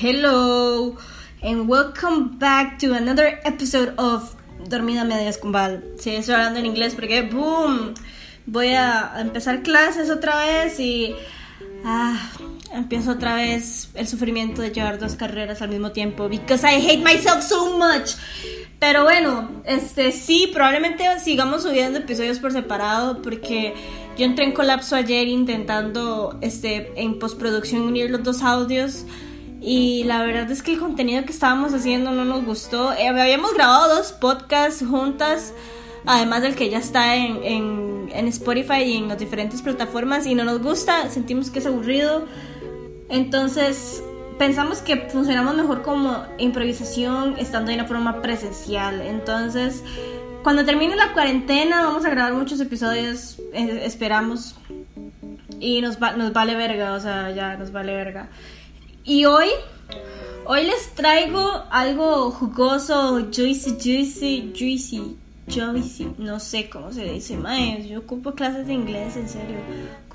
Hello, 0.00 0.96
and 1.42 1.68
welcome 1.68 2.38
back 2.38 2.78
to 2.78 2.94
another 2.94 3.40
episode 3.42 3.94
of 3.98 4.32
Dormida 4.68 5.02
Medias 5.02 5.38
con. 5.38 5.52
Sí, 5.98 6.14
estoy 6.14 6.36
hablando 6.36 6.60
en 6.60 6.66
inglés 6.66 6.94
porque, 6.94 7.22
boom, 7.22 7.94
voy 8.46 8.68
a 8.74 9.14
empezar 9.18 9.64
clases 9.64 10.08
otra 10.08 10.36
vez 10.36 10.78
y. 10.78 11.16
Ah, 11.84 12.16
empiezo 12.72 13.10
otra 13.10 13.34
vez 13.34 13.90
el 13.94 14.06
sufrimiento 14.06 14.62
de 14.62 14.70
llevar 14.70 15.00
dos 15.00 15.16
carreras 15.16 15.62
al 15.62 15.70
mismo 15.70 15.90
tiempo. 15.90 16.28
Because 16.28 16.64
I 16.64 16.76
hate 16.76 17.02
myself 17.02 17.42
so 17.42 17.76
much. 17.76 18.12
Pero 18.78 19.02
bueno, 19.02 19.50
este 19.64 20.12
sí, 20.12 20.48
probablemente 20.54 21.02
sigamos 21.18 21.64
subiendo 21.64 21.98
episodios 21.98 22.38
por 22.38 22.52
separado 22.52 23.20
porque 23.20 23.74
yo 24.16 24.26
entré 24.26 24.44
en 24.44 24.52
colapso 24.52 24.94
ayer 24.94 25.26
intentando 25.26 26.38
este 26.40 26.92
en 26.94 27.18
postproducción 27.18 27.82
unir 27.82 28.12
los 28.12 28.22
dos 28.22 28.42
audios 28.42 29.04
y 29.60 30.04
la 30.04 30.22
verdad 30.22 30.50
es 30.50 30.62
que 30.62 30.72
el 30.72 30.78
contenido 30.78 31.24
que 31.24 31.32
estábamos 31.32 31.74
haciendo 31.74 32.12
no 32.12 32.24
nos 32.24 32.44
gustó. 32.44 32.92
Eh, 32.92 33.08
habíamos 33.08 33.54
grabado 33.54 33.96
dos 33.96 34.12
podcasts 34.12 34.84
juntas, 34.86 35.52
además 36.06 36.42
del 36.42 36.54
que 36.54 36.70
ya 36.70 36.78
está 36.78 37.16
en, 37.16 37.42
en, 38.12 38.28
Spotify 38.28 38.82
y 38.82 38.96
en 38.96 39.08
las 39.08 39.18
diferentes 39.18 39.62
plataformas 39.62 40.26
y 40.26 40.34
no 40.34 40.44
nos 40.44 40.62
gusta, 40.62 41.10
sentimos 41.10 41.50
que 41.50 41.58
es 41.58 41.66
aburrido. 41.66 42.26
Entonces 43.08 44.02
pensamos 44.38 44.78
que 44.78 45.08
funcionamos 45.08 45.56
mejor 45.56 45.82
como 45.82 46.24
improvisación 46.38 47.34
estando 47.38 47.70
de 47.70 47.74
una 47.74 47.86
forma 47.86 48.22
presencial. 48.22 49.00
Entonces, 49.00 49.82
cuando 50.44 50.64
termine 50.64 50.94
la 50.94 51.12
cuarentena 51.12 51.82
vamos 51.84 52.04
a 52.04 52.10
grabar 52.10 52.34
muchos 52.34 52.60
episodios, 52.60 53.40
eh, 53.52 53.82
esperamos. 53.84 54.54
Y 55.60 55.80
nos, 55.80 55.98
nos 55.98 56.32
vale 56.32 56.54
verga, 56.54 56.92
o 56.92 57.00
sea, 57.00 57.32
ya 57.32 57.56
nos 57.56 57.72
vale 57.72 57.94
verga. 57.96 58.28
Y 59.08 59.24
hoy, 59.24 59.48
hoy 60.44 60.64
les 60.64 60.94
traigo 60.94 61.64
algo 61.70 62.30
jugoso, 62.30 63.26
juicy, 63.34 63.78
juicy, 63.82 64.52
juicy, 64.54 65.16
juicy. 65.48 66.12
No 66.18 66.38
sé 66.38 66.68
cómo 66.68 66.92
se 66.92 67.04
dice, 67.04 67.38
mae. 67.38 67.88
Yo 67.88 68.00
ocupo 68.00 68.34
clases 68.34 68.66
de 68.66 68.74
inglés, 68.74 69.16
en 69.16 69.26
serio 69.30 69.56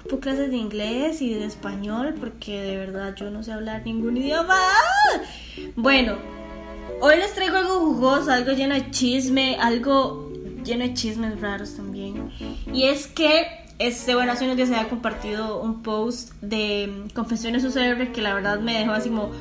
ocupo 0.04 0.20
clases 0.20 0.52
de 0.52 0.58
inglés 0.58 1.22
y 1.22 1.34
de 1.34 1.46
español 1.46 2.16
porque 2.20 2.62
de 2.62 2.78
verdad 2.78 3.16
yo 3.16 3.32
no 3.32 3.42
sé 3.42 3.54
hablar 3.54 3.84
ningún 3.86 4.18
idioma. 4.18 4.60
Bueno, 5.76 6.18
hoy 7.02 7.16
les 7.18 7.34
traigo 7.34 7.58
algo 7.58 7.80
jugoso, 7.80 8.32
algo 8.32 8.52
lleno 8.52 8.76
de 8.76 8.92
chisme, 8.92 9.56
algo 9.60 10.32
lleno 10.64 10.84
de 10.84 10.94
chismes 10.94 11.40
raros 11.40 11.76
también. 11.76 12.32
Y 12.72 12.84
es 12.84 13.08
que, 13.08 13.63
este, 13.80 14.16
bueno, 14.16 14.32
hace 14.32 14.46
unos 14.46 14.56
días 14.56 14.70
se 14.70 14.76
había 14.76 14.90
compartido 14.90 15.62
un 15.62 15.82
post 15.82 16.32
de 16.42 17.06
Confesiones 17.14 17.64
UCR 17.64 18.12
que 18.12 18.22
la 18.22 18.34
verdad 18.34 18.60
me 18.60 18.80
dejó 18.80 18.92
así 18.92 19.10
como... 19.10 19.32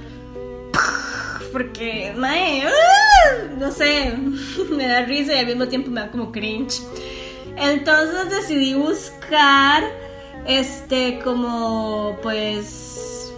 Porque, 1.53 2.15
mae, 2.17 2.65
no 3.59 3.71
sé, 3.71 4.17
me 4.71 4.89
da 4.89 5.05
risa 5.05 5.35
y 5.35 5.39
al 5.39 5.47
mismo 5.47 5.69
tiempo 5.69 5.91
me 5.91 6.01
da 6.01 6.11
como 6.11 6.33
cringe. 6.33 6.81
Entonces 7.57 8.31
decidí 8.31 8.75
buscar 8.75 9.85
este, 10.47 11.21
como 11.23 12.19
pues 12.23 13.33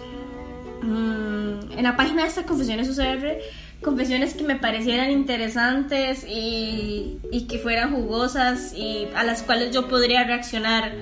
mm, 0.81 1.71
en 1.77 1.83
la 1.83 1.95
página 1.95 2.23
de 2.23 2.29
estas 2.29 2.45
confesiones 2.45 2.89
UCR, 2.89 3.39
confesiones 3.81 4.33
que 4.33 4.43
me 4.43 4.55
parecieran 4.55 5.11
interesantes 5.11 6.25
y, 6.27 7.19
y, 7.31 7.47
que 7.47 7.59
fueran 7.59 7.93
jugosas 7.93 8.73
y 8.73 9.07
a 9.15 9.23
las 9.23 9.43
cuales 9.43 9.73
yo 9.73 9.87
podría 9.87 10.23
reaccionar. 10.23 10.93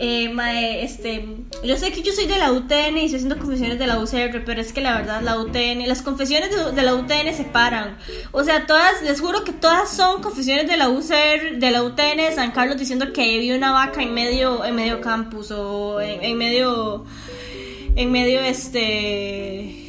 Eh, 0.00 0.84
este, 0.84 1.26
yo 1.64 1.76
sé 1.76 1.90
que 1.90 2.02
yo 2.02 2.12
soy 2.12 2.26
de 2.26 2.38
la 2.38 2.52
UTN 2.52 2.96
y 2.98 3.04
estoy 3.04 3.16
haciendo 3.16 3.36
confesiones 3.38 3.80
de 3.80 3.86
la 3.88 3.98
UCR, 3.98 4.44
pero 4.44 4.60
es 4.60 4.72
que 4.72 4.80
la 4.80 4.96
verdad 4.96 5.22
la 5.22 5.40
UTN, 5.40 5.88
las 5.88 6.02
confesiones 6.02 6.50
de, 6.74 6.82
la 6.82 6.94
UTN 6.94 7.34
se 7.34 7.44
paran. 7.44 7.96
O 8.30 8.44
sea, 8.44 8.66
todas, 8.66 9.02
les 9.02 9.20
juro 9.20 9.42
que 9.42 9.52
todas 9.52 9.90
son 9.90 10.22
confesiones 10.22 10.68
de 10.68 10.76
la 10.76 10.88
UCR, 10.88 11.58
de 11.58 11.70
la 11.72 11.82
UTN 11.82 12.32
San 12.32 12.52
Carlos 12.52 12.78
diciendo 12.78 13.12
que 13.12 13.22
había 13.22 13.56
una 13.56 13.72
vaca 13.72 14.00
en 14.00 14.14
medio, 14.14 14.64
en 14.64 14.76
medio 14.76 15.00
campus 15.00 15.50
o 15.50 16.00
en, 16.00 16.38
medio, 16.38 17.04
en 17.96 18.12
medio 18.12 18.40
este, 18.40 19.87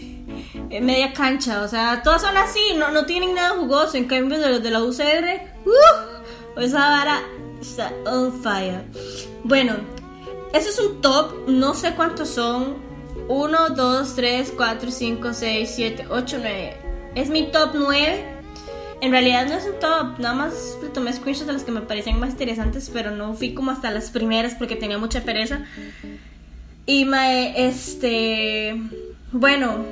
media 0.69 1.13
cancha. 1.13 1.61
O 1.61 1.67
sea, 1.67 2.01
todas 2.03 2.21
son 2.21 2.37
así, 2.37 2.59
no, 2.77 2.91
no 2.91 3.05
tienen 3.05 3.33
nada 3.33 3.57
jugoso. 3.57 3.97
En 3.97 4.05
cambio 4.05 4.39
de 4.39 4.49
los 4.49 4.63
de 4.63 4.71
la 4.71 4.83
UCR, 4.83 5.41
uh, 5.65 6.59
esa 6.61 6.79
vara 6.79 7.21
está 7.59 7.91
on 8.05 8.41
fire. 8.41 8.83
Bueno, 9.43 9.75
ese 10.53 10.69
es 10.69 10.79
un 10.79 11.01
top, 11.01 11.47
no 11.47 11.73
sé 11.73 11.93
cuántos 11.95 12.29
son. 12.29 12.89
1, 13.27 13.69
2, 13.69 14.15
3, 14.15 14.53
4, 14.57 14.91
5, 14.91 15.33
6, 15.33 15.71
7, 15.75 16.07
8, 16.09 16.37
9. 16.39 16.77
Es 17.15 17.29
mi 17.29 17.51
top 17.51 17.71
9. 17.75 18.39
En 19.01 19.11
realidad 19.11 19.47
no 19.47 19.53
es 19.53 19.65
un 19.65 19.79
top, 19.79 20.19
nada 20.19 20.33
más 20.33 20.77
le 20.81 20.89
tomé 20.89 21.13
screenshots 21.13 21.47
de 21.47 21.53
las 21.53 21.63
que 21.63 21.71
me 21.71 21.81
parecían 21.81 22.19
más 22.19 22.31
interesantes, 22.31 22.89
pero 22.91 23.11
no 23.11 23.33
fui 23.33 23.53
como 23.53 23.71
hasta 23.71 23.91
las 23.91 24.09
primeras 24.09 24.55
porque 24.55 24.75
tenía 24.75 24.97
mucha 24.97 25.21
pereza. 25.21 25.63
Y 26.85 27.05
me, 27.05 27.67
este, 27.67 28.75
bueno, 29.31 29.85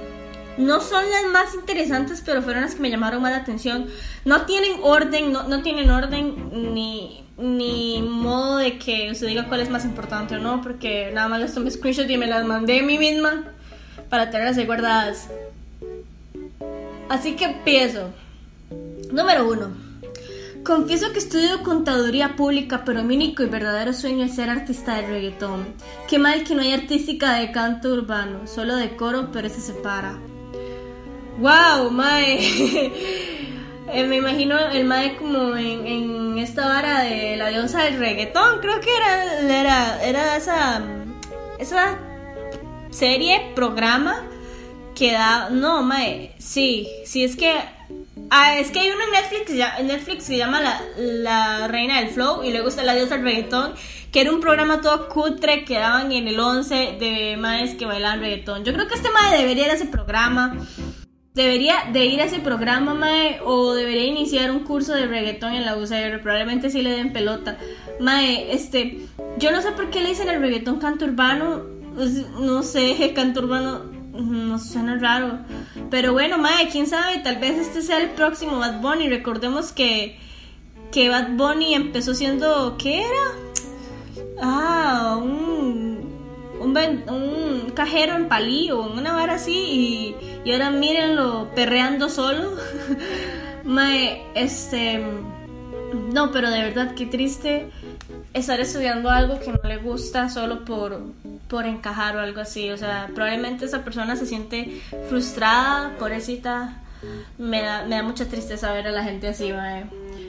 no 0.58 0.82
son 0.82 1.04
las 1.10 1.32
más 1.32 1.54
interesantes, 1.56 2.22
pero 2.26 2.42
fueron 2.42 2.64
las 2.64 2.76
que 2.76 2.82
me 2.82 2.90
llamaron 2.90 3.22
más 3.22 3.32
la 3.32 3.38
atención. 3.38 3.88
No 4.26 4.46
tienen 4.46 4.80
orden, 4.82 5.32
no, 5.32 5.44
no 5.48 5.62
tienen 5.62 5.90
orden 5.90 6.74
ni 6.74 7.24
ni 7.38 8.02
modo 8.02 8.58
de 8.58 8.80
que 8.80 9.14
se 9.14 9.28
diga 9.28 9.48
cuál 9.48 9.62
es 9.62 9.70
más 9.70 9.86
importante 9.86 10.36
o 10.36 10.40
no, 10.40 10.62
porque 10.62 11.12
nada 11.14 11.28
más 11.28 11.40
les 11.40 11.54
tomé 11.54 11.70
screenshot 11.70 12.10
y 12.10 12.18
me 12.18 12.26
las 12.26 12.46
mandé 12.46 12.80
a 12.80 12.84
mí 12.84 12.98
misma 12.98 13.44
para 14.10 14.30
tenerlas 14.32 14.58
ahí 14.58 14.66
guardadas. 14.66 15.30
Así 17.10 17.36
que 17.36 17.46
empiezo. 17.46 18.10
Número 19.12 19.48
uno. 19.48 19.88
Confieso 20.64 21.14
que 21.14 21.20
estudio 21.20 21.64
contaduría 21.64 22.36
pública, 22.36 22.84
pero 22.84 23.04
mi 23.04 23.16
único 23.16 23.42
y 23.42 23.46
verdadero 23.46 23.94
sueño 23.94 24.26
es 24.26 24.36
ser 24.36 24.50
artista 24.50 24.96
de 24.96 25.08
reggaetón. 25.08 25.66
Qué 26.10 26.20
mal 26.20 26.44
que 26.44 26.56
no 26.56 26.62
hay 26.62 26.74
artística 26.74 27.36
de 27.36 27.52
canto 27.52 27.94
urbano, 27.94 28.48
solo 28.48 28.76
de 28.76 28.96
coro, 28.98 29.30
pero 29.32 29.48
se 29.48 29.62
separa. 29.62 30.18
¡Wow, 31.38 31.92
mae! 31.92 32.92
Eh, 33.90 34.04
me 34.04 34.18
imagino 34.18 34.60
el 34.60 34.84
mae 34.84 35.16
como 35.16 35.56
en, 35.56 36.38
esta 36.40 36.68
vara 36.68 37.04
de 37.04 37.38
la 37.38 37.48
diosa 37.48 37.84
del 37.84 37.98
reggaetón, 37.98 38.60
creo 38.60 38.82
que 38.82 38.94
era, 38.94 39.40
era, 39.62 40.04
era 40.04 40.36
esa, 40.36 40.82
esa 41.58 41.98
serie, 42.90 43.54
programa 43.56 44.26
que 44.94 45.14
da... 45.14 45.50
No, 45.52 45.84
mae, 45.84 46.36
sí, 46.38 46.90
sí, 47.06 47.24
es 47.24 47.38
que... 47.38 47.54
Ah, 48.30 48.58
es 48.60 48.72
que 48.72 48.82
hay 48.82 48.92
uno 48.92 49.06
en 49.06 49.12
Netflix, 49.12 49.70
en 49.80 49.88
Netflix 49.88 50.16
que 50.18 50.34
se 50.34 50.38
llama 50.38 50.60
la, 50.60 50.82
la 50.98 51.68
Reina 51.70 52.02
del 52.02 52.10
Flow 52.10 52.44
y 52.44 52.52
luego 52.52 52.68
está 52.68 52.84
La 52.84 52.94
Diosa 52.94 53.16
del 53.16 53.24
Reggaetón, 53.24 53.74
que 54.12 54.22
era 54.22 54.32
un 54.32 54.42
programa 54.42 54.82
todo 54.82 55.08
cutre 55.08 55.64
que 55.64 55.76
daban 55.76 56.12
en 56.12 56.28
el 56.28 56.40
11 56.40 56.98
de 57.00 57.38
maes 57.38 57.76
que 57.76 57.86
bailaban 57.86 58.20
reggaetón. 58.20 58.66
Yo 58.66 58.74
creo 58.74 58.88
que 58.88 58.96
este 58.96 59.10
mae 59.12 59.38
debería 59.38 59.66
ir 59.66 59.72
a 59.72 59.76
ese 59.76 59.86
programa 59.86 60.58
debería 61.38 61.76
de 61.94 62.06
ir 62.06 62.20
a 62.20 62.26
ese 62.26 62.40
programa, 62.40 62.94
Mae, 62.94 63.40
o 63.46 63.74
debería 63.74 64.06
iniciar 64.06 64.52
un 64.52 64.62
curso 64.62 64.94
de 64.94 65.06
reggaetón 65.06 65.54
en 65.54 65.66
la 65.66 65.78
UCR, 65.78 66.20
probablemente 66.22 66.70
sí 66.70 66.82
le 66.82 66.90
den 66.90 67.14
pelota. 67.14 67.58
Mae, 68.00 68.54
este, 68.54 69.06
yo 69.38 69.52
no 69.52 69.62
sé 69.62 69.72
por 69.72 69.90
qué 69.92 70.02
le 70.02 70.10
dicen 70.10 70.30
el 70.30 70.42
reggaetón 70.42 70.80
canto 70.80 71.06
urbano, 71.06 71.62
pues, 71.96 72.28
no 72.40 72.64
sé, 72.64 73.14
canto 73.16 73.42
urbano, 73.42 73.84
no 74.14 74.58
suena 74.58 74.98
raro. 74.98 75.40
Pero 75.92 76.12
bueno, 76.12 76.40
Mae, 76.40 76.70
quién 76.70 76.88
sabe, 76.88 77.20
tal 77.20 77.38
vez 77.38 77.58
este 77.60 77.84
sea 77.84 78.02
el 78.02 78.10
próximo 78.10 78.58
Bad 78.58 78.82
Bunny. 78.82 79.08
Recordemos 79.08 79.72
que, 79.72 80.18
que 80.92 81.08
Bad 81.08 81.38
Bunny 81.38 81.76
empezó 81.76 82.16
siendo, 82.16 82.76
¿qué 82.80 83.02
era? 83.02 84.26
Ah, 84.42 85.20
un 85.22 85.97
un, 86.60 87.72
cajero 87.76 88.16
en 88.16 88.28
palillo, 88.28 88.82
una 88.82 89.14
vara 89.14 89.36
así, 89.36 89.54
y, 89.54 90.16
y 90.44 90.54
ahora 90.54 90.72
mírenlo 90.72 91.50
perreando 91.56 92.10
solo. 92.10 92.54
Mae, 93.64 94.24
este. 94.36 95.04
No, 96.14 96.32
pero 96.32 96.50
de 96.50 96.62
verdad, 96.64 96.96
qué 96.96 97.06
triste 97.06 97.70
estar 98.34 98.60
estudiando 98.60 99.10
algo 99.10 99.40
que 99.40 99.52
no 99.52 99.60
le 99.64 99.78
gusta 99.78 100.30
solo 100.30 100.66
por, 100.66 101.02
por 101.48 101.66
encajar 101.66 102.16
o 102.16 102.20
algo 102.20 102.42
así. 102.42 102.70
O 102.72 102.78
sea, 102.78 103.10
probablemente 103.14 103.66
esa 103.66 103.84
persona 103.84 104.16
se 104.16 104.26
siente 104.26 104.82
frustrada, 105.10 105.96
pobrecita. 105.98 106.82
Me 107.38 107.62
da, 107.62 107.86
me 107.86 107.96
da 107.96 108.04
mucha 108.04 108.28
tristeza 108.28 108.74
ver 108.74 108.88
a 108.88 108.92
la 108.92 109.04
gente 109.04 109.28
así, 109.28 109.52
mae. 109.54 109.86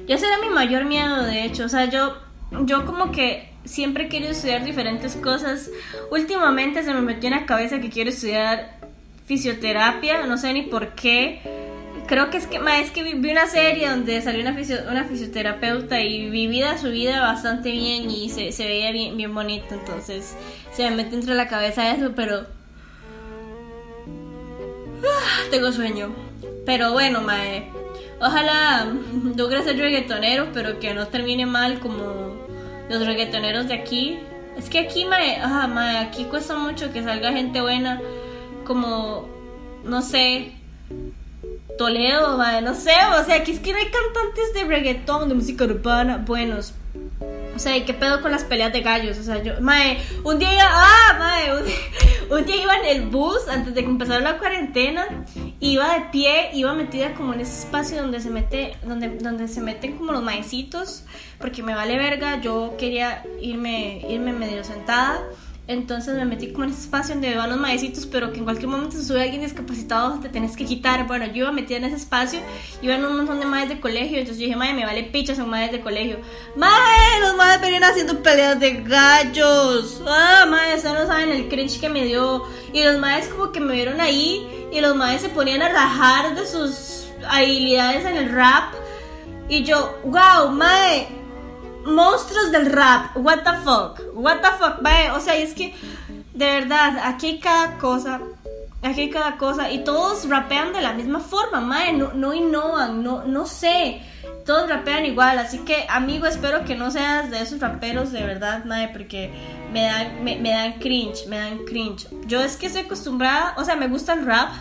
Y 0.06 0.12
ese 0.12 0.26
era 0.26 0.38
mi 0.38 0.48
mayor 0.48 0.84
miedo, 0.84 1.22
de 1.22 1.44
hecho. 1.44 1.64
O 1.64 1.68
sea, 1.68 1.86
yo, 1.86 2.16
yo 2.64 2.84
como 2.84 3.10
que 3.12 3.52
siempre 3.68 4.04
he 4.04 4.08
querido 4.08 4.32
estudiar 4.32 4.64
diferentes 4.64 5.14
cosas. 5.16 5.70
Últimamente 6.10 6.82
se 6.82 6.92
me 6.92 7.02
metió 7.02 7.28
en 7.28 7.36
la 7.36 7.46
cabeza 7.46 7.80
que 7.80 7.90
quiero 7.90 8.10
estudiar 8.10 8.78
fisioterapia, 9.26 10.26
no 10.26 10.38
sé 10.38 10.52
ni 10.52 10.62
por 10.62 10.94
qué. 10.94 11.40
Creo 12.06 12.30
que 12.30 12.38
es 12.38 12.46
que, 12.46 12.58
es 12.80 12.90
que 12.90 13.02
vi 13.02 13.30
una 13.30 13.46
serie 13.46 13.90
donde 13.90 14.22
salió 14.22 14.40
una, 14.40 14.56
una 14.90 15.04
fisioterapeuta 15.04 16.00
y 16.00 16.30
vivida 16.30 16.78
su 16.78 16.90
vida 16.90 17.20
bastante 17.20 17.70
bien 17.70 18.10
y 18.10 18.30
se, 18.30 18.50
veía 18.64 18.90
bien, 18.92 19.34
bonito, 19.34 19.74
entonces 19.74 20.34
se 20.72 20.88
me 20.88 20.96
mete 20.96 21.16
entre 21.16 21.34
la 21.34 21.48
cabeza 21.48 21.94
eso, 21.94 22.12
pero... 22.16 22.46
tengo 25.50 25.70
sueño. 25.70 26.14
Pero 26.64 26.92
bueno, 26.92 27.20
mae. 27.20 27.70
Ojalá 28.20 28.86
logre 29.36 29.62
ser 29.62 29.76
reggaetonero, 29.76 30.48
pero 30.54 30.80
que 30.80 30.94
no 30.94 31.08
termine 31.08 31.44
mal 31.44 31.78
como 31.78 32.27
los 32.88 33.06
reggaetoneros 33.06 33.68
de 33.68 33.74
aquí. 33.74 34.18
Es 34.56 34.68
que 34.68 34.80
aquí, 34.80 35.04
mae, 35.04 35.38
ah, 35.40 35.66
mae, 35.68 35.98
aquí 35.98 36.24
cuesta 36.24 36.56
mucho 36.56 36.92
que 36.92 37.02
salga 37.02 37.32
gente 37.32 37.60
buena. 37.60 38.00
Como, 38.64 39.28
no 39.84 40.02
sé, 40.02 40.52
Toledo, 41.78 42.36
mae, 42.36 42.60
no 42.60 42.74
sé. 42.74 42.92
O 43.20 43.24
sea, 43.24 43.36
aquí 43.36 43.52
es 43.52 43.60
que 43.60 43.72
no 43.72 43.78
hay 43.78 43.86
cantantes 43.86 44.52
de 44.54 44.64
reggaetón, 44.64 45.28
de 45.28 45.34
música 45.36 45.64
urbana 45.64 46.18
buenos. 46.18 46.74
O 47.58 47.60
sea, 47.60 47.84
¿qué 47.84 47.92
pedo 47.92 48.22
con 48.22 48.30
las 48.30 48.44
peleas 48.44 48.72
de 48.72 48.82
gallos? 48.82 49.18
O 49.18 49.22
sea, 49.24 49.42
yo, 49.42 49.60
mae, 49.60 49.98
un 50.22 50.38
día 50.38 50.54
iba, 50.54 50.62
ah, 50.64 51.16
mae, 51.18 51.50
un, 52.30 52.46
día 52.46 52.62
iba 52.62 52.76
en 52.76 52.84
el 52.84 53.08
bus 53.08 53.48
antes 53.48 53.74
de 53.74 53.82
que 53.82 53.90
empezara 53.90 54.20
la 54.20 54.38
cuarentena, 54.38 55.24
iba 55.58 55.92
de 55.92 56.02
pie, 56.12 56.50
iba 56.54 56.72
metida 56.72 57.14
como 57.14 57.34
en 57.34 57.40
ese 57.40 57.64
espacio 57.64 58.00
donde 58.00 58.20
se 58.20 58.30
mete, 58.30 58.76
donde, 58.84 59.08
donde 59.08 59.48
se 59.48 59.60
meten 59.60 59.96
como 59.96 60.12
los 60.12 60.22
maecitos, 60.22 61.02
porque 61.40 61.64
me 61.64 61.74
vale 61.74 61.98
verga, 61.98 62.40
yo 62.40 62.76
quería 62.78 63.24
irme, 63.40 64.06
irme 64.08 64.32
medio 64.32 64.62
sentada. 64.62 65.20
Entonces 65.68 66.14
me 66.14 66.24
metí 66.24 66.50
como 66.50 66.64
en 66.64 66.70
ese 66.70 66.80
espacio 66.80 67.14
donde 67.14 67.36
van 67.36 67.50
los 67.50 67.58
maecitos, 67.58 68.06
pero 68.06 68.32
que 68.32 68.38
en 68.38 68.44
cualquier 68.44 68.68
momento 68.68 68.96
se 68.96 69.04
sube 69.04 69.20
alguien 69.20 69.42
discapacitado, 69.42 70.18
te 70.18 70.30
tenés 70.30 70.56
que 70.56 70.64
quitar. 70.64 71.06
Bueno, 71.06 71.26
yo 71.26 71.44
iba 71.44 71.52
metida 71.52 71.76
en 71.76 71.84
ese 71.84 71.96
espacio, 71.96 72.40
iban 72.80 73.04
un 73.04 73.18
montón 73.18 73.38
de 73.38 73.44
madres 73.44 73.68
de 73.68 73.80
colegio, 73.80 74.16
entonces 74.16 74.38
yo 74.38 74.46
dije, 74.46 74.56
madre, 74.56 74.72
me 74.72 74.86
vale 74.86 75.02
picha, 75.04 75.34
son 75.34 75.50
madres 75.50 75.72
de 75.72 75.80
colegio. 75.82 76.20
Madre, 76.56 77.20
los 77.20 77.36
madres 77.36 77.60
venían 77.60 77.84
haciendo 77.84 78.22
peleas 78.22 78.58
de 78.58 78.82
gallos. 78.82 80.02
Ah, 80.08 80.46
madre, 80.48 80.76
ustedes 80.76 80.94
no 80.94 81.06
saben 81.06 81.28
el 81.32 81.48
cringe 81.48 81.78
que 81.78 81.90
me 81.90 82.06
dio. 82.06 82.44
Y 82.72 82.82
los 82.82 82.98
madres 82.98 83.28
como 83.28 83.52
que 83.52 83.60
me 83.60 83.74
vieron 83.74 84.00
ahí, 84.00 84.48
y 84.72 84.80
los 84.80 84.96
madres 84.96 85.20
se 85.20 85.28
ponían 85.28 85.60
a 85.60 85.68
rajar 85.68 86.34
de 86.34 86.46
sus 86.46 87.08
habilidades 87.28 88.06
en 88.06 88.16
el 88.16 88.32
rap. 88.32 88.72
Y 89.50 89.64
yo, 89.64 89.98
wow, 90.04 90.50
madre, 90.50 91.08
monstruos 91.88 92.52
del 92.52 92.66
rap. 92.66 93.16
What 93.16 93.42
the 93.44 93.52
fuck? 93.64 94.00
What 94.14 94.40
the 94.40 94.50
fuck? 94.58 94.80
o 95.14 95.20
sea, 95.20 95.36
es 95.36 95.54
que 95.54 95.74
de 96.38 96.46
verdad, 96.46 96.98
aquí 97.04 97.40
cada 97.40 97.78
cosa. 97.78 98.20
Aquí 98.80 99.10
cada 99.10 99.36
cosa. 99.38 99.72
Y 99.72 99.82
todos 99.82 100.28
rapean 100.28 100.72
de 100.72 100.80
la 100.80 100.92
misma 100.92 101.18
forma, 101.18 101.60
mae. 101.60 101.92
No, 101.92 102.12
no 102.14 102.32
innovan, 102.32 103.02
no, 103.02 103.24
no 103.24 103.44
sé. 103.44 104.00
Todos 104.46 104.68
rapean 104.68 105.04
igual. 105.04 105.38
Así 105.40 105.58
que, 105.58 105.84
amigo, 105.88 106.26
espero 106.26 106.64
que 106.64 106.76
no 106.76 106.92
seas 106.92 107.32
de 107.32 107.42
esos 107.42 107.58
raperos 107.58 108.12
de 108.12 108.22
verdad, 108.22 108.64
mae. 108.66 108.88
Porque 108.90 109.32
me 109.72 109.82
dan, 109.82 110.22
me, 110.22 110.36
me 110.36 110.50
dan 110.50 110.74
cringe, 110.74 111.26
me 111.26 111.38
dan 111.38 111.58
cringe. 111.64 112.06
Yo 112.26 112.40
es 112.40 112.56
que 112.56 112.66
estoy 112.66 112.82
acostumbrada, 112.82 113.54
o 113.56 113.64
sea, 113.64 113.74
me 113.74 113.88
gusta 113.88 114.12
el 114.12 114.24
rap. 114.24 114.52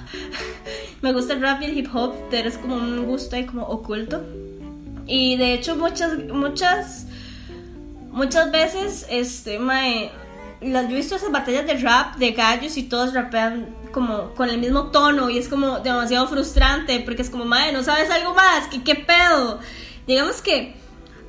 me 1.02 1.14
gusta 1.14 1.34
el 1.34 1.42
rap 1.42 1.62
y 1.62 1.66
el 1.66 1.78
hip 1.78 1.94
hop, 1.94 2.16
pero 2.32 2.50
es 2.50 2.58
como 2.58 2.76
un 2.76 3.06
gusto 3.06 3.36
ahí 3.36 3.46
como 3.46 3.68
oculto. 3.68 4.24
Y 5.06 5.38
de 5.38 5.54
hecho 5.54 5.76
muchas, 5.76 6.18
muchas 6.30 7.06
muchas 8.18 8.52
veces, 8.52 9.06
este, 9.10 9.60
mae, 9.60 10.12
yo 10.60 10.80
he 10.80 10.96
visto 10.96 11.16
esas 11.16 11.32
batallas 11.32 11.68
de 11.68 11.76
rap 11.76 12.16
de 12.16 12.32
gallos 12.32 12.76
y 12.76 12.84
todos 12.84 13.14
rapean 13.14 13.76
como 13.92 14.34
con 14.34 14.50
el 14.50 14.58
mismo 14.58 14.88
tono 14.88 15.30
y 15.30 15.38
es 15.38 15.48
como 15.48 15.80
demasiado 15.80 16.28
frustrante 16.28 17.00
porque 17.02 17.22
es 17.22 17.30
como, 17.30 17.46
mae, 17.46 17.72
no 17.72 17.84
sabes 17.84 18.10
algo 18.10 18.34
más, 18.34 18.68
¿qué, 18.68 18.84
qué 18.84 18.96
pedo? 18.96 19.60
Digamos 20.08 20.42
que 20.42 20.76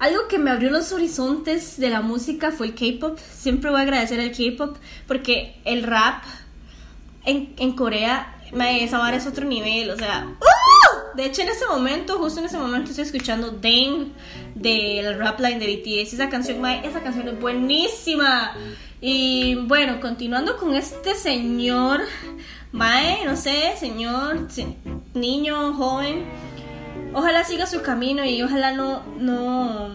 algo 0.00 0.28
que 0.28 0.38
me 0.38 0.50
abrió 0.50 0.70
los 0.70 0.92
horizontes 0.92 1.78
de 1.78 1.90
la 1.90 2.00
música 2.00 2.52
fue 2.52 2.68
el 2.68 2.74
K-pop. 2.74 3.18
Siempre 3.18 3.70
voy 3.70 3.80
a 3.80 3.82
agradecer 3.82 4.18
al 4.20 4.30
K-pop 4.30 4.76
porque 5.06 5.60
el 5.64 5.82
rap 5.82 6.22
en, 7.24 7.52
en 7.58 7.72
Corea, 7.72 8.34
mae, 8.52 8.82
esa 8.82 8.98
vara 8.98 9.18
es 9.18 9.26
otro 9.26 9.44
nivel, 9.44 9.90
o 9.90 9.96
sea, 9.96 10.26
¡uh! 10.26 10.77
De 11.18 11.26
hecho 11.26 11.42
en 11.42 11.48
ese 11.48 11.66
momento, 11.66 12.16
justo 12.16 12.38
en 12.38 12.46
ese 12.46 12.58
momento 12.58 12.90
estoy 12.90 13.04
escuchando 13.04 13.50
Dane 13.50 14.12
del 14.54 15.18
rap 15.18 15.40
line 15.40 15.58
de 15.58 15.66
BTS. 15.66 16.12
Esa 16.12 16.28
canción, 16.28 16.64
esa 16.64 17.02
canción 17.02 17.26
es 17.26 17.40
buenísima. 17.40 18.54
Y 19.00 19.56
bueno, 19.56 20.00
continuando 20.00 20.56
con 20.58 20.76
este 20.76 21.16
señor, 21.16 22.02
Mae, 22.70 23.24
no 23.24 23.34
sé, 23.34 23.74
señor, 23.80 24.46
niño, 25.14 25.74
joven, 25.74 26.24
ojalá 27.12 27.42
siga 27.42 27.66
su 27.66 27.82
camino 27.82 28.24
y 28.24 28.40
ojalá 28.40 28.72
no, 28.72 29.02
no, 29.18 29.88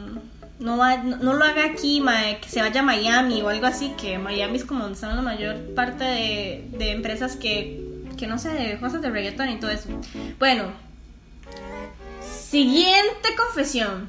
no, 0.59 1.03
no, 1.03 1.33
lo 1.33 1.45
haga 1.45 1.63
aquí, 1.63 2.01
mae, 2.01 2.41
que 2.41 2.49
se 2.49 2.59
vaya 2.59 2.81
a 2.81 2.83
Miami 2.83 3.41
o 3.41 3.47
algo 3.47 3.65
así, 3.65 3.93
que 3.97 4.17
Miami 4.17 4.57
es 4.57 4.65
como 4.65 4.81
donde 4.81 4.95
están 4.95 5.15
la 5.15 5.21
mayor 5.21 5.73
parte 5.73 6.03
de, 6.03 6.67
de 6.77 6.91
empresas 6.91 7.37
que, 7.37 7.81
que 8.17 8.27
no 8.27 8.37
sé, 8.37 8.49
de 8.49 8.77
cosas 8.77 9.01
de 9.01 9.09
reggaeton 9.09 9.49
y 9.51 9.59
todo 9.61 9.71
eso. 9.71 9.87
Bueno, 10.37 10.65
siguiente 12.53 13.35
confesión. 13.35 14.07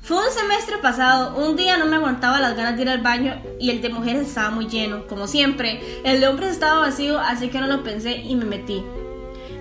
Fue 0.00 0.16
un 0.16 0.32
semestre 0.32 0.78
pasado, 0.78 1.36
un 1.36 1.54
día 1.54 1.76
no 1.76 1.84
me 1.84 1.96
aguantaba 1.96 2.40
las 2.40 2.56
ganas 2.56 2.76
de 2.76 2.82
ir 2.82 2.88
al 2.88 3.02
baño 3.02 3.42
y 3.60 3.68
el 3.68 3.82
de 3.82 3.90
mujeres 3.90 4.28
estaba 4.28 4.48
muy 4.48 4.68
lleno, 4.68 5.06
como 5.06 5.26
siempre. 5.26 5.78
El 6.02 6.22
de 6.22 6.28
hombres 6.28 6.52
estaba 6.52 6.80
vacío, 6.80 7.18
así 7.18 7.50
que 7.50 7.60
no 7.60 7.66
lo 7.66 7.84
pensé 7.84 8.16
y 8.16 8.36
me 8.36 8.46
metí. 8.46 8.82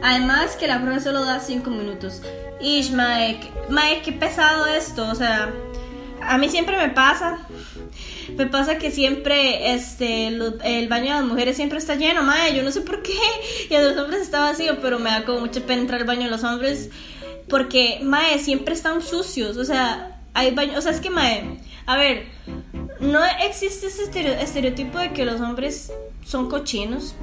Además 0.01 0.56
que 0.56 0.69
la 0.69 0.80
prueba 0.80 1.01
solo 1.01 1.25
da 1.25 1.42
5 1.42 1.69
minutos. 1.69 2.21
Ish, 2.62 2.92
Mike, 2.92 4.01
qué 4.06 4.13
pesado 4.13 4.68
esto, 4.68 5.06
o 5.10 5.15
sea, 5.15 5.51
a 6.21 6.38
mí 6.38 6.48
siempre 6.48 6.77
me 6.77 6.88
pasa. 6.94 7.39
Me 8.38 8.45
pasa 8.45 8.77
que 8.77 8.89
siempre 8.89 9.74
este 9.74 10.27
el 10.27 10.88
baño 10.88 11.13
de 11.13 11.19
las 11.21 11.25
mujeres 11.25 11.57
siempre 11.57 11.77
está 11.77 11.95
lleno, 11.95 12.24
mae, 12.24 12.56
yo 12.56 12.63
no 12.63 12.71
sé 12.71 12.80
por 12.80 13.03
qué. 13.03 13.18
Y 13.69 13.74
el 13.74 13.83
de 13.83 13.95
los 13.95 14.03
hombres 14.06 14.21
está 14.21 14.39
vacío, 14.39 14.77
pero 14.81 14.98
me 14.98 15.10
da 15.10 15.25
como 15.25 15.42
mucha 15.42 15.60
pena 15.60 15.81
entrar 15.81 16.00
al 16.00 16.07
baño 16.07 16.24
de 16.24 16.31
los 16.31 16.45
hombres 16.45 16.89
porque 17.49 17.99
mae 18.03 18.39
siempre 18.39 18.73
están 18.73 19.01
sucios, 19.01 19.57
o 19.57 19.65
sea, 19.65 20.21
hay 20.33 20.51
baños, 20.51 20.77
o 20.77 20.81
sea, 20.81 20.91
es 20.91 20.99
que, 20.99 21.09
mae, 21.09 21.59
a 21.85 21.97
ver, 21.97 22.27
no 22.99 23.19
existe 23.44 23.88
ese 23.88 24.03
estereotipo 24.41 24.99
de 24.99 25.13
que 25.13 25.25
los 25.25 25.39
hombres 25.41 25.91
son 26.25 26.49
cochinos, 26.49 27.15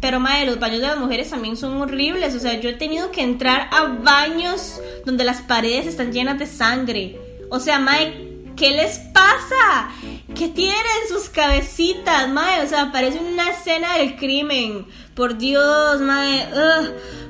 pero, 0.00 0.20
mae, 0.20 0.46
los 0.46 0.58
baños 0.58 0.80
de 0.80 0.88
las 0.88 0.98
mujeres 0.98 1.30
también 1.30 1.56
son 1.56 1.80
horribles, 1.80 2.34
o 2.34 2.40
sea, 2.40 2.60
yo 2.60 2.70
he 2.70 2.74
tenido 2.74 3.10
que 3.10 3.22
entrar 3.22 3.68
a 3.72 3.84
baños 3.84 4.80
donde 5.04 5.24
las 5.24 5.42
paredes 5.42 5.86
están 5.86 6.12
llenas 6.12 6.38
de 6.38 6.46
sangre, 6.46 7.18
o 7.50 7.60
sea, 7.60 7.78
mae, 7.78 8.28
¿qué 8.58 8.70
les 8.70 8.98
pasa? 8.98 9.90
¿Qué 10.34 10.48
tienen 10.48 11.08
sus 11.08 11.28
cabecitas, 11.28 12.28
mae? 12.28 12.62
O 12.62 12.68
sea, 12.68 12.92
parece 12.92 13.18
una 13.18 13.50
escena 13.50 13.96
del 13.96 14.16
crimen. 14.16 14.86
Por 15.14 15.38
Dios, 15.38 16.00
mae. 16.00 16.46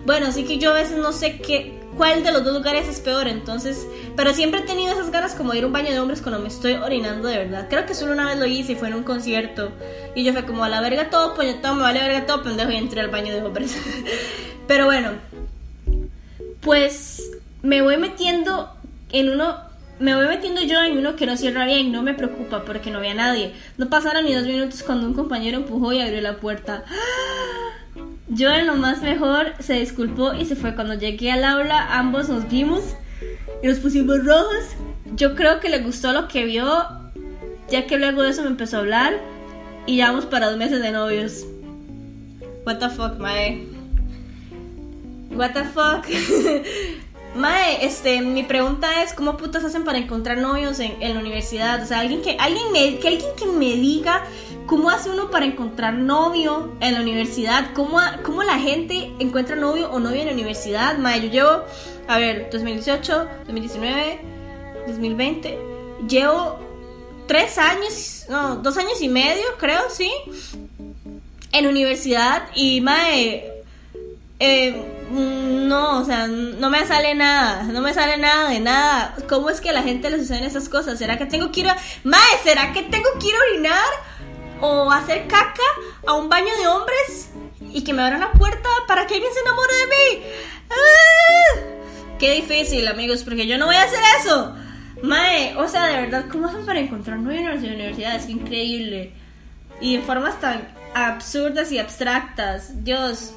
Bueno, 0.04 0.26
así 0.26 0.44
que 0.44 0.58
yo 0.58 0.70
a 0.70 0.74
veces 0.74 0.98
no 0.98 1.12
sé 1.12 1.38
qué, 1.38 1.78
cuál 1.99 2.23
de 2.23 2.33
los 2.33 2.45
dos 2.45 2.55
lugares 2.55 2.88
es 2.88 3.00
peor, 3.00 3.28
entonces, 3.28 3.87
pero 4.17 4.33
siempre 4.33 4.61
he 4.61 4.62
tenido 4.62 4.93
esas 4.93 5.11
ganas 5.11 5.35
como 5.35 5.52
de 5.52 5.59
ir 5.59 5.64
a 5.64 5.67
un 5.67 5.73
baño 5.73 5.90
de 5.90 5.99
hombres 5.99 6.23
cuando 6.23 6.40
me 6.40 6.49
estoy 6.49 6.75
orinando 6.75 7.28
de 7.28 7.37
verdad. 7.37 7.67
Creo 7.69 7.85
que 7.85 7.95
solo 7.95 8.12
una 8.12 8.25
vez 8.25 8.38
lo 8.38 8.47
hice 8.47 8.73
y 8.73 8.76
fue 8.76 8.88
en 8.88 8.95
un 8.95 9.02
concierto 9.02 9.73
y 10.14 10.25
yo 10.25 10.33
fue 10.33 10.47
como 10.47 10.64
a 10.64 10.69
la 10.69 10.81
verga 10.81 11.11
todo, 11.11 11.35
me 11.37 11.83
vale 11.83 12.00
verga 12.00 12.25
todo, 12.25 12.43
pendejo 12.43 12.71
y 12.71 12.76
entré 12.76 13.00
al 13.00 13.11
baño 13.11 13.35
de 13.35 13.43
hombres. 13.43 13.76
pero 14.69 14.87
bueno, 14.87 15.11
pues 16.61 17.31
me 17.62 17.83
voy 17.83 17.97
metiendo 17.99 18.73
en 19.11 19.31
uno 19.31 19.69
me 20.00 20.14
voy 20.14 20.28
metiendo 20.28 20.62
yo 20.62 20.81
en 20.81 20.97
uno 20.97 21.17
que 21.17 21.26
no 21.26 21.37
cierra 21.37 21.67
bien, 21.67 21.90
no 21.90 22.02
me 22.02 22.14
preocupa 22.14 22.64
porque 22.64 22.90
no 22.90 22.99
había 22.99 23.14
nadie. 23.14 23.52
No 23.78 23.88
pasaron 23.88 24.25
ni 24.25 24.33
dos 24.33 24.45
minutos 24.45 24.85
cuando 24.85 25.07
un 25.07 25.14
compañero 25.14 25.57
empujó 25.57 25.93
y 25.93 26.00
abrió 26.00 26.21
la 26.21 26.37
puerta. 26.37 26.85
Yo 28.30 28.50
en 28.50 28.66
lo 28.66 28.76
más 28.76 29.00
mejor 29.02 29.54
se 29.58 29.75
disculpó 29.75 30.35
y 30.35 30.44
se 30.44 30.54
fue. 30.54 30.75
Cuando 30.75 30.94
llegué 30.94 31.32
al 31.32 31.44
aula 31.44 31.99
ambos 31.99 32.28
nos 32.28 32.49
vimos 32.49 32.82
y 33.62 33.66
nos 33.66 33.78
pusimos 33.78 34.25
rojos. 34.25 34.64
Yo 35.16 35.35
creo 35.35 35.61
que 35.61 35.70
le 35.70 35.78
gustó 35.78 36.12
lo 36.12 36.28
que 36.28 36.44
vio, 36.44 36.87
ya 37.70 37.87
que 37.87 37.97
luego 37.97 38.23
de 38.23 38.30
eso 38.30 38.42
me 38.42 38.49
empezó 38.49 38.76
a 38.76 38.80
hablar 38.80 39.14
y 39.87 39.97
ya 39.97 40.08
vamos 40.08 40.26
para 40.26 40.49
dos 40.49 40.58
meses 40.58 40.82
de 40.82 40.90
novios. 40.90 41.47
What 42.66 42.78
the 42.78 42.90
fuck, 42.90 43.18
mae. 43.18 43.66
What 45.30 45.52
the 45.52 45.64
fuck. 45.64 46.06
mae, 47.35 47.87
este, 47.87 48.20
mi 48.20 48.42
pregunta 48.42 49.02
es, 49.02 49.14
¿cómo 49.14 49.38
putas 49.38 49.64
hacen 49.64 49.85
para 49.85 49.97
encontrar 49.97 50.37
novios 50.38 50.78
en, 50.80 50.99
la 51.00 51.20
universidad? 51.20 51.82
O 51.82 51.87
sea, 51.87 52.00
alguien 52.00 52.20
que, 52.20 52.37
alguien 52.38 52.66
que 53.00 53.08
alguien 53.08 53.30
que 53.38 53.47
me 53.47 53.75
diga 53.76 54.25
¿Cómo 54.68 54.90
hace 54.90 55.08
uno 55.08 55.30
para 55.30 55.46
encontrar 55.46 55.94
novio 55.94 56.75
en 56.80 56.92
la 56.92 57.00
universidad? 57.00 57.72
¿Cómo, 57.72 58.00
cómo 58.22 58.42
la 58.42 58.58
gente 58.58 59.14
encuentra 59.18 59.56
novio 59.56 59.90
o 59.90 59.98
novia 59.98 60.20
en 60.20 60.26
la 60.26 60.34
universidad? 60.34 60.98
Mae, 60.98 61.22
yo 61.22 61.30
llevo, 61.30 61.64
a 62.06 62.18
ver, 62.18 62.50
2018, 62.52 63.28
2019, 63.46 64.20
2020. 64.88 65.58
Llevo 66.06 66.58
tres 67.26 67.56
años, 67.56 68.26
no, 68.28 68.56
dos 68.56 68.76
años 68.76 69.00
y 69.00 69.08
medio, 69.08 69.56
creo, 69.58 69.88
sí, 69.88 70.12
en 71.52 71.66
universidad 71.66 72.42
y, 72.54 72.82
mae, 72.82 73.50
eh, 74.38 74.84
no, 75.10 76.00
o 76.00 76.04
sea, 76.04 76.26
no 76.26 76.68
me 76.68 76.87
sale 76.87 77.14
nada, 77.14 77.62
no 77.62 77.80
me 77.80 77.94
sale 77.94 78.18
nada 78.18 78.50
de 78.50 78.60
nada. 78.60 79.16
¿Cómo 79.30 79.48
es 79.48 79.62
que 79.62 79.70
a 79.70 79.72
la 79.72 79.82
gente 79.82 80.10
le 80.10 80.18
suceden 80.18 80.44
esas 80.44 80.68
cosas? 80.68 80.98
¿Será 80.98 81.16
que 81.16 81.25
tengo 81.25 81.50
que 81.52 81.60
ir 81.60 81.70
a... 81.70 81.76
Mae, 82.04 82.20
¿será 82.44 82.75
que 82.75 82.82
tengo 82.82 83.08
que 83.18 83.28
ir 83.28 83.34
a 83.34 83.50
orinar? 83.50 84.18
O 84.60 84.90
hacer 84.90 85.26
caca 85.26 85.62
a 86.06 86.14
un 86.14 86.28
baño 86.28 86.56
de 86.56 86.66
hombres 86.66 87.30
y 87.60 87.82
que 87.84 87.92
me 87.92 88.02
abran 88.02 88.20
la 88.20 88.32
puerta 88.32 88.68
para 88.86 89.06
que 89.06 89.14
alguien 89.14 89.32
se 89.32 89.40
enamore 89.40 89.74
de 89.74 89.86
mí. 89.86 90.26
¡Ah! 90.70 91.60
Qué 92.18 92.34
difícil, 92.34 92.86
amigos, 92.88 93.22
porque 93.22 93.46
yo 93.46 93.58
no 93.58 93.66
voy 93.66 93.76
a 93.76 93.84
hacer 93.84 94.00
eso. 94.20 94.54
Mae, 95.02 95.56
o 95.56 95.68
sea, 95.68 95.86
de 95.86 96.00
verdad, 96.00 96.24
¿cómo 96.30 96.48
hacen 96.48 96.66
para 96.66 96.80
encontrar 96.80 97.18
novios 97.18 97.62
en 97.62 97.74
universidades? 97.74 98.24
Es 98.24 98.30
increíble. 98.30 99.12
Y 99.80 99.94
en 99.94 100.02
formas 100.02 100.40
tan 100.40 100.68
absurdas 100.94 101.70
y 101.70 101.78
abstractas. 101.78 102.82
Dios, 102.82 103.34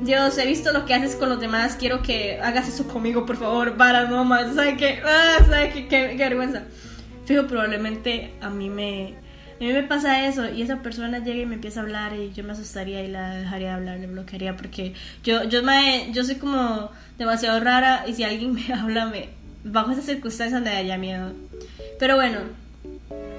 Dios, 0.00 0.38
he 0.38 0.46
visto 0.46 0.72
lo 0.72 0.86
que 0.86 0.94
haces 0.94 1.16
con 1.16 1.28
los 1.28 1.40
demás. 1.40 1.76
Quiero 1.78 2.02
que 2.02 2.40
hagas 2.40 2.68
eso 2.68 2.88
conmigo, 2.88 3.26
por 3.26 3.36
favor. 3.36 3.76
Para 3.76 4.04
no 4.04 4.24
más. 4.24 4.54
¿Sabes 4.54 4.78
qué? 4.78 5.02
Ah, 5.04 5.44
¿Sabes 5.46 5.74
qué? 5.74 5.88
qué? 5.88 6.14
Qué 6.16 6.16
vergüenza. 6.16 6.62
Fijo, 7.26 7.46
probablemente 7.46 8.34
a 8.40 8.48
mí 8.48 8.70
me. 8.70 9.25
A 9.58 9.64
mí 9.64 9.72
me 9.72 9.82
pasa 9.82 10.28
eso 10.28 10.50
y 10.50 10.60
esa 10.60 10.82
persona 10.82 11.20
llega 11.20 11.40
y 11.40 11.46
me 11.46 11.54
empieza 11.54 11.80
a 11.80 11.84
hablar 11.84 12.14
y 12.14 12.30
yo 12.34 12.44
me 12.44 12.52
asustaría 12.52 13.02
y 13.02 13.08
la 13.08 13.36
dejaría 13.36 13.68
de 13.68 13.74
hablar, 13.74 13.98
le 13.98 14.06
bloquearía 14.06 14.54
porque 14.54 14.92
yo 15.24 15.44
yo 15.44 15.62
me, 15.62 16.12
yo 16.12 16.24
soy 16.24 16.34
como 16.34 16.90
demasiado 17.16 17.58
rara 17.60 18.04
y 18.06 18.14
si 18.14 18.22
alguien 18.22 18.52
me 18.54 18.74
habla 18.74 19.06
me 19.06 19.30
bajo 19.64 19.92
esas 19.92 20.04
circunstancias 20.04 20.62
me 20.62 20.70
daría 20.70 20.98
miedo. 20.98 21.32
Pero 21.98 22.16
bueno, 22.16 22.40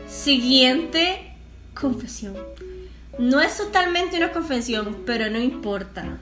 siguiente 0.08 1.34
confesión. 1.74 2.36
No 3.20 3.42
es 3.42 3.58
totalmente 3.58 4.18
una 4.18 4.32
confesión, 4.32 5.04
pero 5.06 5.30
no 5.30 5.40
importa. 5.40 6.18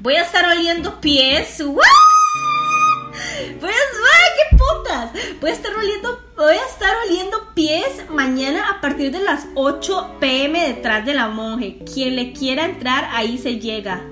Voy 0.00 0.14
a 0.14 0.22
estar 0.22 0.44
oliendo 0.46 1.00
pies. 1.00 1.62
Voy 1.64 1.80
a, 1.80 3.62
¡Ay, 3.62 4.30
qué 4.36 4.56
putas! 4.56 5.12
Voy 5.40 5.50
a 5.50 5.52
estar 5.52 5.74
oliendo, 5.74 6.20
voy 6.36 6.56
a 6.56 6.66
estar 6.66 6.90
oliendo 7.06 7.54
pies 7.54 8.10
mañana 8.10 8.70
a 8.70 8.80
partir 8.80 9.12
de 9.12 9.20
las 9.20 9.46
8 9.54 10.16
pm 10.20 10.74
detrás 10.74 11.06
de 11.06 11.14
la 11.14 11.28
monje. 11.28 11.78
Quien 11.92 12.16
le 12.16 12.32
quiera 12.32 12.64
entrar, 12.64 13.08
ahí 13.12 13.38
se 13.38 13.58
llega. 13.58 14.02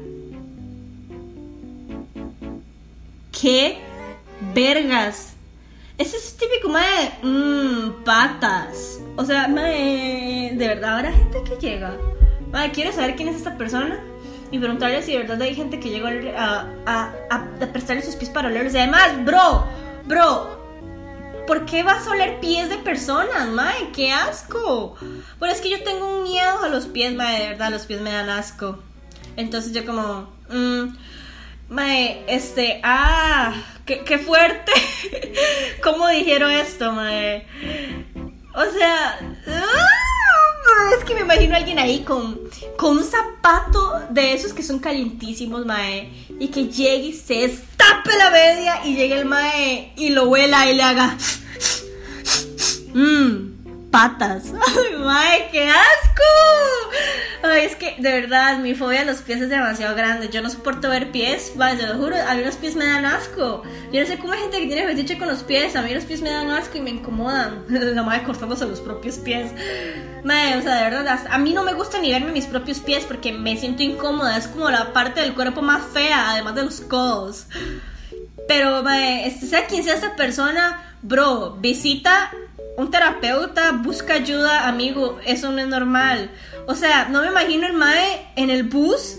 ¿Qué 3.32 3.78
vergas? 4.54 5.34
Ese 5.98 6.16
es 6.16 6.36
típico, 6.36 6.68
mae, 6.68 7.12
mmm, 7.22 8.04
patas. 8.04 9.00
O 9.16 9.24
sea, 9.24 9.48
mae, 9.48 10.52
de 10.54 10.68
verdad 10.68 10.98
habrá 10.98 11.12
gente 11.12 11.42
que 11.44 11.56
llega. 11.56 11.96
Mae, 12.50 12.70
¿quieres 12.70 12.94
saber 12.94 13.16
quién 13.16 13.28
es 13.28 13.36
esta 13.36 13.56
persona? 13.56 14.00
Y 14.50 14.58
preguntarle 14.58 15.02
si 15.02 15.12
de 15.12 15.18
verdad 15.18 15.40
hay 15.42 15.54
gente 15.54 15.80
que 15.80 15.88
llega 15.88 16.10
a, 16.36 16.66
a, 16.86 17.14
a, 17.30 17.72
prestarle 17.72 18.02
sus 18.02 18.16
pies 18.16 18.30
para 18.30 18.48
olerlos. 18.48 18.74
Además, 18.74 19.24
bro, 19.24 19.64
bro, 20.04 20.61
¿por 21.52 21.66
qué 21.66 21.82
vas 21.82 22.06
a 22.06 22.12
oler 22.12 22.40
pies 22.40 22.70
de 22.70 22.78
personas, 22.78 23.46
mae? 23.48 23.90
¡Qué 23.92 24.10
asco! 24.10 24.96
Bueno, 25.38 25.54
es 25.54 25.60
que 25.60 25.68
yo 25.68 25.82
tengo 25.82 26.16
un 26.16 26.22
miedo 26.22 26.62
a 26.62 26.68
los 26.70 26.86
pies, 26.86 27.14
mae, 27.14 27.42
de 27.42 27.48
verdad, 27.50 27.70
los 27.70 27.84
pies 27.84 28.00
me 28.00 28.10
dan 28.10 28.30
asco. 28.30 28.82
Entonces 29.36 29.74
yo 29.74 29.84
como, 29.84 30.32
mmm, 30.48 30.96
mae, 31.68 32.24
este, 32.26 32.80
ah, 32.82 33.52
qué, 33.84 34.18
fuerte. 34.18 34.72
¿Cómo 35.82 36.08
dijeron 36.08 36.52
esto, 36.52 36.90
mae? 36.92 37.46
O 38.54 38.64
sea, 38.64 39.18
¡ah! 39.46 40.01
es 40.98 41.04
que 41.04 41.14
me 41.14 41.20
imagino 41.20 41.54
a 41.54 41.58
alguien 41.58 41.78
ahí 41.78 42.04
con, 42.04 42.40
con 42.76 42.98
un 42.98 43.04
zapato 43.04 44.00
de 44.10 44.34
esos 44.34 44.52
que 44.52 44.62
son 44.62 44.78
calientísimos, 44.78 45.66
mae. 45.66 46.10
Y 46.38 46.48
que 46.48 46.66
llegue 46.66 47.06
y 47.08 47.12
se 47.12 47.44
estape 47.44 48.16
la 48.18 48.30
media 48.30 48.84
y 48.84 48.96
llegue 48.96 49.18
el 49.18 49.24
mae 49.24 49.92
y 49.96 50.10
lo 50.10 50.28
huela 50.28 50.70
y 50.70 50.74
le 50.74 50.82
haga. 50.82 51.16
Mmm 52.94 53.48
patas. 53.92 54.46
¡Ay, 54.76 54.98
mae, 54.98 55.48
qué 55.52 55.68
asco! 55.68 56.22
Ay, 57.44 57.66
es 57.66 57.76
que 57.76 57.94
de 57.98 58.12
verdad, 58.20 58.58
mi 58.58 58.74
fobia 58.74 59.02
a 59.02 59.04
los 59.04 59.18
pies 59.18 59.40
es 59.40 59.50
demasiado 59.50 59.94
grande. 59.94 60.28
Yo 60.30 60.42
no 60.42 60.50
soporto 60.50 60.88
ver 60.88 61.12
pies, 61.12 61.52
vaya, 61.54 61.78
te 61.78 61.86
lo 61.86 62.00
juro, 62.00 62.16
a 62.16 62.34
mí 62.34 62.42
los 62.42 62.56
pies 62.56 62.74
me 62.74 62.86
dan 62.86 63.04
asco. 63.04 63.62
Yo 63.92 64.00
no 64.00 64.06
sé 64.06 64.18
cómo 64.18 64.32
hay 64.32 64.40
gente 64.40 64.58
que 64.58 64.66
tiene 64.66 64.86
fetiche 64.86 65.18
con 65.18 65.28
los 65.28 65.44
pies. 65.44 65.76
A 65.76 65.82
mí 65.82 65.94
los 65.94 66.04
pies 66.04 66.22
me 66.22 66.30
dan 66.30 66.50
asco 66.50 66.78
y 66.78 66.80
me 66.80 66.90
incomodan. 66.90 67.64
La 67.68 68.02
madre 68.02 68.24
cortándose 68.24 68.66
los 68.66 68.80
propios 68.80 69.18
pies. 69.18 69.52
Mae, 70.24 70.56
o 70.56 70.62
sea, 70.62 70.76
de 70.76 70.90
verdad, 70.90 71.20
a 71.30 71.38
mí 71.38 71.52
no 71.52 71.62
me 71.62 71.74
gusta 71.74 72.00
ni 72.00 72.10
verme 72.10 72.32
mis 72.32 72.46
propios 72.46 72.80
pies 72.80 73.04
porque 73.04 73.32
me 73.32 73.56
siento 73.56 73.82
incómoda. 73.82 74.36
Es 74.36 74.48
como 74.48 74.70
la 74.70 74.92
parte 74.92 75.20
del 75.20 75.34
cuerpo 75.34 75.62
más 75.62 75.82
fea, 75.92 76.30
además 76.30 76.54
de 76.54 76.64
los 76.64 76.80
codos. 76.80 77.46
Pero, 78.48 78.82
mae, 78.82 79.26
este, 79.26 79.46
sea 79.46 79.66
quien 79.66 79.84
sea 79.84 79.94
esta 79.94 80.16
persona, 80.16 80.96
bro, 81.02 81.56
visita 81.60 82.30
un 82.76 82.90
terapeuta 82.90 83.72
busca 83.72 84.14
ayuda, 84.14 84.68
amigo, 84.68 85.18
eso 85.24 85.50
no 85.52 85.58
es 85.60 85.68
normal. 85.68 86.30
O 86.66 86.74
sea, 86.74 87.08
no 87.08 87.22
me 87.22 87.28
imagino 87.28 87.66
el 87.66 87.74
mae 87.74 88.26
en 88.36 88.50
el 88.50 88.64
bus 88.64 89.18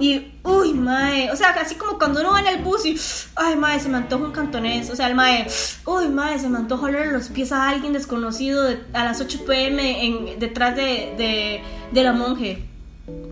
y, 0.00 0.32
uy, 0.44 0.74
mae, 0.74 1.30
o 1.30 1.36
sea, 1.36 1.50
así 1.50 1.74
como 1.74 1.98
cuando 1.98 2.20
uno 2.20 2.32
va 2.32 2.40
en 2.40 2.46
el 2.46 2.62
bus 2.62 2.86
y, 2.86 2.98
ay, 3.34 3.56
mae, 3.56 3.80
se 3.80 3.88
me 3.88 3.96
antoja 3.96 4.24
un 4.24 4.32
cantonés. 4.32 4.90
O 4.90 4.96
sea, 4.96 5.08
el 5.08 5.14
mae, 5.14 5.46
uy, 5.86 6.08
mae, 6.08 6.38
se 6.38 6.48
me 6.48 6.58
antoja 6.58 6.86
oler 6.86 7.08
los 7.08 7.28
pies 7.28 7.52
a 7.52 7.68
alguien 7.68 7.92
desconocido 7.92 8.68
a 8.92 9.04
las 9.04 9.20
8 9.20 9.44
pm 9.46 10.04
en, 10.04 10.38
detrás 10.38 10.76
de, 10.76 11.14
de, 11.16 11.62
de 11.92 12.02
la 12.02 12.12
monje. 12.12 12.64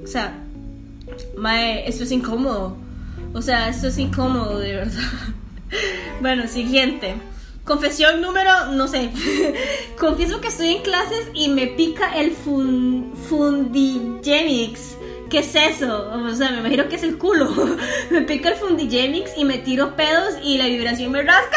O 0.03 0.07
sea, 0.07 0.33
mae, 1.37 1.89
esto 1.89 2.05
es 2.05 2.13
incómodo. 2.13 2.77
O 3.33 3.43
sea, 3.43 3.69
esto 3.69 3.89
es 3.89 3.99
incómodo, 3.99 4.59
de 4.59 4.77
verdad. 4.77 5.03
bueno, 6.21 6.49
siguiente. 6.49 7.15
Confesión 7.67 8.23
número, 8.23 8.67
no 8.67 8.87
sé. 8.87 9.11
Confieso 9.99 10.41
que 10.41 10.47
estoy 10.49 10.69
en 10.69 10.83
clases 10.83 11.29
y 11.35 11.49
me 11.49 11.67
pica 11.67 12.17
el 12.17 12.31
fun. 12.31 13.13
¿Qué 14.23 15.39
es 15.41 15.53
eso? 15.57 16.13
O 16.13 16.33
sea, 16.33 16.53
me 16.53 16.61
imagino 16.61 16.89
que 16.89 16.95
es 16.95 17.03
el 17.03 17.19
culo. 17.19 17.51
me 18.11 18.23
pica 18.23 18.51
el 18.51 18.55
fundigemix 18.55 19.37
y 19.37 19.45
me 19.45 19.59
tiro 19.59 19.97
pedos 19.97 20.35
y 20.45 20.59
la 20.59 20.67
vibración 20.67 21.11
me 21.11 21.23
rasca. 21.23 21.57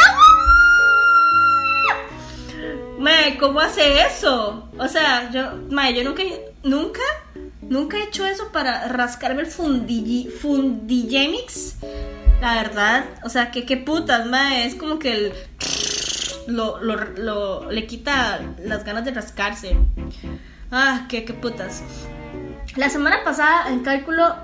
Me, 2.97 3.37
¿cómo 3.37 3.59
hace 3.59 4.01
eso? 4.01 4.67
O 4.79 4.87
sea, 4.87 5.29
yo, 5.31 5.59
mae, 5.69 5.93
yo 5.93 6.03
nunca, 6.03 6.23
nunca, 6.63 7.01
nunca 7.61 7.97
he 7.97 8.03
hecho 8.05 8.25
eso 8.25 8.51
para 8.51 8.87
rascarme 8.87 9.43
el 9.43 9.47
fundigemix. 9.47 10.25
La 12.41 12.55
verdad, 12.55 13.05
o 13.23 13.29
sea, 13.29 13.51
que 13.51 13.67
qué 13.67 13.77
putas, 13.77 14.25
mae, 14.25 14.65
es 14.65 14.73
como 14.73 14.97
que 14.97 15.11
el 15.11 15.33
lo, 16.49 16.79
lo, 16.81 17.71
le 17.71 17.87
quita 17.87 18.39
las 18.63 18.83
ganas 18.83 19.05
de 19.05 19.11
rascarse. 19.11 19.77
Ah, 20.71 21.05
qué, 21.09 21.25
qué 21.25 21.33
putas. 21.33 21.83
La 22.75 22.89
semana 22.89 23.23
pasada 23.23 23.69
en 23.69 23.79
cálculo 23.81 24.35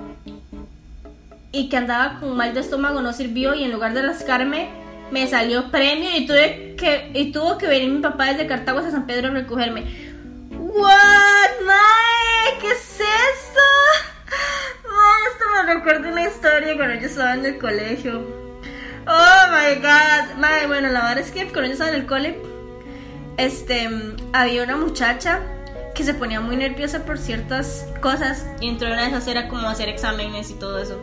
y 1.52 1.70
que 1.70 1.78
andaba 1.78 2.20
con 2.20 2.36
mal 2.36 2.54
de 2.54 2.60
estómago 2.60 3.02
no 3.02 3.14
sirvió 3.14 3.54
y 3.54 3.64
en 3.64 3.72
lugar 3.72 3.94
de 3.94 4.02
rascarme 4.02 4.70
me 5.12 5.28
salió 5.28 5.70
premio 5.72 6.10
y 6.18 6.26
tuve 6.26 6.76
que 6.78 7.12
y 7.14 7.32
tuvo 7.32 7.58
que 7.58 7.68
venir 7.68 7.92
mi 7.92 8.02
papá 8.02 8.26
desde 8.26 8.48
Cartago 8.48 8.80
a 8.80 8.92
San 8.92 9.06
Pedro 9.06 9.30
a 9.30 9.32
recogerme. 9.32 9.84
What, 10.52 11.66
mae, 11.66 12.60
¿qué 12.60 12.72
es 12.72 13.00
esto? 13.00 13.62
esto 15.32 15.46
me 15.54 15.74
recuerda 15.74 16.12
una 16.12 16.24
historia 16.24 16.76
cuando 16.76 16.96
yo 16.96 17.08
estaba 17.08 17.36
en 17.36 17.46
el 17.46 17.58
colegio. 17.58 18.45
Oh 19.08 19.48
my 19.52 19.82
god. 19.82 20.68
bueno, 20.68 20.90
la 20.90 21.02
verdad 21.02 21.20
es 21.20 21.32
que 21.32 21.48
cuando 21.52 21.68
yo 21.68 21.74
estaba 21.74 21.92
en 21.92 21.96
el 21.98 22.06
cole, 22.08 22.40
este, 23.38 23.88
había 24.34 24.64
una 24.64 24.78
muchacha 24.78 25.42
que 25.94 26.04
se 26.04 26.14
ponía 26.14 26.42
muy 26.42 26.58
nerviosa 26.58 27.06
por 27.06 27.18
ciertas 27.20 27.88
cosas 28.02 28.48
y 28.60 28.68
entre 28.68 28.92
una 28.92 29.04
de 29.04 29.10
esas 29.10 29.28
era 29.28 29.48
como 29.48 29.68
hacer 29.70 29.90
exámenes 29.90 30.50
y 30.50 30.56
todo 30.56 30.80
eso. 30.80 31.00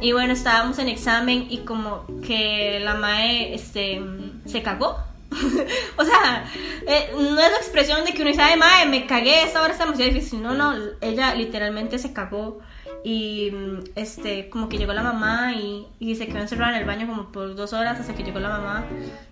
Y 0.00 0.12
bueno, 0.12 0.32
estábamos 0.32 0.78
en 0.78 0.88
examen 0.88 1.46
y 1.48 1.58
como 1.58 2.04
que 2.24 2.80
la 2.80 2.94
mae 2.94 3.54
este, 3.54 4.00
se 4.44 4.62
cagó. 4.62 4.98
o 5.96 6.04
sea, 6.04 6.44
eh, 6.86 7.10
no 7.14 7.40
es 7.40 7.50
la 7.50 7.56
expresión 7.56 8.04
de 8.04 8.12
que 8.12 8.22
uno 8.22 8.30
dice, 8.30 8.42
ay, 8.42 8.58
mae, 8.58 8.86
me 8.86 9.06
cagué, 9.06 9.42
esta 9.42 9.62
hora 9.62 9.72
está 9.72 9.84
demasiado 9.84 10.12
difícil. 10.12 10.42
No, 10.42 10.54
no, 10.54 10.74
ella 11.00 11.34
literalmente 11.34 11.98
se 11.98 12.12
cagó 12.12 12.60
y 13.04 13.52
este 13.94 14.48
como 14.50 14.68
que 14.68 14.78
llegó 14.78 14.92
la 14.92 15.02
mamá 15.02 15.52
y, 15.54 15.86
y 15.98 16.16
se 16.16 16.26
quedó 16.26 16.38
encerrada 16.38 16.74
en 16.74 16.82
el 16.82 16.86
baño 16.86 17.06
como 17.06 17.30
por 17.30 17.54
dos 17.54 17.72
horas 17.72 17.98
hasta 18.00 18.14
que 18.14 18.22
llegó 18.22 18.40
la 18.40 18.50
mamá. 18.50 18.84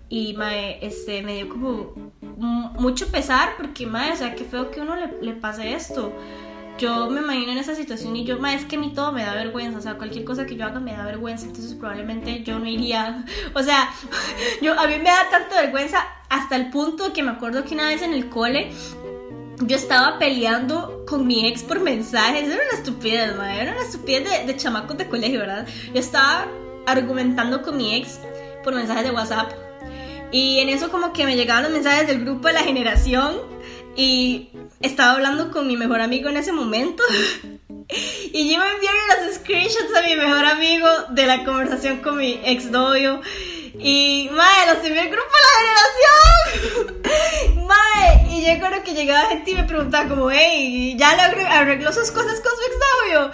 Y 0.09 0.33
mae, 0.35 0.79
este 0.85 1.21
me 1.21 1.35
dio 1.35 1.49
como 1.49 1.93
mucho 2.31 3.07
pesar 3.07 3.55
porque 3.57 3.85
mae, 3.85 4.13
o 4.13 4.15
sea 4.15 4.35
qué 4.35 4.45
feo 4.45 4.71
que 4.71 4.81
uno 4.81 4.95
le, 4.95 5.21
le 5.21 5.33
pase 5.33 5.73
esto. 5.73 6.13
Yo 6.77 7.09
me 7.09 7.21
imagino 7.21 7.53
en 7.53 7.57
esa 7.57 7.73
situación 7.73 8.15
y 8.15 8.23
yo, 8.23 8.37
mae, 8.37 8.55
es 8.55 8.65
que 8.65 8.75
a 8.75 8.79
mí 8.79 8.93
todo 8.93 9.11
me 9.11 9.23
da 9.23 9.33
vergüenza, 9.33 9.79
o 9.79 9.81
sea, 9.81 9.97
cualquier 9.97 10.23
cosa 10.23 10.45
que 10.45 10.55
yo 10.55 10.65
haga 10.65 10.79
me 10.79 10.93
da 10.93 11.05
vergüenza, 11.05 11.47
entonces 11.47 11.73
probablemente 11.73 12.43
yo 12.43 12.59
no 12.59 12.67
iría, 12.67 13.25
o 13.55 13.63
sea, 13.63 13.89
yo, 14.61 14.79
a 14.79 14.85
mí 14.85 14.97
me 14.97 15.09
da 15.09 15.27
tanta 15.31 15.61
vergüenza 15.61 16.05
hasta 16.29 16.55
el 16.55 16.69
punto 16.69 17.13
que 17.13 17.23
me 17.23 17.31
acuerdo 17.31 17.63
que 17.63 17.73
una 17.73 17.87
vez 17.87 18.03
en 18.03 18.13
el 18.13 18.29
cole 18.29 18.71
yo 19.61 19.75
estaba 19.75 20.19
peleando 20.19 21.03
con 21.07 21.25
mi 21.25 21.47
ex 21.47 21.63
por 21.63 21.79
mensajes. 21.79 22.43
Era 22.43 22.55
una 22.55 22.77
estupidez, 22.77 23.35
madre. 23.35 23.61
Era 23.61 23.71
una 23.71 23.81
estupidez 23.81 24.29
de, 24.29 24.45
de 24.45 24.57
chamacos 24.57 24.97
de 24.97 25.07
colegio, 25.07 25.39
¿verdad? 25.39 25.67
Yo 25.93 25.99
estaba 25.99 26.47
argumentando 26.85 27.61
con 27.61 27.77
mi 27.77 27.95
ex 27.95 28.19
por 28.63 28.75
mensajes 28.75 29.03
de 29.03 29.11
WhatsApp. 29.11 29.51
Y 30.31 30.59
en 30.59 30.69
eso 30.69 30.89
como 30.91 31.13
que 31.13 31.25
me 31.25 31.35
llegaban 31.35 31.63
los 31.63 31.71
mensajes 31.71 32.07
del 32.07 32.21
grupo 32.23 32.47
de 32.47 32.53
la 32.53 32.63
generación. 32.63 33.37
Y 33.95 34.49
estaba 34.81 35.13
hablando 35.13 35.51
con 35.51 35.67
mi 35.67 35.75
mejor 35.75 36.01
amigo 36.01 36.29
en 36.29 36.37
ese 36.37 36.51
momento. 36.51 37.03
Y 38.33 38.51
yo 38.51 38.59
me 38.59 38.69
envié 38.69 38.89
los 39.25 39.35
screenshots 39.35 39.95
a 39.95 40.01
mi 40.01 40.17
mejor 40.17 40.43
amigo 40.45 40.87
de 41.11 41.25
la 41.25 41.45
conversación 41.45 41.99
con 41.99 42.17
mi 42.17 42.37
ex 42.43 42.65
novio. 42.65 43.21
Y, 43.79 44.29
mae, 44.33 44.67
los 44.67 44.85
envié 44.85 44.99
al 44.99 45.09
grupo 45.09 45.29
de 45.31 45.47
la 45.47 46.91
generación. 46.91 47.56
y 48.29 48.45
yo 48.45 48.59
creo 48.59 48.83
que 48.83 48.93
llegaba 48.93 49.29
gente 49.29 49.51
y 49.51 49.55
me 49.55 49.63
preguntaba 49.63 50.09
como, 50.09 50.29
hey, 50.31 50.95
ya 50.97 51.15
le 51.15 51.43
arregló 51.43 51.91
sus 51.91 52.11
cosas 52.11 52.41
con 52.41 52.51
su 52.51 52.61
ex 52.61 52.75
novio. 53.03 53.31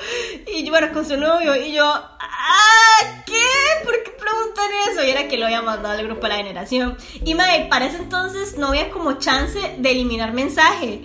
Y 0.47 0.69
bueno, 0.69 0.91
con 0.93 1.05
su 1.05 1.17
novio. 1.17 1.55
Y 1.55 1.73
yo, 1.73 1.85
ah, 1.85 3.23
¿qué? 3.25 3.45
¿Por 3.83 4.03
qué 4.03 4.11
preguntan 4.11 4.65
eso? 4.91 5.03
Y 5.03 5.09
era 5.09 5.27
que 5.27 5.37
lo 5.37 5.45
había 5.45 5.61
mandado 5.61 5.97
al 5.97 6.05
grupo 6.05 6.23
de 6.23 6.29
la 6.29 6.35
generación. 6.35 6.97
Y, 7.23 7.35
mae, 7.35 7.67
para 7.69 7.85
ese 7.85 7.97
entonces 7.97 8.57
no 8.57 8.67
había 8.67 8.89
como 8.91 9.13
chance 9.13 9.59
de 9.77 9.91
eliminar 9.91 10.33
mensaje. 10.33 11.01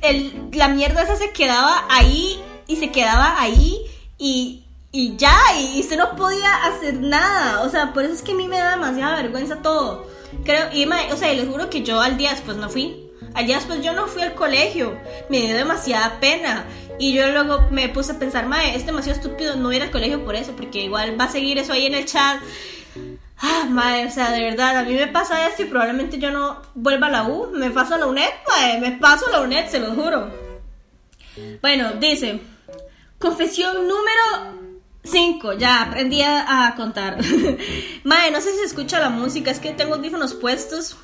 El, 0.00 0.50
la 0.52 0.68
mierda 0.68 1.02
esa 1.02 1.16
se 1.16 1.30
quedaba 1.30 1.86
ahí 1.88 2.40
y 2.66 2.76
se 2.76 2.90
quedaba 2.90 3.40
ahí 3.40 3.78
y 4.18 4.62
y 4.94 5.16
ya, 5.16 5.34
y 5.58 5.80
usted 5.80 5.96
no 5.96 6.14
podía 6.16 6.54
hacer 6.66 7.00
nada. 7.00 7.62
O 7.62 7.70
sea, 7.70 7.94
por 7.94 8.04
eso 8.04 8.12
es 8.12 8.20
que 8.20 8.32
a 8.32 8.34
mí 8.34 8.46
me 8.46 8.58
da 8.58 8.72
demasiada 8.72 9.16
vergüenza 9.16 9.62
todo. 9.62 10.06
Creo, 10.44 10.72
y 10.72 10.84
o 10.84 11.16
sea, 11.16 11.32
les 11.32 11.48
juro 11.48 11.70
que 11.70 11.82
yo 11.82 12.00
al 12.00 12.16
día 12.16 12.30
después 12.30 12.56
no 12.56 12.68
fui. 12.68 13.08
Al 13.34 13.46
día 13.46 13.56
después 13.56 13.82
yo 13.82 13.92
no 13.92 14.06
fui 14.06 14.22
al 14.22 14.34
colegio. 14.34 14.98
Me 15.28 15.40
dio 15.40 15.56
demasiada 15.56 16.20
pena. 16.20 16.64
Y 16.98 17.14
yo 17.14 17.30
luego 17.32 17.68
me 17.70 17.88
puse 17.88 18.12
a 18.12 18.18
pensar, 18.18 18.46
mae, 18.46 18.76
es 18.76 18.86
demasiado 18.86 19.18
estúpido 19.18 19.56
no 19.56 19.72
ir 19.72 19.82
al 19.82 19.90
colegio 19.90 20.24
por 20.24 20.34
eso, 20.34 20.52
porque 20.52 20.82
igual 20.82 21.18
va 21.18 21.24
a 21.24 21.32
seguir 21.32 21.58
eso 21.58 21.72
ahí 21.72 21.86
en 21.86 21.94
el 21.94 22.04
chat. 22.04 22.40
Ah, 23.38 23.66
mae, 23.68 24.06
o 24.06 24.10
sea, 24.10 24.30
de 24.30 24.40
verdad, 24.40 24.76
a 24.76 24.84
mí 24.84 24.94
me 24.94 25.08
pasa 25.08 25.48
esto 25.48 25.62
y 25.62 25.66
probablemente 25.66 26.18
yo 26.18 26.30
no 26.30 26.62
vuelva 26.74 27.08
a 27.08 27.10
la 27.10 27.24
U. 27.24 27.50
Me 27.52 27.70
paso 27.70 27.94
a 27.94 27.98
la 27.98 28.06
UNED, 28.06 28.30
mae, 28.48 28.80
me 28.80 28.92
paso 28.92 29.26
a 29.26 29.30
la 29.30 29.40
UNED, 29.40 29.68
se 29.68 29.80
lo 29.80 29.94
juro. 29.94 30.30
Bueno, 31.60 31.92
dice, 31.94 32.40
confesión 33.18 33.88
número 33.88 34.61
5, 35.04 35.54
ya 35.54 35.82
aprendí 35.82 36.22
a, 36.22 36.74
contar. 36.76 37.18
Mae, 38.04 38.30
no 38.30 38.40
sé 38.40 38.54
si 38.54 38.62
escucha 38.64 39.00
la 39.00 39.10
música, 39.10 39.50
es 39.50 39.58
que 39.58 39.72
tengo 39.72 39.94
audífonos 39.94 40.34
puestos 40.34 40.96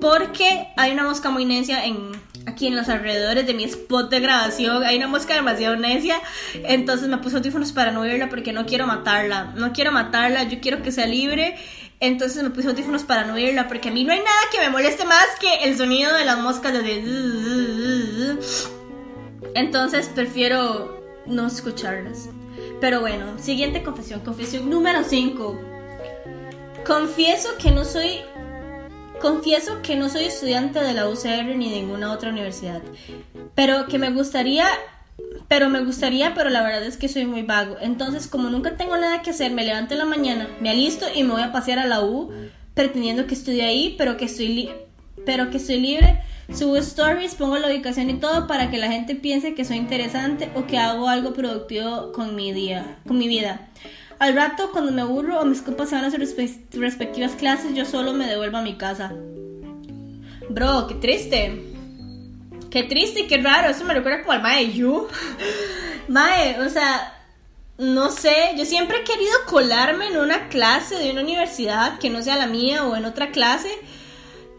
porque 0.00 0.68
hay 0.76 0.92
una 0.92 1.04
mosca 1.04 1.30
muy 1.30 1.44
necia 1.44 1.84
en, 1.84 2.12
aquí 2.46 2.66
en 2.66 2.76
los 2.76 2.88
alrededores 2.88 3.46
de 3.46 3.54
mi 3.54 3.64
spot 3.64 4.10
de 4.10 4.20
grabación. 4.20 4.82
Hay 4.84 4.96
una 4.96 5.08
mosca 5.08 5.34
demasiado 5.34 5.76
necia, 5.76 6.20
entonces 6.54 7.08
me 7.08 7.18
puse 7.18 7.36
audífonos 7.36 7.72
para 7.72 7.92
no 7.92 8.00
oírla 8.00 8.28
porque 8.28 8.52
no 8.52 8.66
quiero 8.66 8.86
matarla. 8.86 9.52
No 9.56 9.72
quiero 9.72 9.92
matarla, 9.92 10.44
yo 10.44 10.60
quiero 10.60 10.82
que 10.82 10.92
sea 10.92 11.06
libre. 11.06 11.56
Entonces 12.00 12.42
me 12.42 12.50
puse 12.50 12.68
audífonos 12.68 13.02
para 13.04 13.24
no 13.24 13.34
oírla 13.34 13.66
porque 13.66 13.88
a 13.88 13.92
mí 13.92 14.04
no 14.04 14.12
hay 14.12 14.20
nada 14.20 14.38
que 14.52 14.60
me 14.60 14.70
moleste 14.70 15.04
más 15.04 15.26
que 15.40 15.64
el 15.64 15.76
sonido 15.76 16.14
de 16.14 16.24
las 16.24 16.38
moscas 16.38 16.72
de... 16.72 18.38
Entonces 19.54 20.08
prefiero 20.14 21.22
no 21.26 21.46
escucharlas. 21.46 22.28
Pero 22.80 23.00
bueno, 23.00 23.38
siguiente 23.38 23.82
confesión, 23.82 24.20
confesión 24.20 24.70
número 24.70 25.02
5. 25.04 25.60
Confieso 26.86 27.50
que 27.60 27.70
no 27.70 27.84
soy 27.84 28.20
confieso 29.20 29.82
que 29.82 29.96
no 29.96 30.08
soy 30.08 30.26
estudiante 30.26 30.78
de 30.78 30.94
la 30.94 31.08
UCR 31.08 31.56
ni 31.56 31.68
ninguna 31.68 32.12
otra 32.12 32.30
universidad, 32.30 32.80
pero 33.56 33.86
que 33.86 33.98
me 33.98 34.10
gustaría 34.10 34.66
pero 35.48 35.68
me 35.68 35.82
gustaría, 35.82 36.34
pero 36.34 36.50
la 36.50 36.62
verdad 36.62 36.84
es 36.84 36.96
que 36.96 37.08
soy 37.08 37.26
muy 37.26 37.42
vago. 37.42 37.76
Entonces, 37.80 38.28
como 38.28 38.50
nunca 38.50 38.76
tengo 38.76 38.96
nada 38.96 39.22
que 39.22 39.30
hacer, 39.30 39.50
me 39.50 39.64
levanto 39.64 39.94
en 39.94 39.98
la 39.98 40.04
mañana, 40.04 40.48
me 40.60 40.70
alisto 40.70 41.06
y 41.12 41.24
me 41.24 41.32
voy 41.32 41.42
a 41.42 41.50
pasear 41.50 41.80
a 41.80 41.86
la 41.86 42.04
U 42.04 42.30
pretendiendo 42.74 43.26
que 43.26 43.34
estudio 43.34 43.64
ahí, 43.64 43.96
pero 43.98 44.16
que 44.16 44.26
estoy 44.26 44.70
pero 45.26 45.50
que 45.50 45.56
estoy 45.56 45.80
libre 45.80 46.22
Subo 46.52 46.76
stories, 46.78 47.34
pongo 47.34 47.58
la 47.58 47.68
ubicación 47.68 48.08
y 48.08 48.14
todo 48.14 48.46
para 48.46 48.70
que 48.70 48.78
la 48.78 48.90
gente 48.90 49.14
piense 49.14 49.54
que 49.54 49.66
soy 49.66 49.76
interesante 49.76 50.50
o 50.54 50.66
que 50.66 50.78
hago 50.78 51.08
algo 51.08 51.34
productivo 51.34 52.10
con 52.12 52.34
mi 52.34 52.52
día, 52.52 52.98
con 53.06 53.18
mi 53.18 53.28
vida. 53.28 53.68
Al 54.18 54.34
rato, 54.34 54.70
cuando 54.72 54.90
me 54.90 55.02
aburro 55.02 55.40
o 55.40 55.44
mis 55.44 55.60
compas 55.60 55.90
se 55.90 55.94
van 55.94 56.06
a 56.06 56.10
sus 56.10 56.18
respectivas 56.72 57.32
clases, 57.32 57.74
yo 57.74 57.84
solo 57.84 58.14
me 58.14 58.26
devuelvo 58.26 58.56
a 58.56 58.62
mi 58.62 58.76
casa. 58.76 59.12
Bro, 60.48 60.86
qué 60.88 60.94
triste. 60.94 61.62
Qué 62.70 62.82
triste 62.84 63.20
y 63.20 63.26
qué 63.26 63.36
raro. 63.36 63.68
Eso 63.68 63.84
me 63.84 63.94
recuerda 63.94 64.22
como 64.22 64.32
al 64.32 64.42
Mae 64.42 64.72
Yu. 64.72 65.06
mae, 66.08 66.58
o 66.60 66.70
sea, 66.70 67.14
no 67.76 68.10
sé. 68.10 68.34
Yo 68.56 68.64
siempre 68.64 68.98
he 68.98 69.04
querido 69.04 69.32
colarme 69.46 70.08
en 70.08 70.16
una 70.16 70.48
clase 70.48 70.96
de 70.96 71.10
una 71.10 71.20
universidad 71.20 71.98
que 71.98 72.08
no 72.08 72.22
sea 72.22 72.36
la 72.36 72.46
mía 72.46 72.84
o 72.86 72.96
en 72.96 73.04
otra 73.04 73.30
clase 73.30 73.70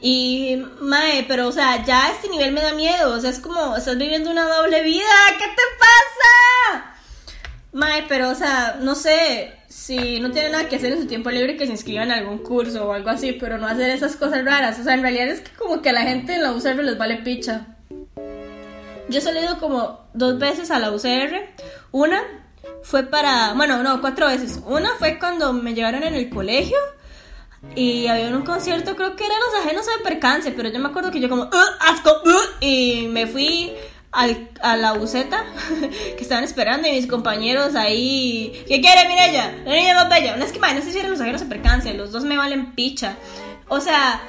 y, 0.02 0.64
mae, 0.80 1.26
pero, 1.28 1.48
o 1.48 1.52
sea, 1.52 1.84
ya 1.84 2.12
este 2.12 2.30
nivel 2.30 2.54
me 2.54 2.62
da 2.62 2.74
miedo. 2.74 3.14
O 3.14 3.20
sea, 3.20 3.30
es 3.30 3.40
como, 3.40 3.76
estás 3.76 3.98
viviendo 3.98 4.32
una 4.32 4.48
doble 4.48 4.82
vida. 4.84 5.06
¿Qué 5.38 5.46
te 5.46 5.62
pasa? 5.78 6.96
Mae, 7.74 8.06
pero, 8.08 8.30
o 8.30 8.36
sea, 8.36 8.78
no 8.82 8.96
sé. 8.96 9.56
Si 9.68 10.20
no 10.20 10.32
tienen 10.32 10.54
nada 10.54 10.68
que 10.68 10.78
hacer 10.78 10.94
en 10.94 11.02
su 11.02 11.08
tiempo 11.08 11.30
libre, 11.30 11.58
que 11.58 11.66
se 11.66 11.72
inscriban 11.72 12.12
a 12.12 12.16
algún 12.16 12.40
curso 12.40 12.88
o 12.88 12.94
algo 12.94 13.10
así, 13.10 13.34
pero 13.34 13.58
no 13.58 13.68
hacer 13.68 13.90
esas 13.90 14.16
cosas 14.16 14.44
raras. 14.46 14.80
O 14.80 14.84
sea, 14.84 14.94
en 14.94 15.02
realidad 15.02 15.28
es 15.28 15.42
que 15.42 15.52
como 15.56 15.82
que 15.82 15.90
a 15.90 15.94
la 15.94 16.02
gente 16.02 16.34
en 16.34 16.44
la 16.44 16.54
UCR 16.54 16.84
les 16.84 16.98
vale 16.98 17.18
picha. 17.18 17.68
Yo 19.10 19.20
he 19.20 19.22
salido 19.22 19.60
como 19.60 20.08
dos 20.14 20.40
veces 20.40 20.72
a 20.72 20.80
la 20.80 20.92
UCR. 20.92 21.50
Una 21.92 22.22
fue 22.84 23.04
para, 23.04 23.54
bueno, 23.54 23.84
no, 23.84 24.02
cuatro 24.02 24.28
veces. 24.28 24.60
Una 24.66 24.92
fue 24.98 25.20
cuando 25.20 25.54
me 25.54 25.74
llevaron 25.74 26.04
en 26.04 26.14
el 26.14 26.30
colegio 26.30 26.78
y 27.76 28.08
había 28.08 28.30
un 28.30 28.44
concierto, 28.44 28.96
creo 28.96 29.16
que 29.16 29.26
eran 29.26 29.38
los 29.40 29.66
ajenos 29.66 29.86
de 29.86 30.04
percance, 30.04 30.52
pero 30.52 30.70
yo 30.70 30.80
me 30.80 30.88
acuerdo 30.88 31.12
que 31.12 31.20
yo 31.20 31.30
como, 31.30 31.50
asco, 31.80 32.22
y 32.62 33.08
me 33.08 33.28
fui 33.28 33.74
al, 34.12 34.50
a 34.62 34.76
la 34.76 34.94
buceta 34.94 35.44
que 36.18 36.22
estaban 36.22 36.44
esperando 36.44 36.88
y 36.88 36.94
mis 36.94 37.08
compañeros 37.08 37.76
ahí, 37.76 38.64
¿qué 38.68 38.82
quiere 38.82 39.08
Mirella? 39.08 39.54
La 39.66 39.76
niña 39.76 39.94
más 39.94 40.10
bella. 40.10 40.38
No 40.38 40.46
es 40.46 40.52
que, 40.52 40.60
no 40.60 40.82
sé 40.82 40.92
si 40.92 41.00
eran 41.00 41.12
los 41.12 41.22
ajenos 41.22 41.42
de 41.42 41.48
percance, 41.48 41.94
los 41.94 42.12
dos 42.12 42.24
me 42.24 42.38
valen 42.38 42.74
picha. 42.76 43.18
O 43.68 43.82
sea, 43.82 44.22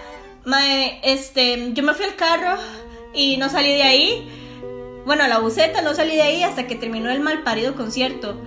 este, 1.02 1.72
yo 1.72 1.82
me 1.82 1.94
fui 1.94 2.04
al 2.04 2.16
carro 2.16 2.60
y 3.14 3.36
no 3.36 3.48
salí 3.48 3.72
de 3.72 3.82
ahí. 3.82 4.28
Bueno, 5.06 5.24
a 5.24 5.28
la 5.28 5.38
buceta 5.38 5.82
no 5.82 5.94
salí 5.94 6.16
de 6.16 6.22
ahí 6.22 6.42
hasta 6.42 6.66
que 6.66 6.74
terminó 6.74 7.10
el 7.10 7.20
mal 7.20 7.42
parido 7.42 7.74
concierto. 7.74 8.40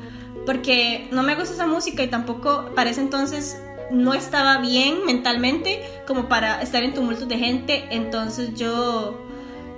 Porque 0.46 1.08
no 1.12 1.24
me 1.24 1.36
gusta 1.36 1.54
esa 1.54 1.66
música 1.66 2.04
y 2.04 2.08
tampoco 2.08 2.70
para 2.76 2.90
ese 2.90 3.00
entonces 3.00 3.58
no 3.94 4.14
estaba 4.14 4.58
bien 4.58 5.06
mentalmente 5.06 5.82
como 6.08 6.28
para 6.28 6.62
estar 6.62 6.84
en 6.84 6.94
tumultos 6.94 7.28
de 7.28 7.38
gente, 7.38 7.86
entonces 7.92 8.56
yo 8.56 9.20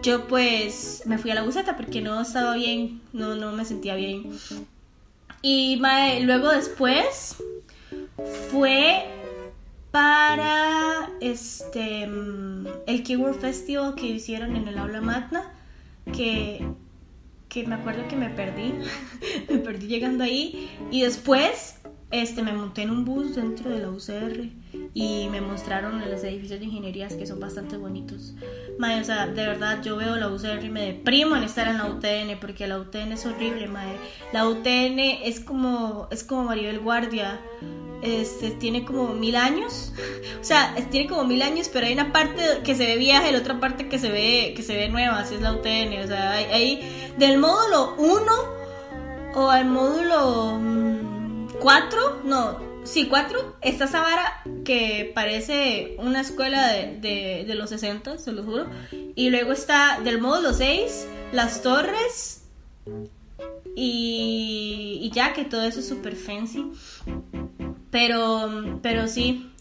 yo 0.01 0.27
pues 0.27 1.01
me 1.05 1.17
fui 1.17 1.31
a 1.31 1.35
la 1.35 1.41
buceta 1.41 1.75
porque 1.75 1.99
no 1.99 2.21
estaba 2.21 2.55
bien, 2.55 3.01
no, 3.11 3.35
no 3.35 3.51
me 3.51 3.65
sentía 3.65 3.95
bien. 3.95 4.29
Y 5.41 5.81
luego 6.21 6.49
después 6.49 7.35
fue 8.51 9.05
para 9.91 11.09
este 11.21 12.03
el 12.03 13.03
Keyword 13.03 13.39
Festival 13.39 13.95
que 13.95 14.07
hicieron 14.07 14.55
en 14.55 14.67
el 14.67 14.77
aula 14.77 15.01
magna 15.01 15.51
que 16.13 16.65
que 17.49 17.65
me 17.65 17.75
acuerdo 17.75 18.07
que 18.07 18.15
me 18.15 18.29
perdí 18.29 18.73
me 19.49 19.57
perdí 19.57 19.87
llegando 19.87 20.23
ahí 20.23 20.69
y 20.91 21.01
después 21.01 21.79
este, 22.11 22.43
me 22.43 22.53
monté 22.53 22.83
en 22.83 22.91
un 22.91 23.03
bus 23.03 23.35
dentro 23.35 23.69
de 23.69 23.79
la 23.79 23.89
UCR 23.89 24.49
y 24.93 25.27
me 25.29 25.41
mostraron 25.41 25.99
los 26.09 26.23
edificios 26.23 26.59
de 26.59 26.65
ingenierías 26.65 27.13
que 27.15 27.25
son 27.25 27.39
bastante 27.39 27.77
bonitos. 27.77 28.33
Madre, 28.77 29.01
o 29.01 29.03
sea, 29.03 29.27
de 29.27 29.45
verdad 29.45 29.81
yo 29.83 29.97
veo 29.97 30.15
la 30.15 30.29
UCR 30.29 30.63
y 30.63 30.69
me 30.69 30.85
deprimo 30.85 31.35
en 31.35 31.43
estar 31.43 31.67
en 31.67 31.77
la 31.77 31.85
UTN 31.85 32.39
porque 32.39 32.67
la 32.67 32.79
UTN 32.79 33.13
es 33.13 33.25
horrible, 33.25 33.67
madre. 33.67 33.97
La 34.31 34.47
UTN 34.47 34.99
es 35.23 35.39
como, 35.39 36.07
es 36.11 36.23
como 36.23 36.43
Maribel 36.43 36.79
Guardia. 36.79 37.39
Este, 38.01 38.51
tiene 38.51 38.85
como 38.85 39.13
mil 39.13 39.35
años, 39.35 39.91
o 40.41 40.43
sea, 40.43 40.75
tiene 40.91 41.09
como 41.09 41.23
mil 41.23 41.41
años, 41.41 41.71
pero 41.73 41.87
hay 41.87 41.93
una 41.93 42.11
parte 42.11 42.41
que 42.63 42.75
se 42.75 42.85
ve 42.85 42.97
vieja 42.97 43.27
y 43.27 43.31
la 43.31 43.39
otra 43.39 43.59
parte 43.59 43.89
que 43.89 43.97
se 43.97 44.11
ve, 44.11 44.53
que 44.55 44.61
se 44.61 44.75
ve 44.75 44.89
nueva, 44.89 45.19
así 45.19 45.33
es 45.35 45.41
la 45.41 45.53
UTN, 45.53 46.03
o 46.03 46.07
sea, 46.07 46.33
hay, 46.33 47.13
del 47.17 47.39
módulo 47.39 47.95
1 47.97 48.23
o 49.35 49.49
al 49.49 49.65
módulo 49.65 50.59
mm, 50.59 50.84
cuatro, 51.59 52.21
no, 52.23 52.59
sí, 52.83 53.07
cuatro, 53.07 53.57
está 53.61 53.87
Zavara 53.87 54.41
que 54.63 55.11
parece 55.13 55.95
una 55.99 56.21
escuela 56.21 56.67
de, 56.71 57.43
de, 57.45 57.55
los 57.55 57.69
60, 57.69 58.17
se 58.17 58.31
lo 58.31 58.43
juro. 58.43 58.67
Y 59.15 59.29
luego 59.29 59.51
está 59.51 59.99
del 60.03 60.19
módulo 60.19 60.53
6, 60.53 61.07
Las 61.31 61.61
Torres 61.61 62.43
y, 63.75 64.99
y 65.01 65.11
ya 65.11 65.33
que 65.33 65.45
todo 65.45 65.63
eso 65.63 65.79
es 65.79 65.87
super 65.87 66.15
fancy. 66.15 66.71
Pero, 67.91 68.79
pero 68.81 69.07
sí, 69.07 69.51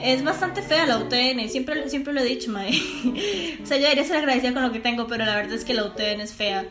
es 0.00 0.24
bastante 0.24 0.62
fea 0.62 0.86
la 0.86 0.98
UTN, 0.98 1.48
siempre, 1.48 1.88
siempre 1.88 2.12
lo 2.12 2.20
he 2.20 2.24
dicho, 2.24 2.50
mae. 2.50 2.70
o 3.62 3.66
sea, 3.66 3.76
yo 3.76 3.84
debería 3.84 4.04
ser 4.04 4.16
agradecida 4.16 4.52
con 4.52 4.62
lo 4.62 4.72
que 4.72 4.80
tengo, 4.80 5.06
pero 5.06 5.24
la 5.24 5.36
verdad 5.36 5.54
es 5.54 5.64
que 5.64 5.74
la 5.74 5.84
UTN 5.84 6.20
es 6.20 6.34
fea. 6.34 6.66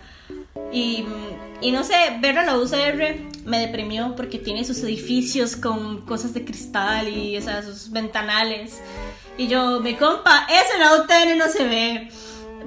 Y, 0.71 1.05
y 1.61 1.71
no 1.71 1.83
sé, 1.83 1.95
ver 2.19 2.37
a 2.37 2.45
la 2.45 2.57
UCR 2.57 3.33
me 3.45 3.59
deprimió 3.59 4.15
porque 4.15 4.39
tiene 4.39 4.63
sus 4.63 4.79
edificios 4.83 5.55
con 5.55 6.01
cosas 6.01 6.33
de 6.33 6.45
cristal 6.45 7.07
y 7.07 7.37
o 7.37 7.41
sus 7.41 7.91
ventanales. 7.91 8.81
Y 9.37 9.47
yo, 9.47 9.79
mi 9.79 9.95
compa, 9.95 10.47
eso 10.49 10.73
en 10.75 10.79
la 10.79 10.95
UTN 10.95 11.37
no 11.37 11.47
se 11.47 11.63
ve. 11.65 12.09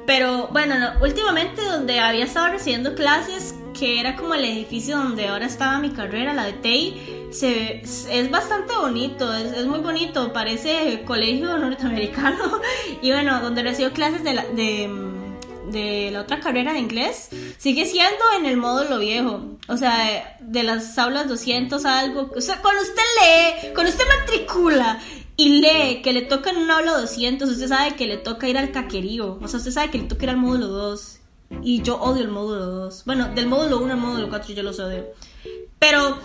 Pero 0.07 0.49
bueno, 0.53 0.75
últimamente 1.03 1.63
donde 1.65 1.99
había 1.99 2.25
estado 2.25 2.49
recibiendo 2.49 2.95
clases, 2.95 3.55
que 3.79 4.01
era 4.01 4.17
como 4.17 4.35
el 4.35 4.45
edificio 4.45 4.97
donde 4.97 5.29
ahora 5.29 5.47
estaba 5.47 5.79
mi 5.81 5.91
carrera, 5.91 6.33
la 6.33 6.45
de 6.45 6.53
TEI, 6.53 7.29
se, 7.31 7.83
es 7.83 8.31
bastante 8.31 8.75
bonito, 8.75 9.33
es, 9.35 9.67
muy 9.67 9.81
bonito, 9.81 10.33
parece 10.33 11.03
colegio 11.05 11.57
norteamericano. 11.59 12.61
Y 13.03 13.11
bueno, 13.13 13.41
donde 13.41 13.63
recibo 13.63 13.91
clases 13.91 14.25
de 14.25 14.33
la, 14.33 14.45
de, 14.47 14.89
la 15.73 16.21
otra 16.21 16.41
carrera 16.41 16.73
de 16.73 16.79
inglés, 16.79 17.29
sigue 17.59 17.87
siendo 17.87 18.25
en 18.39 18.47
el 18.47 18.57
módulo 18.57 18.99
viejo. 18.99 19.57
O 19.69 19.77
sea, 19.77 20.37
de 20.41 20.63
las 20.63 20.99
aulas 20.99 21.29
200 21.29 21.85
algo. 21.85 22.31
O 22.35 22.41
sea, 22.41 22.61
cuando 22.63 22.83
usted 22.83 23.03
lee, 23.21 23.73
cuando 23.75 23.91
usted 23.91 24.05
matricula 24.21 25.01
y 25.37 25.61
lee 25.61 26.03
que 26.03 26.13
le 26.13 26.23
toca 26.23 26.51
en 26.51 26.59
un 26.59 26.71
aula 26.71 26.99
200, 26.99 27.49
usted 27.49 27.69
sabe 27.69 27.97
que 27.97 28.07
le 28.07 28.17
toca 28.17 28.49
ir 28.49 28.59
al 28.59 28.73
caquerío. 28.73 29.39
O 29.43 29.49
sea, 29.49 29.59
usted 29.59 29.73
sabe 29.73 29.91
que 29.91 29.99
le 29.99 30.05
toca 30.05 30.25
ir 30.25 30.31
al 30.31 30.37
módulo 30.37 30.69
2. 30.69 31.21
Y 31.63 31.83
yo 31.83 32.01
odio 32.01 32.23
el 32.23 32.29
módulo 32.29 32.67
2. 32.67 33.05
Bueno, 33.05 33.29
del 33.35 33.47
módulo 33.47 33.79
1 33.79 33.93
al 33.93 34.01
módulo 34.01 34.29
4 34.29 34.55
yo 34.55 34.63
los 34.63 34.79
odio. 34.81 35.07
Pero, 35.79 36.19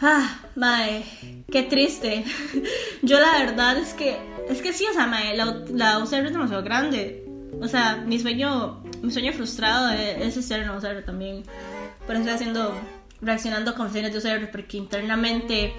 ah, 0.00 0.40
mae, 0.56 1.04
qué 1.50 1.62
triste. 1.62 2.24
yo 3.02 3.20
la 3.20 3.38
verdad 3.38 3.76
es 3.78 3.92
que, 3.94 4.16
es 4.48 4.62
que 4.62 4.72
sí, 4.72 4.86
o 4.90 4.94
sea, 4.94 5.06
mae, 5.06 5.36
la, 5.36 5.62
la 5.70 5.98
UCR 5.98 6.26
es 6.26 6.32
demasiado 6.32 6.62
grande. 6.62 7.23
O 7.60 7.68
sea, 7.68 7.96
mi 7.96 8.18
sueño, 8.18 8.82
mi 9.02 9.10
sueño 9.10 9.32
frustrado 9.32 9.90
es, 9.90 10.36
estar 10.36 10.60
en 10.60 10.68
la 10.68 10.76
UCR 10.76 11.04
también. 11.04 11.44
Por 12.06 12.14
eso 12.14 12.20
estoy 12.20 12.34
haciendo, 12.34 12.74
reaccionando 13.20 13.70
a 13.70 13.88
de 14.10 14.18
UCR, 14.18 14.50
porque 14.50 14.76
internamente 14.76 15.72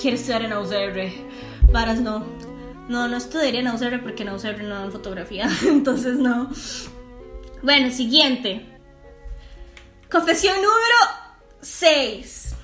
quiero 0.00 0.16
estudiar 0.16 0.42
en 0.42 0.52
UCR. 0.52 1.72
Varas 1.72 2.00
no. 2.00 2.24
No, 2.88 3.08
no 3.08 3.16
estudiaría 3.16 3.60
en 3.60 3.68
UCR 3.68 4.02
porque 4.02 4.22
en 4.22 4.30
UCR 4.30 4.62
no 4.62 4.74
dan 4.74 4.92
fotografía. 4.92 5.48
Entonces 5.66 6.18
no. 6.18 6.50
Bueno, 7.62 7.90
siguiente. 7.90 8.66
Confesión 10.10 10.56
número 10.56 10.96
6. 11.60 12.54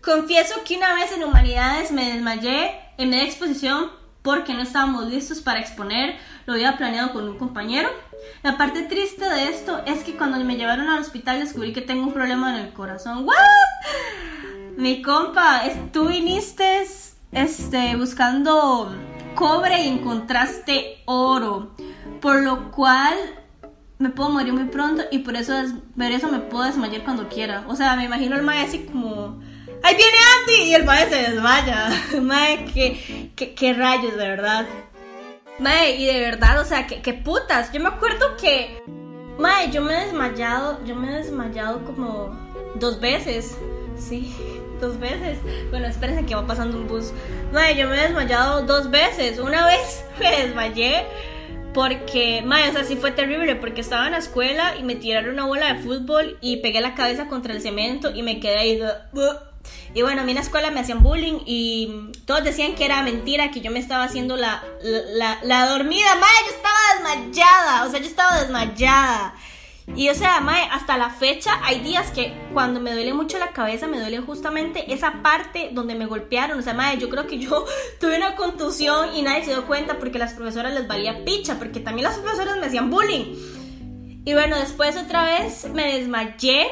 Confieso 0.00 0.54
que 0.64 0.76
una 0.76 0.94
vez 0.94 1.12
en 1.12 1.24
Humanidades 1.24 1.90
me 1.90 2.12
desmayé 2.12 2.80
en 2.96 3.10
media 3.10 3.24
exposición 3.24 3.90
porque 4.28 4.52
no 4.52 4.60
estábamos 4.60 5.06
listos 5.06 5.40
para 5.40 5.58
exponer, 5.58 6.16
lo 6.44 6.52
había 6.52 6.76
planeado 6.76 7.14
con 7.14 7.26
un 7.26 7.38
compañero. 7.38 7.88
La 8.42 8.58
parte 8.58 8.82
triste 8.82 9.24
de 9.24 9.48
esto 9.48 9.80
es 9.86 10.04
que 10.04 10.18
cuando 10.18 10.36
me 10.44 10.56
llevaron 10.56 10.86
al 10.90 11.00
hospital 11.00 11.40
descubrí 11.40 11.72
que 11.72 11.80
tengo 11.80 12.02
un 12.02 12.12
problema 12.12 12.54
en 12.54 12.66
el 12.66 12.74
corazón. 12.74 13.26
¿What? 13.26 13.34
Mi 14.76 15.00
compa, 15.00 15.62
tú 15.94 16.08
viniste 16.08 16.86
este, 17.32 17.96
buscando 17.96 18.94
cobre 19.34 19.84
y 19.84 19.88
encontraste 19.88 20.98
oro, 21.06 21.74
por 22.20 22.42
lo 22.42 22.70
cual 22.70 23.14
me 23.98 24.10
puedo 24.10 24.28
morir 24.28 24.52
muy 24.52 24.64
pronto 24.64 25.04
y 25.10 25.20
por 25.20 25.36
eso, 25.36 25.56
es, 25.56 25.72
ver 25.96 26.12
eso 26.12 26.28
me 26.28 26.40
puedo 26.40 26.64
desmayar 26.64 27.02
cuando 27.02 27.30
quiera. 27.30 27.64
O 27.66 27.74
sea, 27.74 27.96
me 27.96 28.04
imagino 28.04 28.36
el 28.36 28.42
mae 28.42 28.60
así 28.60 28.80
como... 28.80 29.40
¡Ahí 29.82 29.96
viene 29.96 30.16
Andy! 30.40 30.70
Y 30.70 30.74
el 30.74 30.84
mae 30.84 31.08
se 31.08 31.16
desmaya. 31.16 31.90
mae, 32.22 32.64
qué, 32.72 33.30
qué, 33.36 33.74
rayos, 33.74 34.16
de 34.16 34.28
verdad. 34.28 34.66
Mae, 35.58 35.96
y 35.96 36.06
de 36.06 36.20
verdad, 36.20 36.60
o 36.60 36.64
sea, 36.64 36.86
qué, 36.86 37.02
qué 37.02 37.14
putas. 37.14 37.72
Yo 37.72 37.80
me 37.80 37.88
acuerdo 37.88 38.36
que... 38.36 38.82
Mae, 39.38 39.70
yo 39.70 39.82
me 39.82 39.94
he 39.94 40.06
desmayado, 40.06 40.84
yo 40.84 40.96
me 40.96 41.12
he 41.12 41.16
desmayado 41.18 41.84
como 41.84 42.36
dos 42.74 43.00
veces. 43.00 43.56
Sí, 43.96 44.34
dos 44.80 44.98
veces. 44.98 45.38
Bueno, 45.70 45.86
espérense 45.86 46.26
que 46.26 46.34
va 46.34 46.46
pasando 46.46 46.76
un 46.76 46.88
bus. 46.88 47.12
Mae, 47.52 47.76
yo 47.76 47.88
me 47.88 47.98
he 47.98 48.02
desmayado 48.02 48.62
dos 48.62 48.90
veces. 48.90 49.38
Una 49.38 49.66
vez 49.68 50.04
me 50.18 50.44
desmayé 50.44 51.06
porque, 51.74 52.42
madre, 52.44 52.70
o 52.70 52.72
sea, 52.72 52.84
sí 52.84 52.96
fue 52.96 53.12
terrible 53.12 53.54
porque 53.54 53.82
estaba 53.82 54.06
en 54.06 54.12
la 54.12 54.18
escuela 54.18 54.74
y 54.76 54.82
me 54.82 54.96
tiraron 54.96 55.34
una 55.34 55.44
bola 55.44 55.74
de 55.74 55.80
fútbol 55.80 56.38
y 56.40 56.56
pegué 56.56 56.80
la 56.80 56.94
cabeza 56.94 57.28
contra 57.28 57.52
el 57.52 57.60
cemento 57.60 58.10
y 58.14 58.22
me 58.22 58.40
quedé 58.40 58.58
ahí. 58.58 58.82
Y 59.94 60.02
bueno, 60.02 60.22
a 60.22 60.24
mí 60.24 60.32
en 60.32 60.36
la 60.36 60.42
escuela 60.42 60.70
me 60.70 60.80
hacían 60.80 61.02
bullying 61.02 61.40
y 61.46 62.12
todos 62.26 62.44
decían 62.44 62.74
que 62.74 62.84
era 62.84 63.02
mentira, 63.02 63.50
que 63.50 63.60
yo 63.60 63.70
me 63.70 63.78
estaba 63.78 64.04
haciendo 64.04 64.36
la, 64.36 64.62
la, 64.82 65.38
la 65.42 65.66
dormida. 65.66 66.14
Madre, 66.14 66.34
yo 66.46 66.56
estaba 66.56 66.78
desmayada, 66.94 67.84
o 67.84 67.90
sea, 67.90 68.00
yo 68.00 68.06
estaba 68.06 68.40
desmayada. 68.40 69.34
Y 69.96 70.10
o 70.10 70.14
sea, 70.14 70.40
mae, 70.40 70.68
hasta 70.70 70.98
la 70.98 71.10
fecha 71.10 71.58
hay 71.62 71.80
días 71.80 72.10
que 72.10 72.32
cuando 72.52 72.78
me 72.80 72.92
duele 72.92 73.14
mucho 73.14 73.38
la 73.38 73.52
cabeza, 73.52 73.86
me 73.86 73.98
duele 73.98 74.18
justamente 74.20 74.92
esa 74.92 75.22
parte 75.22 75.70
donde 75.72 75.94
me 75.94 76.06
golpearon. 76.06 76.58
O 76.58 76.62
sea, 76.62 76.74
mae, 76.74 76.98
yo 76.98 77.08
creo 77.08 77.26
que 77.26 77.38
yo 77.38 77.64
tuve 78.00 78.16
una 78.16 78.36
contusión 78.36 79.14
y 79.14 79.22
nadie 79.22 79.44
se 79.44 79.52
dio 79.52 79.66
cuenta 79.66 79.98
porque 79.98 80.18
las 80.18 80.34
profesoras 80.34 80.74
les 80.74 80.86
valía 80.86 81.24
picha, 81.24 81.58
porque 81.58 81.80
también 81.80 82.04
las 82.04 82.18
profesoras 82.18 82.58
me 82.58 82.66
hacían 82.66 82.90
bullying. 82.90 83.34
Y 84.24 84.34
bueno, 84.34 84.56
después 84.58 84.96
otra 84.96 85.24
vez 85.24 85.66
me 85.72 85.94
desmayé. 85.94 86.68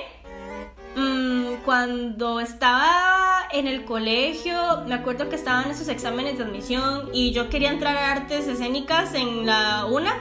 Mm, 0.97 1.57
cuando 1.67 2.41
estaba 2.41 3.47
en 3.53 3.67
el 3.67 3.85
colegio, 3.85 4.57
me 4.87 4.95
acuerdo 4.95 5.29
que 5.29 5.37
estaban 5.37 5.71
esos 5.71 5.89
exámenes 5.89 6.39
de 6.39 6.45
admisión 6.45 7.11
y 7.13 7.33
yo 7.33 7.51
quería 7.51 7.71
entrar 7.71 7.95
a 7.99 8.13
artes 8.13 8.49
escénicas 8.49 9.13
en 9.13 9.45
la 9.45 9.85
UNA. 9.85 10.19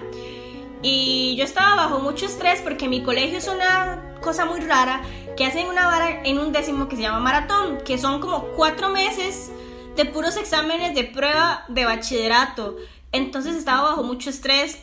Y 0.82 1.36
yo 1.38 1.46
estaba 1.46 1.76
bajo 1.76 2.00
mucho 2.00 2.26
estrés 2.26 2.62
porque 2.62 2.90
mi 2.90 3.04
colegio 3.04 3.38
es 3.38 3.48
una 3.48 4.16
cosa 4.22 4.44
muy 4.44 4.60
rara 4.60 5.02
que 5.38 5.46
hacen 5.46 5.68
una 5.68 5.88
vara 5.88 6.24
en 6.26 6.40
un 6.40 6.52
décimo 6.52 6.90
que 6.90 6.98
se 6.98 7.04
llama 7.04 7.22
maratón, 7.22 7.78
que 7.86 7.98
son 7.98 8.20
como 8.20 8.50
cuatro 8.58 8.90
meses 8.90 9.52
de 9.96 10.04
puros 10.04 10.36
exámenes 10.36 10.94
de 10.94 11.06
prueba 11.06 11.64
de 11.70 11.86
bachillerato. 11.86 12.76
Entonces 13.14 13.56
estaba 13.56 13.92
bajo 13.92 14.04
mucho 14.04 14.30
estrés 14.30 14.78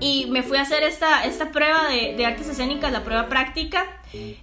y 0.00 0.26
me 0.26 0.42
fui 0.42 0.58
a 0.58 0.62
hacer 0.62 0.82
esta, 0.82 1.24
esta 1.24 1.52
prueba 1.52 1.88
de, 1.88 2.16
de 2.16 2.26
artes 2.26 2.48
escénicas, 2.48 2.90
la 2.90 3.04
prueba 3.04 3.28
práctica. 3.28 3.86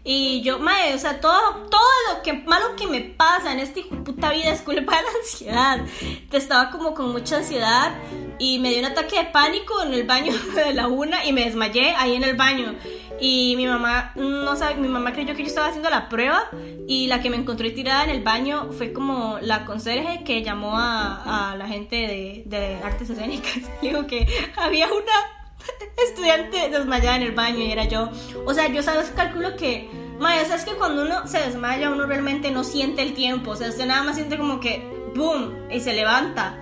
Y 0.03 0.41
yo, 0.41 0.59
madre, 0.59 0.95
o 0.95 0.97
sea, 0.97 1.19
todo, 1.21 1.67
todo 1.69 1.81
lo 2.13 2.21
que 2.23 2.33
malo 2.33 2.75
que 2.75 2.87
me 2.87 3.01
pasa 3.01 3.53
en 3.53 3.59
esta 3.59 3.81
puta 4.03 4.31
vida 4.31 4.51
es 4.51 4.61
culpa 4.61 4.97
de 4.97 5.03
la 5.03 5.09
ansiedad. 5.19 5.85
Estaba 6.31 6.71
como 6.71 6.93
con 6.93 7.11
mucha 7.11 7.37
ansiedad 7.37 7.93
y 8.39 8.59
me 8.59 8.69
dio 8.69 8.79
un 8.79 8.85
ataque 8.85 9.17
de 9.17 9.25
pánico 9.25 9.81
en 9.83 9.93
el 9.93 10.03
baño 10.05 10.33
de 10.55 10.73
la 10.73 10.87
una 10.87 11.25
y 11.25 11.33
me 11.33 11.45
desmayé 11.45 11.95
ahí 11.95 12.15
en 12.15 12.23
el 12.23 12.35
baño. 12.35 12.75
Y 13.19 13.53
mi 13.55 13.67
mamá, 13.67 14.13
no 14.15 14.55
sabe, 14.55 14.75
mi 14.75 14.87
mamá 14.87 15.13
creyó 15.13 15.35
que 15.35 15.43
yo 15.43 15.47
estaba 15.47 15.67
haciendo 15.67 15.91
la 15.91 16.09
prueba 16.09 16.49
y 16.87 17.05
la 17.05 17.21
que 17.21 17.29
me 17.29 17.37
encontré 17.37 17.69
tirada 17.69 18.03
en 18.03 18.09
el 18.09 18.23
baño 18.23 18.71
fue 18.71 18.93
como 18.93 19.37
la 19.41 19.63
conserje 19.65 20.23
que 20.23 20.41
llamó 20.41 20.75
a, 20.75 21.51
a 21.51 21.55
la 21.55 21.67
gente 21.67 21.95
de, 21.95 22.43
de 22.47 22.77
artes 22.83 23.11
escénicas. 23.11 23.59
Dijo 23.81 24.07
que 24.07 24.25
había 24.55 24.87
una 24.87 25.40
estudiante 25.97 26.69
desmayada 26.69 27.17
en 27.17 27.23
el 27.23 27.31
baño 27.31 27.59
y 27.59 27.71
era 27.71 27.85
yo. 27.85 28.09
O 28.45 28.53
sea, 28.53 28.67
yo 28.67 28.83
sabes, 28.83 29.11
calculo 29.15 29.55
que, 29.55 29.89
Maya, 30.19 30.45
sabes 30.45 30.65
que 30.65 30.73
cuando 30.73 31.03
uno 31.03 31.27
se 31.27 31.39
desmaya, 31.39 31.89
uno 31.89 32.05
realmente 32.05 32.51
no 32.51 32.63
siente 32.63 33.01
el 33.01 33.13
tiempo. 33.13 33.51
O 33.51 33.55
sea, 33.55 33.69
usted 33.69 33.85
nada 33.85 34.03
más 34.03 34.15
siente 34.15 34.37
como 34.37 34.59
que, 34.59 34.83
boom, 35.15 35.53
y 35.71 35.79
se 35.79 35.93
levanta. 35.93 36.57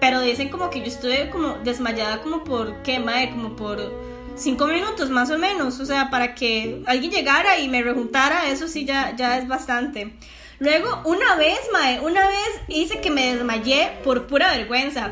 Pero 0.00 0.20
dicen 0.20 0.48
como 0.48 0.70
que 0.70 0.80
yo 0.80 0.86
estuve 0.86 1.30
como 1.30 1.58
desmayada 1.64 2.22
como 2.22 2.44
por, 2.44 2.82
¿qué, 2.82 2.98
mae? 2.98 3.30
Como 3.30 3.56
por 3.56 3.78
cinco 4.34 4.66
minutos 4.66 5.10
más 5.10 5.30
o 5.30 5.38
menos. 5.38 5.80
O 5.80 5.86
sea, 5.86 6.10
para 6.10 6.34
que 6.34 6.82
alguien 6.86 7.10
llegara 7.10 7.58
y 7.58 7.68
me 7.68 7.82
rejuntara, 7.82 8.48
eso 8.48 8.68
sí 8.68 8.84
ya, 8.84 9.14
ya 9.16 9.38
es 9.38 9.48
bastante. 9.48 10.14
Luego, 10.58 11.02
una 11.06 11.36
vez, 11.36 11.58
mae, 11.72 12.00
una 12.00 12.26
vez 12.28 12.60
hice 12.68 13.00
que 13.00 13.10
me 13.10 13.34
desmayé 13.34 13.92
por 14.04 14.26
pura 14.26 14.50
vergüenza. 14.50 15.10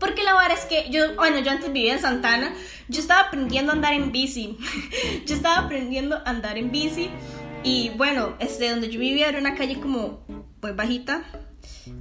Porque 0.00 0.24
la 0.24 0.34
verdad 0.34 0.58
es 0.58 0.64
que 0.64 0.90
yo, 0.90 1.14
bueno, 1.14 1.38
yo 1.38 1.52
antes 1.52 1.72
vivía 1.72 1.92
en 1.92 2.00
Santana, 2.00 2.52
yo 2.88 3.00
estaba 3.00 3.28
aprendiendo 3.28 3.70
a 3.70 3.76
andar 3.76 3.92
en 3.94 4.10
bici. 4.10 4.58
yo 5.26 5.36
estaba 5.36 5.58
aprendiendo 5.58 6.16
a 6.16 6.22
andar 6.30 6.58
en 6.58 6.72
bici. 6.72 7.10
Y 7.62 7.90
bueno, 7.90 8.34
este, 8.40 8.70
donde 8.70 8.88
yo 8.88 8.98
vivía 8.98 9.28
era 9.28 9.38
una 9.38 9.54
calle 9.54 9.78
como, 9.78 10.24
pues 10.60 10.74
bajita, 10.74 11.22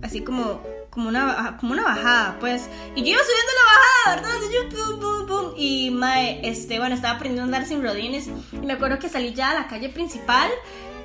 así 0.01 0.21
como 0.21 0.61
como 0.89 1.09
una, 1.09 1.57
como 1.59 1.73
una 1.73 1.83
bajada, 1.83 2.37
pues. 2.39 2.67
Y 2.95 3.01
yo 3.01 3.07
iba 3.09 3.21
subiendo 3.21 3.51
la 3.55 3.63
bajada, 3.71 4.15
¿verdad? 4.15 4.49
Y 4.49 4.53
yo, 4.53 4.69
pum, 4.69 4.99
pum, 4.99 5.27
pum. 5.27 5.53
Y, 5.55 5.91
mae, 5.91 6.39
este, 6.43 6.79
bueno, 6.79 6.95
estaba 6.95 7.15
aprendiendo 7.15 7.43
a 7.43 7.45
andar 7.45 7.65
sin 7.65 7.83
rodines. 7.83 8.29
Y 8.51 8.65
me 8.65 8.73
acuerdo 8.73 8.99
que 8.99 9.09
salí 9.09 9.33
ya 9.33 9.51
a 9.51 9.53
la 9.53 9.67
calle 9.67 9.89
principal. 9.89 10.49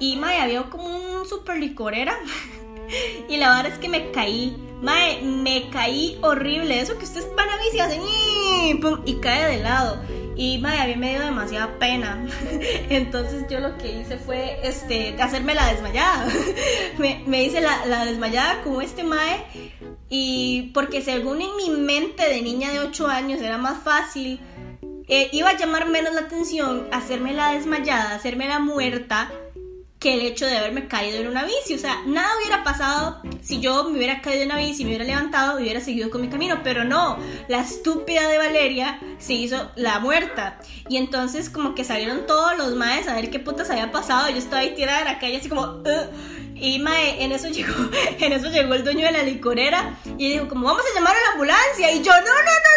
Y, 0.01 0.17
mae, 0.17 0.41
había 0.41 0.63
como 0.65 0.85
un 0.87 1.27
super 1.27 1.59
licorera. 1.59 2.19
y 3.29 3.37
la 3.37 3.57
verdad 3.57 3.73
es 3.73 3.79
que 3.79 3.89
me 3.89 4.11
caí. 4.11 4.57
Mae, 4.83 5.23
me 5.23 5.71
caí 5.71 6.19
horrible. 6.21 6.81
Eso 6.81 6.99
que 6.99 7.05
ustedes 7.05 7.29
van 7.35 7.49
a 7.49 7.57
bici 7.57 7.81
hacen 7.81 8.03
y, 8.03 8.75
pum, 8.75 9.01
y 9.07 9.15
cae 9.15 9.57
de 9.57 9.63
lado. 9.63 10.03
Y 10.37 10.59
mae, 10.59 10.79
a 10.81 10.87
mí 10.87 10.97
me 10.97 11.11
dio 11.11 11.21
demasiada 11.21 11.79
pena. 11.79 12.27
Entonces 12.91 13.45
yo 13.49 13.61
lo 13.61 13.79
que 13.79 14.01
hice 14.01 14.19
fue 14.19 14.59
este, 14.63 15.17
hacerme 15.23 15.55
la 15.55 15.73
desmayada. 15.73 16.27
me, 16.99 17.45
hice 17.45 17.61
la, 17.61 17.87
la, 17.87 18.05
desmayada 18.05 18.63
como 18.63 18.83
este 18.83 19.05
mae. 19.05 19.45
Y 20.11 20.71
porque 20.75 21.01
según 21.01 21.41
en 21.41 21.57
mi 21.57 21.71
mente 21.71 22.29
de 22.29 22.43
niña 22.43 22.71
de 22.71 22.81
8 22.81 23.07
años 23.09 23.41
era 23.41 23.57
más 23.57 23.83
fácil, 23.83 24.41
eh, 25.07 25.29
iba 25.33 25.51
a 25.51 25.57
llamar 25.57 25.89
menos 25.89 26.15
la 26.15 26.23
atención 26.23 26.89
hacerme 26.91 27.33
la 27.35 27.53
desmayada, 27.53 28.15
hacerme 28.15 28.49
la 28.49 28.59
muerta 28.59 29.31
que 30.05 30.13
el 30.13 30.21
hecho 30.21 30.45
de 30.45 30.59
haberme 30.59 30.87
caído 30.87 31.19
en 31.19 31.29
una 31.29 31.45
bici. 31.45 31.73
O 31.73 31.79
sea, 31.79 32.03
nada 32.05 32.29
hubiera 32.37 32.63
pasado 32.63 33.23
si 33.41 33.59
yo 33.61 33.85
me 33.85 33.97
hubiera 33.97 34.21
caído 34.21 34.43
en 34.43 34.51
una 34.51 34.59
bici, 34.59 34.85
me 34.85 34.91
hubiera 34.91 35.05
levantado 35.05 35.59
y 35.59 35.63
hubiera 35.63 35.81
seguido 35.81 36.11
con 36.11 36.21
mi 36.21 36.29
camino. 36.29 36.61
Pero 36.63 36.85
no, 36.85 37.19
la 37.49 37.61
estúpida 37.61 38.29
de 38.29 38.37
Valeria 38.37 39.01
se 39.17 39.33
hizo 39.33 39.71
la 39.77 40.01
muerta. 40.01 40.61
Y 40.91 40.99
entonces 40.99 41.49
como 41.49 41.75
que 41.75 41.85
salieron 41.85 42.27
todos 42.27 42.59
los 42.59 42.75
maes 42.75 43.09
a 43.09 43.15
ver 43.15 43.31
qué 43.31 43.39
putas 43.39 43.71
había 43.71 43.91
pasado. 43.93 44.29
Yo 44.29 44.37
estaba 44.37 44.61
ahí 44.61 44.75
tirada 44.75 44.99
en 44.99 45.07
la 45.07 45.19
calle 45.19 45.39
así 45.39 45.49
como... 45.49 45.83
Y 46.55 46.79
mae, 46.79 47.25
en 47.25 47.33
eso 47.33 47.49
llegó, 47.51 47.75
en 48.21 48.33
eso 48.33 48.49
llegó 48.49 48.75
el 48.75 48.85
dueño 48.85 49.07
de 49.07 49.13
la 49.13 49.23
licorera 49.23 49.99
y 50.19 50.33
dijo 50.33 50.49
como 50.49 50.67
vamos 50.67 50.83
a 50.89 50.95
llamar 50.95 51.17
a 51.17 51.21
la 51.21 51.33
ambulancia 51.33 51.91
y 51.93 52.03
yo 52.03 52.13
no 52.13 52.21
no 52.21 52.25
no 52.25 52.74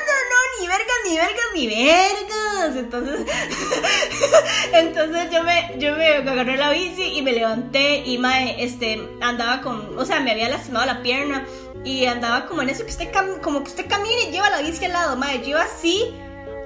ni 0.60 0.68
vergas 0.68 0.98
ni 1.06 1.18
vergas 1.18 1.46
ni 1.54 1.68
vergas. 1.68 2.76
Entonces 2.76 3.20
entonces 4.74 5.32
yo 5.32 5.44
me 5.44 5.74
yo 5.78 5.96
me 5.96 6.08
agarré 6.08 6.58
la 6.58 6.72
bici 6.72 7.04
y 7.04 7.22
me 7.22 7.34
levanté 7.34 8.04
y 8.06 8.18
mae 8.18 8.64
este 8.64 9.02
andaba 9.22 9.62
con 9.62 9.98
o 9.98 10.06
sea 10.06 10.20
me 10.20 10.32
había 10.32 10.50
lastimado 10.50 10.86
la 10.86 11.02
pierna 11.02 11.46
y 11.84 12.06
andaba 12.06 12.46
como 12.46 12.62
en 12.62 12.70
eso 12.70 12.84
que 12.84 12.92
usted 12.92 13.12
como 13.42 13.64
que 13.64 13.70
usted 13.70 13.88
camina 13.88 14.22
y 14.28 14.32
lleva 14.32 14.50
la 14.50 14.62
bici 14.62 14.86
al 14.86 14.94
lado 14.94 15.16
mae. 15.16 15.40
Yo 15.42 15.50
iba 15.50 15.64
así 15.64 16.14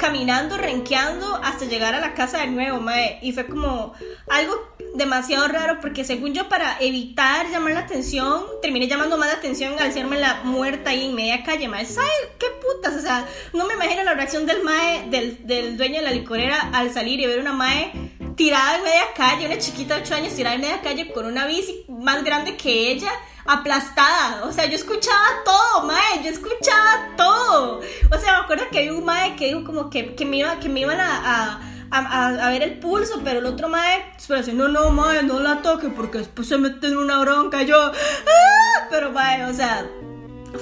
caminando, 0.01 0.57
renqueando 0.57 1.35
hasta 1.43 1.65
llegar 1.65 1.93
a 1.93 1.99
la 1.99 2.15
casa 2.15 2.39
de 2.39 2.47
nuevo, 2.47 2.81
mae. 2.81 3.19
Y 3.21 3.33
fue 3.33 3.45
como 3.45 3.93
algo 4.27 4.55
demasiado 4.95 5.47
raro 5.47 5.79
porque 5.79 6.03
según 6.03 6.33
yo 6.33 6.49
para 6.49 6.77
evitar 6.79 7.47
llamar 7.51 7.73
la 7.73 7.81
atención, 7.81 8.43
terminé 8.63 8.87
llamando 8.87 9.19
más 9.19 9.27
la 9.27 9.35
atención 9.35 9.73
al 9.73 9.91
hacerme 9.91 10.19
la 10.19 10.41
muerta 10.43 10.89
ahí 10.89 11.05
en 11.05 11.13
media 11.13 11.43
calle, 11.43 11.67
mae. 11.67 11.85
¿Sabes 11.85 12.09
qué 12.39 12.47
putas? 12.47 12.95
O 12.95 12.99
sea, 12.99 13.27
no 13.53 13.67
me 13.67 13.75
imagino 13.75 14.03
la 14.03 14.15
reacción 14.15 14.47
del 14.47 14.63
mae, 14.63 15.07
del, 15.11 15.45
del 15.45 15.77
dueño 15.77 15.97
de 15.97 16.01
la 16.01 16.11
licorera 16.11 16.71
al 16.73 16.91
salir 16.91 17.19
y 17.19 17.27
ver 17.27 17.39
una 17.39 17.53
mae 17.53 17.91
tirada 18.35 18.77
en 18.77 18.83
media 18.83 19.03
calle, 19.15 19.45
una 19.45 19.59
chiquita 19.59 19.95
de 19.95 20.01
8 20.01 20.15
años 20.15 20.33
tirada 20.33 20.55
en 20.55 20.61
media 20.61 20.81
calle 20.81 21.11
con 21.11 21.27
una 21.27 21.45
bici 21.45 21.85
más 21.89 22.23
grande 22.23 22.57
que 22.57 22.91
ella 22.91 23.11
aplastada. 23.45 24.45
O 24.45 24.51
sea, 24.51 24.65
yo 24.65 24.75
escuchaba 24.75 25.27
todo, 25.43 25.85
mae, 25.85 26.23
yo 26.23 26.29
escuchaba 26.29 27.09
todo. 27.17 27.81
O 28.11 28.17
sea, 28.17 28.37
me 28.37 28.43
acuerdo 28.43 28.65
que 28.71 28.79
había 28.79 28.93
un 28.93 29.05
mae 29.05 29.35
que 29.35 29.47
dijo 29.47 29.63
como 29.63 29.89
que, 29.89 30.15
que 30.15 30.25
me, 30.25 30.37
iba, 30.37 30.59
que 30.59 30.69
me 30.69 30.81
iban 30.81 30.99
a, 30.99 31.59
a, 31.91 32.47
a, 32.47 32.49
ver 32.49 32.63
el 32.63 32.79
pulso, 32.79 33.21
pero 33.23 33.39
el 33.39 33.45
otro 33.45 33.67
mae, 33.67 34.13
pero 34.27 34.53
no, 34.53 34.67
no, 34.67 34.89
mae, 34.91 35.23
no 35.23 35.39
la 35.39 35.61
toque 35.61 35.89
porque 35.89 36.19
después 36.19 36.47
se 36.47 36.57
mete 36.57 36.87
en 36.87 36.97
una 36.97 37.19
bronca. 37.19 37.63
Yo, 37.63 37.77
¡ah! 37.77 38.87
Pero 38.89 39.11
mae, 39.11 39.45
o 39.45 39.53
sea, 39.53 39.85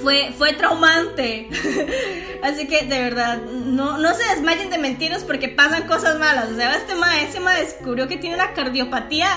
fue, 0.02 0.34
fue 0.38 0.54
traumante. 0.54 1.50
Así 2.44 2.68
que 2.68 2.86
de 2.86 3.00
verdad, 3.00 3.42
no, 3.42 3.98
no 3.98 4.14
se 4.14 4.24
desmayen 4.36 4.70
de 4.70 4.78
mentiras 4.78 5.24
porque 5.24 5.50
pasan 5.50 5.88
cosas 5.88 6.20
malas. 6.20 6.50
O 6.50 6.56
sea, 6.56 6.76
este 6.76 6.96
mae, 6.96 7.26
ese 7.26 7.40
mae 7.40 7.64
descubrió 7.64 8.08
que 8.08 8.18
tiene 8.18 8.36
una 8.36 8.54
cardiopatía 8.54 9.30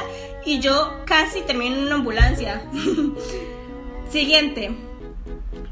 y 0.44 0.60
yo 0.60 1.02
casi 1.04 1.40
termino 1.42 1.76
en 1.76 1.86
una 1.86 1.94
ambulancia. 1.96 2.62
siguiente. 4.10 4.76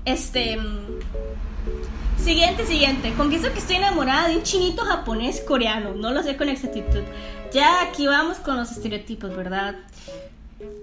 Este. 0.04 0.58
Siguiente, 2.16 2.66
siguiente. 2.66 3.12
Confieso 3.16 3.52
que 3.52 3.58
estoy 3.58 3.76
enamorada 3.76 4.28
de 4.28 4.36
un 4.36 4.42
chinito 4.42 4.84
japonés 4.84 5.40
coreano. 5.40 5.94
No 5.94 6.12
lo 6.12 6.22
sé 6.22 6.36
con 6.36 6.48
exactitud. 6.48 7.02
Ya 7.52 7.82
aquí 7.82 8.06
vamos 8.06 8.38
con 8.38 8.56
los 8.56 8.70
estereotipos, 8.70 9.34
¿verdad? 9.34 9.76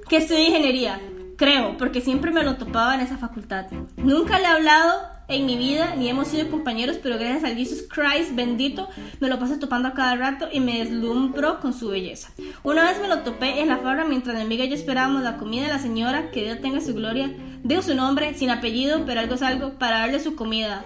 Que 0.09 0.17
estudia 0.17 0.47
ingeniería. 0.47 0.99
Creo, 1.37 1.77
porque 1.77 2.01
siempre 2.01 2.31
me 2.31 2.43
lo 2.43 2.55
topaba 2.55 2.95
en 2.95 3.01
esa 3.01 3.17
facultad. 3.17 3.67
Nunca 3.97 4.39
le 4.39 4.45
he 4.45 4.47
hablado 4.47 5.16
en 5.27 5.45
mi 5.45 5.57
vida, 5.57 5.95
ni 5.95 6.07
hemos 6.09 6.29
sido 6.29 6.49
compañeros, 6.49 6.97
pero 7.01 7.17
gracias 7.17 7.43
al 7.43 7.55
Jesus 7.55 7.83
Christ 7.89 8.33
bendito, 8.33 8.87
me 9.19 9.27
lo 9.27 9.39
paso 9.39 9.59
topando 9.59 9.89
a 9.89 9.93
cada 9.93 10.15
rato 10.15 10.47
y 10.51 10.59
me 10.59 10.79
deslumbro 10.79 11.59
con 11.59 11.73
su 11.73 11.89
belleza. 11.89 12.29
Una 12.63 12.83
vez 12.83 13.01
me 13.01 13.07
lo 13.07 13.19
topé 13.19 13.59
en 13.59 13.67
la 13.67 13.77
fabra 13.77 14.05
mientras 14.05 14.35
mi 14.35 14.41
amiga 14.41 14.63
y 14.63 14.69
yo 14.69 14.75
esperábamos 14.75 15.23
la 15.23 15.37
comida 15.37 15.63
de 15.63 15.73
la 15.73 15.79
señora, 15.79 16.31
que 16.31 16.43
Dios 16.43 16.61
tenga 16.61 16.79
su 16.79 16.93
gloria. 16.93 17.33
Digo 17.63 17.81
su 17.81 17.95
nombre, 17.95 18.33
sin 18.35 18.49
apellido, 18.49 19.05
pero 19.05 19.19
algo 19.19 19.35
es 19.35 19.41
algo, 19.41 19.73
para 19.73 19.99
darle 19.99 20.19
su 20.19 20.35
comida. 20.35 20.85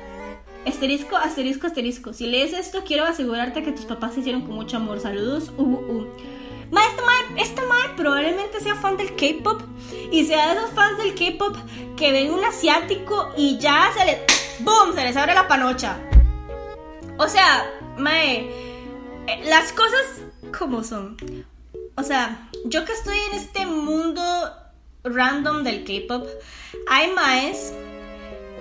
Asterisco, 0.65 1.17
asterisco, 1.17 1.67
asterisco. 1.67 2.13
Si 2.13 2.27
lees 2.27 2.54
esto, 2.54 2.84
quiero 2.86 3.06
asegurarte 3.06 3.63
que 3.63 3.71
tus 3.71 3.86
papás 3.86 4.13
se 4.13 4.21
hicieron 4.21 4.41
con 4.41 4.56
mucho 4.56 4.77
amor. 4.77 4.99
Saludos, 4.99 5.51
uh. 5.58 6.06
Ma, 6.72 6.82
este 6.86 7.02
mae, 7.02 7.42
este 7.42 7.62
probablemente 7.98 8.60
sea 8.62 8.76
fan 8.76 8.98
del 8.98 9.16
K-pop 9.16 9.62
y 10.12 10.26
sea 10.26 10.54
de 10.54 10.60
esos 10.60 10.72
fans 10.72 10.98
del 10.98 11.14
K-pop 11.14 11.56
que 11.96 12.12
ven 12.12 12.32
un 12.32 12.44
asiático 12.44 13.32
y 13.38 13.60
ya 13.60 13.92
se 13.96 14.06
les. 14.06 14.20
¡Boom! 14.60 14.96
Se 14.96 15.04
les 15.04 15.16
abre 15.16 15.34
la 15.34 15.48
panocha. 15.48 16.00
O 17.18 17.28
sea, 17.28 17.70
mae, 17.98 18.50
eh, 19.28 19.42
las 19.46 19.72
cosas 19.74 20.22
como 20.58 20.84
son. 20.84 21.18
O 21.96 22.04
sea, 22.04 22.50
yo 22.66 22.86
que 22.86 22.94
estoy 22.94 23.18
en 23.32 23.38
este 23.38 23.66
mundo 23.66 24.22
random 25.04 25.64
del 25.64 25.84
K-pop, 25.84 26.28
hay 26.90 27.12
maes 27.12 27.74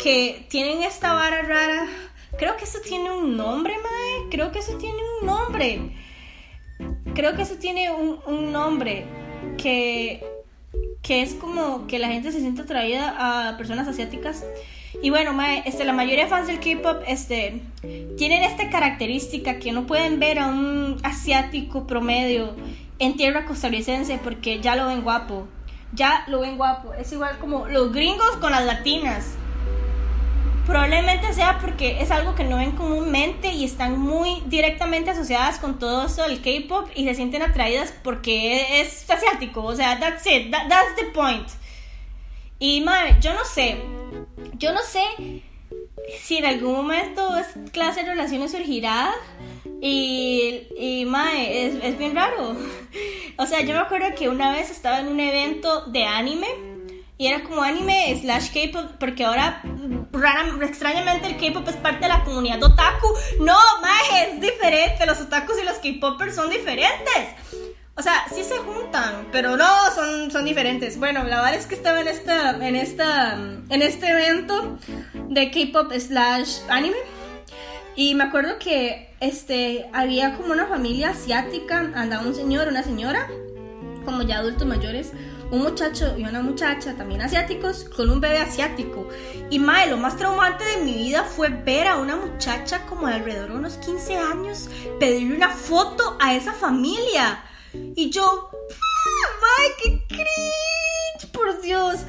que 0.03 0.47
tienen 0.51 0.83
esta 0.83 1.15
vara 1.15 1.43
rara. 1.43 1.87
Creo 2.39 2.57
que 2.57 2.65
eso 2.65 2.81
tiene 2.81 3.11
un 3.11 3.37
nombre, 3.37 3.75
mae. 3.79 4.29
Creo 4.31 4.53
que 4.53 4.59
eso 4.59 4.77
tiene 4.79 4.99
un 5.21 5.27
nombre 5.27 5.97
creo 7.15 7.35
que 7.35 7.43
eso 7.43 7.57
tiene 7.57 7.91
un, 7.91 8.53
nombre 8.53 9.05
que, 9.57 10.25
que 11.03 11.23
es 11.23 11.35
como 11.35 11.87
que 11.87 11.99
la 11.99 12.09
gente 12.09 12.33
se 12.33 12.41
siente 12.41 12.63
atraída 12.63 13.49
a 13.49 13.57
personas 13.57 13.89
asiáticas. 13.89 14.45
Y 15.03 15.11
bueno, 15.11 15.37
este, 15.65 15.85
la 15.85 15.93
mayoría 15.93 16.25
de 16.25 16.31
fans 16.31 16.49
del 16.49 16.59
K-pop 16.59 17.03
este, 17.07 17.63
tienen 18.17 18.43
esta 18.43 18.71
característica 18.71 19.59
que 19.59 19.73
no 19.73 19.87
pueden 19.87 20.19
ver 20.19 20.39
a 20.39 20.49
un 20.49 20.99
asiático 21.03 21.87
promedio 21.87 22.55
en 22.99 23.17
tierra 23.17 23.47
costarricense 23.47 24.19
porque 24.23 24.61
ya 24.61 24.77
lo 24.77 24.87
ven 24.87 25.03
guapo. 25.03 25.47
Ya 25.93 26.25
lo 26.29 26.41
ven 26.41 26.57
guapo. 26.57 26.93
Es 26.95 27.13
igual 27.13 27.39
como 27.39 27.67
los 27.67 27.93
gringos 27.93 28.31
con 28.41 28.53
las 28.53 28.65
latinas. 28.65 29.37
Probablemente 30.71 31.33
sea 31.33 31.59
porque 31.59 32.01
es 32.01 32.13
algo 32.13 32.37
que 32.37 32.45
no 32.45 32.59
ven 32.59 32.71
comúnmente 32.71 33.49
y 33.53 33.65
están 33.65 33.99
muy 33.99 34.41
directamente 34.47 35.11
asociadas 35.11 35.59
con 35.59 35.81
todo 35.81 36.07
eso 36.07 36.23
del 36.23 36.41
K-pop 36.41 36.89
y 36.95 37.07
se 37.07 37.17
sienten 37.17 37.43
atraídas 37.43 37.93
porque 38.05 38.81
es 38.81 39.11
asiático. 39.11 39.65
O 39.65 39.75
sea, 39.75 39.99
that's 39.99 40.25
it, 40.27 40.53
that's 40.53 40.95
the 40.95 41.07
point. 41.07 41.49
Y 42.61 42.83
madre, 42.83 43.17
yo 43.21 43.35
no 43.35 43.45
sé, 43.45 43.79
yo 44.59 44.73
no 44.73 44.79
sé 44.83 45.43
si 46.21 46.37
en 46.37 46.45
algún 46.45 46.75
momento 46.75 47.37
esta 47.37 47.65
clase 47.73 48.05
de 48.05 48.11
relaciones 48.11 48.53
surgirá 48.53 49.13
y, 49.83 50.69
y 50.79 51.05
mae, 51.05 51.67
es, 51.67 51.83
es 51.83 51.99
bien 51.99 52.15
raro. 52.15 52.57
O 53.39 53.47
sea, 53.47 53.63
yo 53.63 53.75
me 53.75 53.81
acuerdo 53.81 54.15
que 54.17 54.29
una 54.29 54.53
vez 54.53 54.71
estaba 54.71 55.01
en 55.01 55.09
un 55.09 55.19
evento 55.19 55.87
de 55.87 56.05
anime 56.05 56.70
y 57.21 57.27
era 57.27 57.43
como 57.43 57.61
anime 57.61 58.19
slash 58.19 58.51
K-pop, 58.51 58.93
porque 58.99 59.27
ahora 59.27 59.61
rara, 60.11 60.57
extrañamente 60.63 61.27
el 61.27 61.37
K-pop 61.37 61.69
es 61.69 61.77
parte 61.77 62.07
de 62.07 62.09
la 62.09 62.25
comunidad 62.25 62.63
otaku. 62.63 63.09
No, 63.41 63.59
maje, 63.83 64.31
es 64.31 64.41
diferente. 64.41 65.05
Los 65.05 65.21
otakus 65.21 65.57
y 65.61 65.67
los 65.67 65.77
K-popers 65.81 66.35
son 66.35 66.49
diferentes. 66.49 67.37
O 67.95 68.01
sea, 68.01 68.25
sí 68.35 68.43
se 68.43 68.57
juntan, 68.57 69.29
pero 69.33 69.59
no, 69.59 69.69
son, 69.95 70.31
son 70.31 70.47
diferentes. 70.47 70.99
Bueno, 70.99 71.23
la 71.25 71.43
verdad 71.43 71.57
es 71.57 71.67
que 71.67 71.75
estaba 71.75 72.01
en 72.01 72.09
esta, 72.09 72.53
en 72.67 72.75
esta, 72.75 73.35
en 73.35 73.83
este 73.83 74.09
evento 74.09 74.79
de 75.29 75.51
K-pop 75.51 75.93
slash 75.93 76.61
anime. 76.71 76.97
Y 77.97 78.15
me 78.15 78.25
acuerdo 78.25 78.59
que 78.59 79.15
este, 79.21 79.91
había 79.93 80.39
como 80.39 80.53
una 80.55 80.69
familia 80.69 81.11
asiática, 81.11 81.81
andaba 81.95 82.23
un 82.27 82.35
señor, 82.35 82.69
una 82.69 82.83
señora, 82.83 83.29
como 84.07 84.23
ya 84.23 84.39
adultos 84.39 84.67
mayores, 84.67 85.13
un 85.51 85.63
muchacho 85.63 86.17
y 86.17 86.23
una 86.23 86.43
muchacha 86.43 86.95
también 86.97 87.23
asiáticos 87.23 87.85
con 87.85 88.11
un 88.11 88.21
bebé 88.21 88.39
asiático. 88.39 89.09
Y 89.51 89.59
mae, 89.59 89.91
lo 89.91 89.97
más 89.97 90.17
traumante 90.17 90.65
de 90.65 90.85
mi 90.85 90.95
vida 90.95 91.25
fue 91.25 91.49
ver 91.49 91.89
a 91.89 91.97
una 91.97 92.17
muchacha 92.17 92.87
como 92.87 93.07
de 93.07 93.15
alrededor 93.15 93.51
de 93.51 93.57
unos 93.57 93.75
15 93.79 94.17
años 94.17 94.69
pedirle 94.99 95.37
una 95.37 95.51
foto 95.51 96.17
a 96.21 96.35
esa 96.35 96.53
familia. 96.53 97.43
Y 97.73 98.11
yo, 98.11 98.51
mae, 99.41 99.71
qué 99.83 100.15
por 101.51 101.63
Dios. 101.63 102.01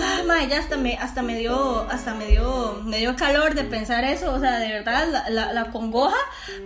Ah, 0.00 0.22
mae, 0.26 0.48
ya 0.48 0.58
hasta 0.58 0.76
me, 0.76 0.94
hasta 0.94 1.22
me 1.22 1.38
dio, 1.38 1.80
hasta 1.90 2.14
me 2.14 2.26
dio, 2.26 2.80
me 2.84 2.98
dio 2.98 3.16
calor 3.16 3.54
de 3.54 3.64
pensar 3.64 4.04
eso. 4.04 4.32
O 4.32 4.38
sea, 4.38 4.58
de 4.58 4.68
verdad, 4.68 5.08
la, 5.30 5.52
la, 5.52 5.70
congoja. 5.70 6.16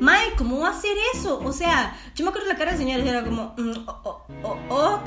Mae, 0.00 0.32
¿cómo 0.36 0.60
va 0.60 0.68
a 0.68 0.70
hacer 0.70 0.96
eso? 1.14 1.38
O 1.40 1.52
sea, 1.52 1.96
yo 2.14 2.24
me 2.24 2.30
acuerdo 2.30 2.48
la 2.48 2.56
cara 2.56 2.72
de 2.72 2.78
señora 2.78 3.04
y 3.04 3.08
era 3.08 3.24
como, 3.24 3.54
mm, 3.56 3.86
oh, 3.86 4.24
oh, 4.42 4.56
oh, 4.68 5.00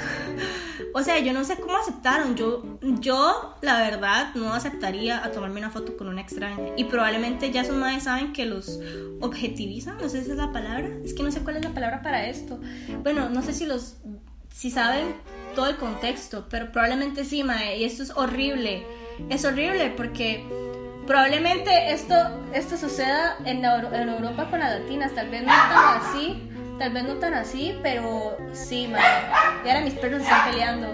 o 0.93 1.03
sea, 1.03 1.19
yo 1.19 1.33
no 1.33 1.43
sé 1.43 1.57
cómo 1.57 1.77
aceptaron. 1.77 2.35
Yo, 2.35 2.63
yo, 2.81 3.55
la 3.61 3.79
verdad, 3.79 4.33
no 4.35 4.53
aceptaría 4.53 5.23
a 5.23 5.31
tomarme 5.31 5.59
una 5.59 5.69
foto 5.69 5.97
con 5.97 6.07
una 6.07 6.21
extraña. 6.21 6.73
Y 6.77 6.85
probablemente 6.85 7.51
ya 7.51 7.63
son 7.63 7.79
madres 7.79 8.03
saben 8.03 8.33
que 8.33 8.45
los 8.45 8.79
objetivizan. 9.19 9.97
No 9.97 10.09
sé 10.09 10.23
si 10.23 10.31
es 10.31 10.37
la 10.37 10.51
palabra. 10.51 10.89
Es 11.03 11.13
que 11.13 11.23
no 11.23 11.31
sé 11.31 11.41
cuál 11.41 11.57
es 11.57 11.63
la 11.63 11.73
palabra 11.73 12.01
para 12.01 12.27
esto. 12.27 12.59
Bueno, 13.03 13.29
no 13.29 13.41
sé 13.41 13.53
si 13.53 13.65
los. 13.65 13.97
Si 14.53 14.69
saben 14.69 15.15
todo 15.53 15.67
el 15.67 15.77
contexto, 15.77 16.47
pero 16.49 16.71
probablemente 16.71 17.25
sí, 17.25 17.43
mae. 17.43 17.77
Y 17.77 17.83
esto 17.83 18.03
es 18.03 18.11
horrible. 18.11 18.85
Es 19.29 19.45
horrible 19.45 19.93
porque 19.95 20.45
probablemente 21.05 21.91
esto, 21.91 22.15
esto 22.53 22.77
suceda 22.77 23.37
en, 23.45 23.63
en 23.63 24.09
Europa 24.09 24.49
con 24.49 24.59
las 24.59 24.79
latinas. 24.79 25.13
Tal 25.13 25.29
vez 25.29 25.41
no 25.41 25.47
tan 25.47 26.01
así 26.01 26.51
Tal 26.81 26.93
vez 26.93 27.03
no 27.03 27.13
tan 27.17 27.35
así, 27.35 27.77
pero 27.83 28.35
sí, 28.53 28.87
mae. 28.87 29.03
Y 29.63 29.69
ahora 29.69 29.81
mis 29.81 29.93
perros 29.93 30.23
están 30.23 30.49
peleando. 30.49 30.87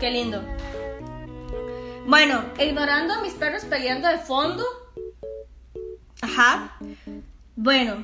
Qué 0.00 0.10
lindo. 0.10 0.42
Bueno, 2.08 2.42
ignorando 2.58 3.14
a 3.14 3.20
mis 3.22 3.32
perros 3.34 3.64
peleando 3.66 4.08
de 4.08 4.18
fondo. 4.18 4.64
Ajá. 6.20 6.76
Bueno. 7.54 8.02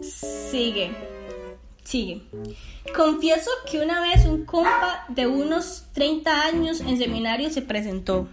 Sigue. 0.00 0.94
Sigue. 1.90 2.22
Confieso 2.94 3.50
que 3.68 3.80
una 3.80 4.00
vez 4.00 4.24
un 4.24 4.44
compa 4.44 5.04
de 5.08 5.26
unos 5.26 5.86
30 5.92 6.42
años 6.42 6.80
en 6.82 6.96
seminario 6.98 7.50
se 7.50 7.62
presentó. 7.62 8.28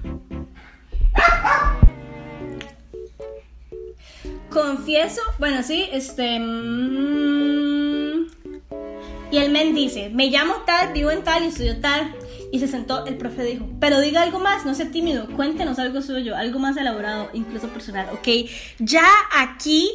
Confieso, 4.51 5.21
bueno, 5.39 5.63
sí, 5.63 5.89
este... 5.91 6.37
mm, 6.39 8.27
y 9.31 9.37
el 9.39 9.51
men 9.51 9.73
dice, 9.73 10.11
me 10.11 10.27
llamo 10.27 10.57
tal, 10.67 10.93
vivo 10.93 11.09
en 11.09 11.23
tal 11.23 11.43
y 11.43 11.47
estudio 11.47 11.79
tal. 11.81 12.15
Y 12.51 12.59
se 12.59 12.67
sentó, 12.67 13.07
el 13.07 13.17
profe 13.17 13.43
dijo, 13.43 13.65
pero 13.79 13.99
diga 14.01 14.21
algo 14.21 14.37
más, 14.37 14.67
no 14.67 14.75
sea 14.75 14.91
tímido, 14.91 15.27
cuéntenos 15.35 15.79
algo 15.79 16.03
suyo, 16.03 16.35
algo 16.35 16.59
más 16.59 16.77
elaborado, 16.77 17.31
incluso 17.33 17.69
personal, 17.69 18.07
¿ok? 18.13 18.27
Ya 18.77 19.07
aquí, 19.35 19.89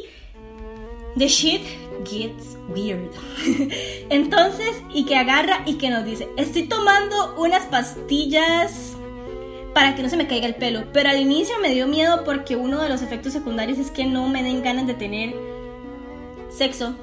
the 1.17 1.29
shit 1.29 1.61
gets 2.05 2.57
weird. 2.69 3.11
Entonces, 4.09 4.81
y 4.93 5.05
que 5.05 5.15
agarra 5.15 5.63
y 5.65 5.75
que 5.75 5.89
nos 5.89 6.05
dice, 6.05 6.29
estoy 6.37 6.63
tomando 6.63 7.35
unas 7.37 7.65
pastillas 7.65 8.93
para 9.73 9.95
que 9.95 10.03
no 10.03 10.09
se 10.09 10.17
me 10.17 10.27
caiga 10.27 10.47
el 10.47 10.55
pelo, 10.55 10.85
pero 10.93 11.09
al 11.09 11.19
inicio 11.19 11.55
me 11.59 11.73
dio 11.73 11.87
miedo 11.87 12.23
porque 12.23 12.55
uno 12.55 12.81
de 12.81 12.89
los 12.89 13.01
efectos 13.01 13.33
secundarios 13.33 13.79
es 13.79 13.91
que 13.91 14.05
no 14.05 14.27
me 14.27 14.43
den 14.43 14.61
ganas 14.61 14.87
de 14.87 14.93
tener 14.93 15.35
sexo. 16.49 16.95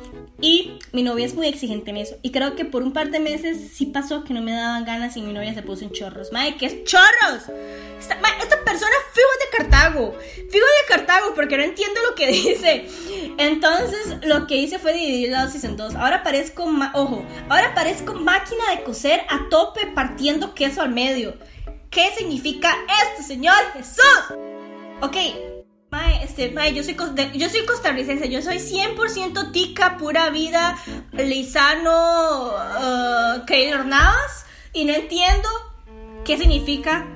Y 0.42 0.78
mi 0.92 1.02
novia 1.02 1.26
es 1.26 1.34
muy 1.34 1.46
exigente 1.48 1.90
en 1.90 1.98
eso. 1.98 2.16
Y 2.22 2.30
creo 2.32 2.56
que 2.56 2.64
por 2.64 2.82
un 2.82 2.92
par 2.92 3.10
de 3.10 3.20
meses 3.20 3.72
sí 3.74 3.86
pasó 3.86 4.24
que 4.24 4.32
no 4.32 4.40
me 4.40 4.52
daban 4.52 4.84
ganas 4.84 5.16
y 5.16 5.22
mi 5.22 5.32
novia 5.32 5.52
se 5.54 5.62
puso 5.62 5.84
en 5.84 5.92
chorros. 5.92 6.32
Madre, 6.32 6.56
¿qué 6.58 6.66
es 6.66 6.84
chorros? 6.84 7.42
Esta, 7.98 8.16
ma, 8.16 8.28
esta 8.42 8.64
persona 8.64 8.92
fijo 9.12 9.28
de 9.38 9.58
Cartago. 9.58 10.12
Fijo 10.18 10.66
de 10.66 10.88
Cartago 10.88 11.34
porque 11.34 11.56
no 11.58 11.62
entiendo 11.64 12.00
lo 12.08 12.14
que 12.14 12.26
dice. 12.32 12.86
Entonces 13.38 14.18
lo 14.26 14.46
que 14.46 14.56
hice 14.56 14.78
fue 14.78 14.92
dividir 14.94 15.30
la 15.30 15.44
dosis 15.44 15.64
en 15.64 15.76
dos. 15.76 15.94
Ahora 15.94 16.22
parezco, 16.22 16.66
ma- 16.66 16.92
ojo, 16.94 17.22
ahora 17.48 17.74
parezco 17.74 18.14
máquina 18.14 18.70
de 18.76 18.82
coser 18.82 19.20
a 19.28 19.48
tope 19.50 19.86
partiendo 19.94 20.54
queso 20.54 20.80
al 20.82 20.90
medio. 20.90 21.34
¿Qué 21.90 22.10
significa 22.16 22.74
esto, 23.12 23.26
Señor 23.26 23.56
Jesús? 23.74 24.36
Ok, 25.02 25.16
Este, 26.30 26.52
mae, 26.52 26.72
yo 26.72 26.84
soy, 26.84 26.96
yo 27.34 27.48
soy 27.48 27.66
costarricense, 27.66 28.28
yo 28.28 28.40
soy 28.40 28.58
100% 28.58 29.50
tica, 29.50 29.96
pura 29.96 30.30
vida, 30.30 30.78
Lizano, 31.12 32.52
uh, 32.54 33.84
Navas, 33.86 34.46
y 34.72 34.84
no 34.84 34.94
entiendo 34.94 35.48
qué 36.24 36.38
significa. 36.38 37.06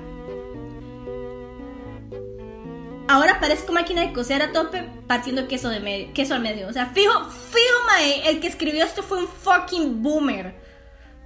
Ahora 3.06 3.38
parezco 3.38 3.72
máquina 3.72 4.00
de 4.00 4.12
coser 4.12 4.42
a 4.42 4.50
tope 4.50 4.88
partiendo 5.06 5.46
queso, 5.46 5.68
de 5.68 6.10
queso 6.12 6.34
al 6.34 6.40
medio. 6.40 6.66
O 6.68 6.72
sea, 6.72 6.86
fijo, 6.86 7.12
fijo, 7.30 7.84
mae, 7.86 8.28
el 8.28 8.40
que 8.40 8.48
escribió 8.48 8.84
esto 8.84 9.02
fue 9.02 9.18
un 9.18 9.28
fucking 9.28 10.02
boomer. 10.02 10.54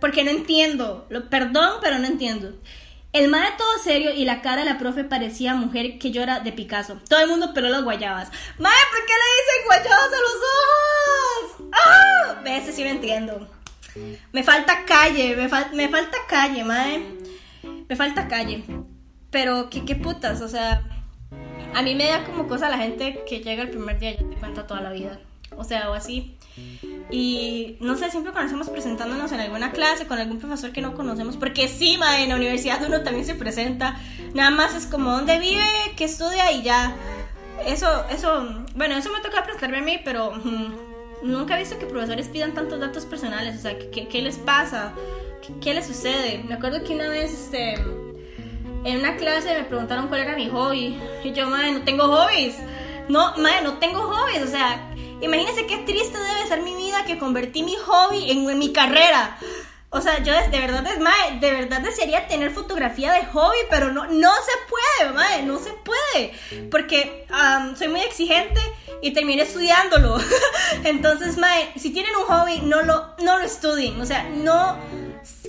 Porque 0.00 0.24
no 0.24 0.30
entiendo. 0.30 1.08
Perdón, 1.30 1.78
pero 1.80 1.98
no 1.98 2.06
entiendo. 2.06 2.52
El 3.12 3.28
mae 3.30 3.52
todo 3.56 3.78
serio 3.82 4.12
y 4.12 4.24
la 4.26 4.42
cara 4.42 4.62
de 4.64 4.70
la 4.70 4.78
profe 4.78 5.02
parecía 5.02 5.54
mujer 5.54 5.98
que 5.98 6.10
llora 6.10 6.40
de 6.40 6.52
Picasso. 6.52 7.00
Todo 7.08 7.20
el 7.20 7.28
mundo 7.28 7.54
peló 7.54 7.68
las 7.70 7.82
guayabas. 7.82 8.28
Mae, 8.58 8.72
¿por 8.90 9.06
qué 9.06 9.12
le 9.14 9.28
dicen 9.38 9.64
guayabas 9.66 10.12
a 10.12 10.20
los 10.20 11.62
ojos? 11.62 11.70
¡Ah! 11.72 12.42
Ese 12.44 12.72
sí 12.72 12.82
entiendo. 12.82 13.48
Me 14.32 14.42
falta 14.44 14.84
calle, 14.84 15.34
me, 15.36 15.48
fal- 15.50 15.72
me 15.72 15.88
falta 15.88 16.18
calle, 16.28 16.64
mae. 16.64 17.02
Me 17.88 17.96
falta 17.96 18.28
calle. 18.28 18.64
Pero, 19.30 19.70
¿qué, 19.70 19.84
qué 19.84 19.94
putas? 19.96 20.40
O 20.42 20.48
sea, 20.48 20.82
a 21.74 21.82
mí 21.82 21.94
me 21.94 22.06
da 22.08 22.24
como 22.24 22.46
cosa 22.46 22.68
la 22.68 22.78
gente 22.78 23.24
que 23.28 23.40
llega 23.40 23.62
el 23.62 23.70
primer 23.70 23.98
día 23.98 24.12
y 24.12 24.16
ya 24.16 24.28
te 24.28 24.36
cuenta 24.36 24.66
toda 24.66 24.80
la 24.82 24.90
vida. 24.90 25.18
O 25.56 25.64
sea, 25.64 25.90
o 25.90 25.94
así. 25.94 26.36
Y 27.10 27.76
no 27.80 27.96
sé, 27.96 28.10
siempre 28.10 28.32
cuando 28.32 28.48
estamos 28.48 28.68
presentándonos 28.68 29.32
en 29.32 29.40
alguna 29.40 29.72
clase 29.72 30.06
con 30.06 30.18
algún 30.18 30.38
profesor 30.38 30.72
que 30.72 30.82
no 30.82 30.94
conocemos, 30.94 31.36
porque 31.36 31.66
sí, 31.66 31.96
ma, 31.98 32.20
en 32.20 32.28
la 32.28 32.36
universidad 32.36 32.84
uno 32.86 33.02
también 33.02 33.24
se 33.24 33.34
presenta, 33.34 33.98
nada 34.34 34.50
más 34.50 34.74
es 34.74 34.86
como 34.86 35.12
dónde 35.12 35.38
vive, 35.38 35.64
qué 35.96 36.04
estudia 36.04 36.52
y 36.52 36.62
ya. 36.62 36.94
Eso, 37.66 37.88
eso, 38.10 38.66
bueno, 38.76 38.96
eso 38.96 39.10
me 39.10 39.20
toca 39.20 39.42
prestarme 39.42 39.78
a 39.78 39.82
mí, 39.82 39.98
pero 40.04 40.32
mm, 40.32 40.72
nunca 41.22 41.56
he 41.56 41.60
visto 41.60 41.78
que 41.78 41.86
profesores 41.86 42.28
pidan 42.28 42.52
tantos 42.52 42.78
datos 42.78 43.06
personales, 43.06 43.56
o 43.56 43.62
sea, 43.62 43.78
¿qué, 43.90 44.06
qué 44.06 44.20
les 44.20 44.36
pasa? 44.36 44.92
¿Qué, 45.44 45.54
qué 45.60 45.74
les 45.74 45.86
sucede? 45.86 46.44
Me 46.46 46.54
acuerdo 46.54 46.84
que 46.84 46.94
una 46.94 47.08
vez, 47.08 47.32
este, 47.32 47.74
en 48.84 48.98
una 48.98 49.16
clase 49.16 49.54
me 49.54 49.64
preguntaron 49.64 50.08
cuál 50.08 50.20
era 50.20 50.36
mi 50.36 50.50
hobby, 50.50 50.98
y 51.24 51.32
yo, 51.32 51.48
madre, 51.48 51.72
no 51.72 51.82
tengo 51.82 52.04
hobbies. 52.04 52.56
No, 53.08 53.34
madre, 53.38 53.62
no 53.64 53.78
tengo 53.78 54.00
hobbies, 54.02 54.42
o 54.42 54.46
sea, 54.46 54.92
imagínense 55.20 55.66
qué 55.66 55.78
triste 55.78 56.18
debe 56.18 56.46
ser 56.48 56.62
mi 56.62 56.74
vida 56.74 57.04
que 57.04 57.18
convertí 57.18 57.62
mi 57.62 57.74
hobby 57.76 58.30
en, 58.30 58.48
en 58.48 58.58
mi 58.58 58.72
carrera. 58.72 59.38
O 59.90 60.02
sea, 60.02 60.22
yo 60.22 60.34
de, 60.34 60.60
verdad, 60.60 60.86
es, 60.86 61.00
mae, 61.00 61.38
de 61.40 61.50
verdad 61.50 61.80
desearía 61.80 62.28
tener 62.28 62.50
fotografía 62.50 63.10
de 63.12 63.24
hobby, 63.26 63.56
pero 63.70 63.90
no, 63.90 64.06
no 64.06 64.30
se 64.34 64.52
puede, 64.68 65.12
mae, 65.14 65.42
no 65.44 65.58
se 65.58 65.72
puede. 65.72 66.68
Porque 66.70 67.26
am, 67.30 67.74
soy 67.74 67.88
muy 67.88 68.00
exigente 68.00 68.60
y 69.00 69.12
terminé 69.12 69.42
estudiándolo. 69.42 70.18
Entonces, 70.84 71.38
mae, 71.38 71.72
si 71.76 71.90
tienen 71.90 72.14
un 72.16 72.24
hobby, 72.24 72.60
no 72.60 72.82
lo, 72.82 73.14
no 73.24 73.38
lo 73.38 73.44
estudien. 73.44 73.98
O 73.98 74.04
sea, 74.04 74.24
no 74.24 74.78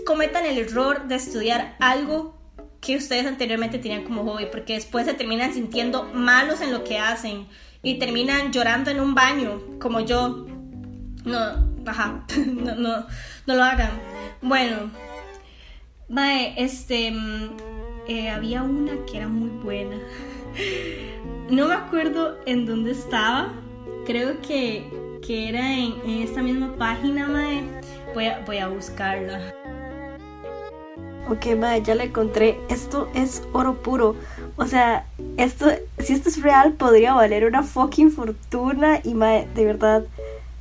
cometan 0.05 0.45
el 0.45 0.57
error 0.57 1.03
de 1.09 1.15
estudiar 1.15 1.75
algo 1.81 2.39
que 2.79 2.95
ustedes 2.95 3.25
anteriormente 3.25 3.77
tenían 3.77 4.05
como 4.05 4.23
hobby, 4.23 4.45
porque 4.45 4.75
después 4.75 5.05
se 5.05 5.15
terminan 5.15 5.53
sintiendo 5.53 6.03
malos 6.13 6.61
en 6.61 6.71
lo 6.71 6.85
que 6.85 6.97
hacen 6.97 7.49
y 7.81 7.99
terminan 7.99 8.51
llorando 8.51 8.91
en 8.91 8.99
un 8.99 9.15
baño, 9.15 9.61
como 9.79 10.01
yo. 10.01 10.45
No, 11.25 11.39
ajá, 11.85 12.25
no, 12.47 12.75
no, 12.75 13.05
no 13.45 13.55
lo 13.55 13.63
hagan. 13.63 13.91
Bueno, 14.41 14.91
mae, 16.07 16.53
este, 16.57 17.11
mm, 17.11 17.57
eh, 18.07 18.29
había 18.29 18.63
una 18.63 18.93
que 19.05 19.17
era 19.17 19.27
muy 19.27 19.49
buena. 19.49 19.97
No 21.49 21.67
me 21.67 21.73
acuerdo 21.73 22.37
en 22.45 22.67
dónde 22.67 22.91
estaba. 22.91 23.51
Creo 24.05 24.39
que, 24.41 24.83
que 25.25 25.49
era 25.49 25.73
en, 25.73 25.95
en 26.05 26.21
esta 26.21 26.43
misma 26.43 26.75
página, 26.75 27.27
mae. 27.27 27.63
Voy 28.13 28.25
a, 28.27 28.43
voy 28.45 28.59
a 28.59 28.67
buscarla. 28.67 29.51
Ok, 31.27 31.55
madre, 31.57 31.81
ya 31.81 31.95
la 31.95 32.03
encontré. 32.03 32.59
Esto 32.69 33.09
es 33.15 33.43
oro 33.51 33.81
puro. 33.81 34.15
O 34.59 34.67
sea, 34.67 35.05
esto, 35.37 35.67
si 35.99 36.13
esto 36.13 36.27
es 36.27 36.41
real, 36.41 36.73
podría 36.73 37.13
valer 37.13 37.45
una 37.45 37.63
fucking 37.63 38.11
fortuna. 38.11 38.99
Y 39.03 39.13
de 39.13 39.65
verdad. 39.65 40.03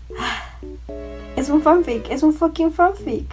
Es 1.36 1.50
un 1.50 1.62
fanfic, 1.62 2.10
es 2.10 2.24
un 2.24 2.34
fucking 2.34 2.72
fanfic. 2.72 3.32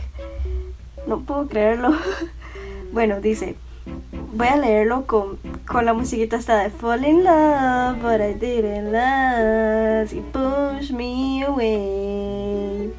No 1.07 1.21
puedo 1.21 1.47
creerlo. 1.47 1.93
Bueno, 2.91 3.19
dice. 3.19 3.55
Voy 4.33 4.47
a 4.47 4.55
leerlo 4.55 5.05
con, 5.05 5.37
con 5.67 5.85
la 5.85 5.93
musiquita 5.93 6.37
esta 6.37 6.59
de 6.59 6.69
Fall 6.69 7.03
in 7.03 7.23
love, 7.23 8.01
but 8.01 8.21
I 8.21 8.33
didn't 8.33 8.91
last. 8.91 10.13
You 10.13 10.23
push 10.31 10.91
me 10.91 11.43
away. 11.43 12.93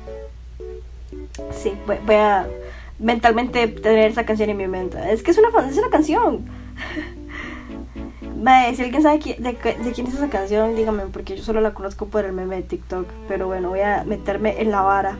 Sí, 1.53 1.73
voy, 1.87 1.99
voy 2.05 2.17
a 2.17 2.47
mentalmente 2.99 3.69
tener 3.69 4.11
esa 4.11 4.27
canción 4.27 4.51
en 4.51 4.57
mi 4.57 4.67
mente. 4.67 4.99
Es 5.13 5.23
que 5.23 5.31
es 5.31 5.39
una, 5.39 5.49
es 5.67 5.79
una 5.79 5.89
canción. 5.89 6.45
Mae, 8.43 8.75
si 8.75 8.83
alguien 8.83 9.03
sabe 9.03 9.19
de, 9.19 9.55
quién 9.95 10.07
es 10.07 10.15
esa 10.15 10.29
canción, 10.29 10.77
dígame, 10.77 11.05
porque 11.07 11.37
yo 11.37 11.43
solo 11.43 11.61
la 11.61 11.73
conozco 11.75 12.07
por 12.07 12.25
el 12.25 12.33
meme 12.33 12.57
de 12.57 12.63
TikTok. 12.63 13.07
Pero 13.29 13.47
bueno, 13.47 13.71
voy 13.71 13.81
a 13.81 14.05
meterme 14.05 14.61
en 14.61 14.71
la 14.71 14.83
vara. 14.83 15.17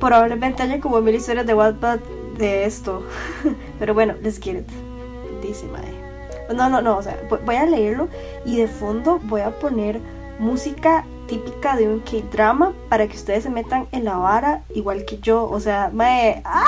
Probablemente 0.00 0.62
haya 0.62 0.80
como 0.80 1.00
mil 1.00 1.14
historias 1.14 1.46
de 1.46 1.54
Wattpad 1.54 2.00
de 2.36 2.64
esto. 2.64 3.02
Pero 3.78 3.94
bueno, 3.94 4.14
let's 4.22 4.38
get 4.40 4.56
it. 4.58 4.68
Dice, 5.42 5.66
mae. 5.66 6.54
No, 6.54 6.68
no, 6.68 6.82
no, 6.82 6.98
o 6.98 7.02
sea, 7.02 7.16
vo- 7.30 7.40
voy 7.44 7.56
a 7.56 7.64
leerlo 7.66 8.08
y 8.44 8.56
de 8.56 8.66
fondo 8.66 9.20
voy 9.24 9.40
a 9.40 9.50
poner 9.58 10.00
música 10.38 11.04
típica 11.28 11.76
de 11.76 11.88
un 11.88 12.00
K-drama 12.00 12.72
para 12.88 13.06
que 13.06 13.16
ustedes 13.16 13.44
se 13.44 13.50
metan 13.50 13.86
en 13.92 14.04
la 14.04 14.16
vara 14.16 14.62
igual 14.74 15.04
que 15.04 15.18
yo. 15.18 15.48
O 15.48 15.60
sea, 15.60 15.90
mae. 15.92 16.42
¡Ah! 16.44 16.66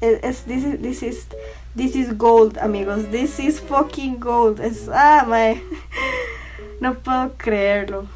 Es, 0.00 0.42
this, 0.42 0.64
is, 0.64 0.80
this, 0.80 1.02
is, 1.02 1.26
this 1.74 1.96
is 1.96 2.12
gold, 2.12 2.56
amigos. 2.58 3.08
This 3.08 3.40
is 3.40 3.58
fucking 3.58 4.18
gold. 4.18 4.60
Es, 4.60 4.88
ah, 4.88 5.24
mae. 5.26 5.60
No 6.80 6.94
puedo 6.94 7.32
creerlo. 7.36 8.06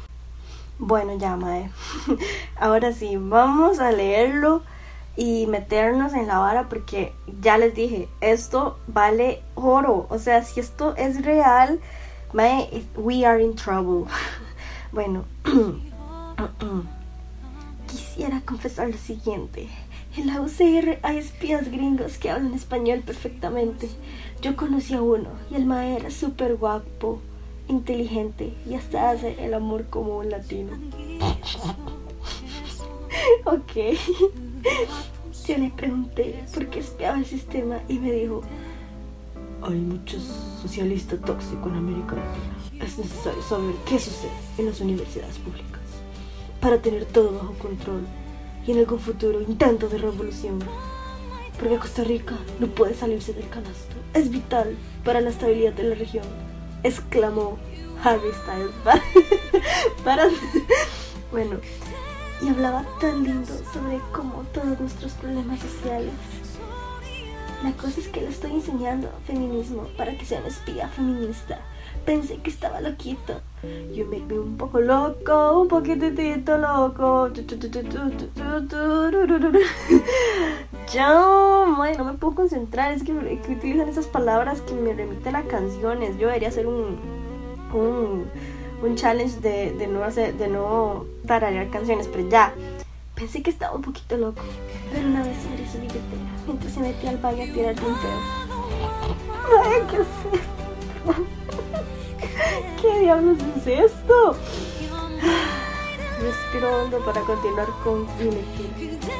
Bueno, 0.79 1.17
ya, 1.17 1.35
mae. 1.35 1.69
Ahora 2.55 2.93
sí, 2.93 3.17
vamos 3.17 3.79
a 3.79 3.91
leerlo 3.91 4.63
y 5.17 5.47
meternos 5.47 6.13
en 6.13 6.27
la 6.27 6.39
vara 6.39 6.69
porque 6.69 7.13
ya 7.41 7.57
les 7.57 7.75
dije, 7.75 8.07
esto 8.21 8.77
vale 8.87 9.41
oro. 9.55 10.07
O 10.09 10.17
sea, 10.17 10.43
si 10.43 10.61
esto 10.61 10.95
es 10.95 11.23
real, 11.25 11.79
mae, 12.31 12.85
we 12.95 13.25
are 13.25 13.41
in 13.43 13.55
trouble. 13.55 14.09
Bueno, 14.93 15.25
quisiera 17.87 18.41
confesar 18.45 18.89
lo 18.89 18.97
siguiente. 18.97 19.67
En 20.15 20.27
la 20.27 20.41
UCR 20.41 20.99
hay 21.01 21.17
espías 21.17 21.71
gringos 21.71 22.19
que 22.19 22.29
hablan 22.29 22.53
español 22.53 23.01
perfectamente. 23.03 23.89
Yo 24.41 24.55
conocí 24.55 24.93
a 24.93 25.01
uno 25.01 25.29
y 25.49 25.55
el 25.55 25.65
mae 25.65 25.95
era 25.95 26.11
súper 26.11 26.55
guapo, 26.55 27.19
inteligente 27.67 28.53
y 28.69 28.75
hasta 28.75 29.09
hace 29.09 29.43
el 29.43 29.55
amor 29.55 29.85
como 29.89 30.19
un 30.19 30.29
latino. 30.29 30.73
ok. 33.45 33.71
Yo 35.47 35.57
le 35.57 35.71
pregunté 35.71 36.43
por 36.53 36.67
qué 36.67 36.79
espiaba 36.79 37.17
el 37.17 37.25
sistema 37.25 37.79
y 37.89 37.97
me 37.97 38.11
dijo, 38.11 38.41
hay 39.63 39.79
muchos 39.79 40.21
socialistas 40.61 41.21
tóxicos 41.21 41.71
en 41.71 41.77
América 41.77 42.15
Latina. 42.15 42.85
Es 42.85 42.99
necesario 42.99 43.41
saber 43.41 43.73
qué 43.87 43.97
sucede 43.97 44.31
en 44.59 44.67
las 44.67 44.79
universidades 44.79 45.39
públicas 45.39 45.81
para 46.61 46.79
tener 46.81 47.05
todo 47.05 47.33
bajo 47.33 47.53
control 47.55 48.05
y 48.65 48.71
en 48.71 48.79
algún 48.79 48.99
futuro 48.99 49.41
intento 49.41 49.89
de 49.89 49.97
revolución. 49.97 50.59
Porque 51.59 51.77
Costa 51.77 52.03
Rica 52.03 52.35
no 52.59 52.67
puede 52.67 52.93
salirse 52.93 53.33
del 53.33 53.49
canasto. 53.49 53.95
Es 54.13 54.29
vital 54.29 54.75
para 55.03 55.21
la 55.21 55.29
estabilidad 55.29 55.73
de 55.73 55.83
la 55.83 55.95
región. 55.95 56.25
Exclamó 56.83 57.57
Harry 58.03 58.31
Styles. 58.43 58.73
para... 60.03 60.27
bueno, 61.31 61.57
y 62.41 62.49
hablaba 62.49 62.85
tan 62.99 63.23
lindo 63.23 63.53
sobre 63.73 63.99
cómo 64.11 64.43
todos 64.53 64.79
nuestros 64.79 65.13
problemas 65.13 65.59
sociales. 65.59 66.13
La 67.63 67.71
cosa 67.71 68.01
es 68.01 68.09
que 68.09 68.21
le 68.21 68.27
estoy 68.27 68.51
enseñando 68.51 69.09
feminismo 69.25 69.87
para 69.97 70.17
que 70.17 70.25
sea 70.25 70.39
una 70.39 70.49
espía 70.49 70.89
feminista. 70.89 71.61
Pensé 72.05 72.37
que 72.37 72.49
estaba 72.49 72.81
loquito. 72.81 73.41
Make 73.63 74.25
me 74.27 74.39
un 74.39 74.57
poco 74.57 74.81
loco, 74.81 75.61
un 75.61 75.67
poquitito 75.69 76.57
loco. 76.57 77.29
Yo, 80.93 81.65
no 81.67 82.03
me 82.03 82.13
puedo 82.13 82.35
concentrar. 82.35 82.91
Es 82.91 83.03
que, 83.03 83.13
utilizan 83.13 83.87
esas 83.87 84.07
palabras 84.07 84.59
que 84.61 84.73
me 84.73 84.93
remiten 84.93 85.35
a 85.35 85.43
canciones. 85.43 86.17
Yo 86.17 86.27
debería 86.27 86.49
hacer 86.49 86.67
un, 86.67 86.99
un, 87.73 88.25
un 88.81 88.95
challenge 88.95 89.39
de, 89.39 89.71
de, 89.71 89.87
no 89.87 90.03
hacer, 90.03 90.33
de 90.33 90.49
no 90.49 91.05
tararear 91.25 91.69
canciones, 91.69 92.09
pero 92.09 92.27
ya. 92.27 92.53
Pensé 93.15 93.41
que 93.41 93.51
estaba 93.51 93.75
un 93.75 93.83
poquito 93.83 94.17
loco, 94.17 94.41
pero 94.91 95.07
una 95.07 95.21
vez 95.23 95.37
abrí 95.45 95.67
su 95.67 95.77
billetera 95.77 96.33
mientras 96.47 96.73
se 96.73 96.79
metía 96.79 97.11
al 97.11 97.17
baño 97.17 97.43
a 97.43 97.53
tirar 97.53 97.75
pedo. 97.75 97.93
Ay, 99.63 99.81
¿qué 99.89 99.97
esto? 100.01 101.23
¿Qué 102.81 102.99
diablos 102.99 103.37
es 103.57 103.67
esto? 103.67 104.35
Respiro 106.21 106.83
hondo 106.83 106.99
para 107.05 107.21
continuar 107.21 107.67
con 107.83 108.05
mi 108.17 108.25
lectura. 108.25 109.15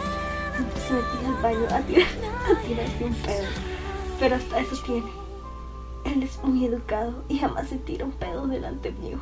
Mientras 0.58 0.84
se 0.84 0.94
metía 0.94 1.30
al 1.30 1.42
baño 1.42 1.66
a 1.72 1.82
tirar, 1.82 2.08
a 2.52 2.62
tirarse 2.62 3.06
un 3.06 3.14
pedo. 3.16 3.48
Pero 4.20 4.36
hasta 4.36 4.60
eso 4.60 4.76
tiene. 4.86 5.12
Él 6.06 6.24
es 6.24 6.44
muy 6.44 6.66
educado 6.66 7.24
y 7.28 7.40
jamás 7.40 7.70
se 7.70 7.78
tira 7.78 8.06
un 8.06 8.12
pedo 8.12 8.46
delante 8.46 8.92
mío. 8.92 9.18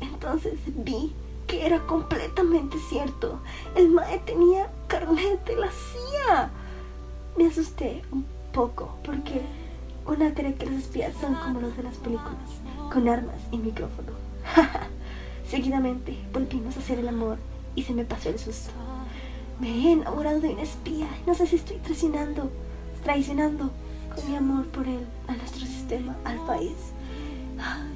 Entonces 0.00 0.54
vi 0.66 1.12
que 1.46 1.66
era 1.66 1.80
completamente 1.86 2.78
cierto. 2.88 3.40
El 3.74 3.88
mae 3.90 4.20
tenía 4.20 4.70
carnet 4.86 5.44
de 5.46 5.56
la 5.56 5.68
CIA. 5.68 6.50
Me 7.36 7.46
asusté 7.46 8.02
un 8.12 8.24
poco 8.52 8.96
porque 9.04 9.42
una 10.06 10.34
cree 10.34 10.54
que 10.54 10.66
los 10.66 10.76
espías 10.76 11.14
son 11.20 11.34
como 11.34 11.60
los 11.60 11.76
de 11.76 11.82
las 11.82 11.96
películas, 11.96 12.50
con 12.92 13.08
armas 13.08 13.36
y 13.50 13.58
micrófono. 13.58 14.12
Seguidamente 15.48 16.16
volvimos 16.32 16.76
a 16.76 16.80
hacer 16.80 16.98
el 16.98 17.08
amor 17.08 17.38
y 17.74 17.82
se 17.82 17.92
me 17.92 18.04
pasó 18.04 18.28
el 18.30 18.38
susto. 18.38 18.70
Me 19.58 19.68
he 19.68 19.92
enamorado 19.92 20.40
de 20.40 20.50
un 20.50 20.58
espía. 20.58 21.08
No 21.26 21.34
sé 21.34 21.46
si 21.46 21.56
estoy 21.56 21.76
traicionando, 21.78 22.50
traicionando 23.04 23.70
con 24.14 24.30
mi 24.30 24.36
amor 24.36 24.66
por 24.68 24.86
él, 24.86 25.06
a 25.28 25.34
nuestro 25.34 25.66
sistema, 25.66 26.16
al 26.24 26.38
país 26.46 26.72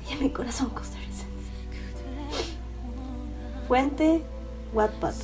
y 0.09 0.13
a 0.13 0.17
mi 0.19 0.31
corazón 0.31 0.71
costarricense. 0.71 1.25
Fuente 3.67 4.23
Wattpad. 4.73 5.15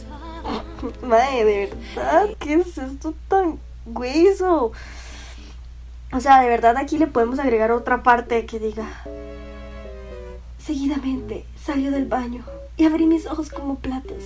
Madre, 1.03 1.45
de 1.45 1.75
verdad, 1.95 2.29
¿qué 2.39 2.55
es 2.55 2.79
esto 2.79 3.15
tan 3.29 3.59
hueso? 3.85 4.73
O 6.13 6.21
sea, 6.21 6.41
de 6.41 6.49
verdad 6.49 6.77
aquí 6.77 6.99
le 6.99 7.07
podemos 7.07 7.39
agregar 7.39 7.71
otra 7.71 8.03
parte 8.03 8.45
que 8.47 8.59
diga. 8.59 8.87
Seguidamente 10.59 11.45
salió 11.63 11.91
del 11.91 12.07
baño 12.07 12.45
y 12.77 12.85
abrí 12.85 13.07
mis 13.07 13.27
ojos 13.27 13.51
como 13.51 13.77
platos. 13.77 14.25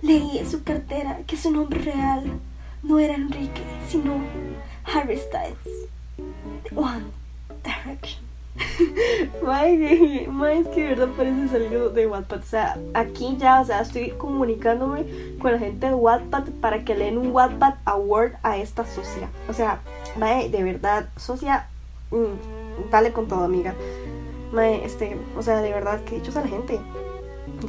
Leí 0.00 0.38
en 0.38 0.50
su 0.50 0.62
cartera 0.62 1.18
que 1.26 1.36
su 1.36 1.50
nombre 1.50 1.80
real 1.80 2.40
no 2.82 2.98
era 2.98 3.14
Enrique, 3.14 3.62
sino 3.88 4.18
Harry 4.84 5.18
Styles. 5.18 5.88
One 6.74 7.06
Direction. 7.64 8.27
Mae, 9.42 10.60
es 10.60 10.68
que 10.68 10.82
de 10.82 10.88
verdad 10.88 11.08
parece 11.16 11.48
salir 11.48 11.90
de 11.90 12.06
Wattpad. 12.06 12.40
O 12.40 12.42
sea, 12.42 12.78
aquí 12.94 13.36
ya, 13.38 13.60
o 13.60 13.64
sea, 13.64 13.80
estoy 13.80 14.10
comunicándome 14.10 15.06
con 15.40 15.52
la 15.52 15.58
gente 15.58 15.86
de 15.86 15.94
Wattpad 15.94 16.48
para 16.60 16.84
que 16.84 16.94
leen 16.94 17.18
un 17.18 17.30
Wattpad 17.30 17.74
Award 17.84 18.32
a 18.42 18.56
esta 18.56 18.84
socia. 18.84 19.28
O 19.48 19.52
sea, 19.52 19.80
mae, 20.18 20.48
de 20.48 20.62
verdad, 20.62 21.08
socia, 21.16 21.68
mm, 22.10 22.90
dale 22.90 23.12
con 23.12 23.28
todo, 23.28 23.44
amiga. 23.44 23.74
Mae, 24.52 24.84
este, 24.84 25.16
o 25.36 25.42
sea, 25.42 25.60
de 25.60 25.72
verdad, 25.72 26.00
que 26.04 26.16
hechos 26.16 26.36
a 26.36 26.42
la 26.42 26.48
gente. 26.48 26.80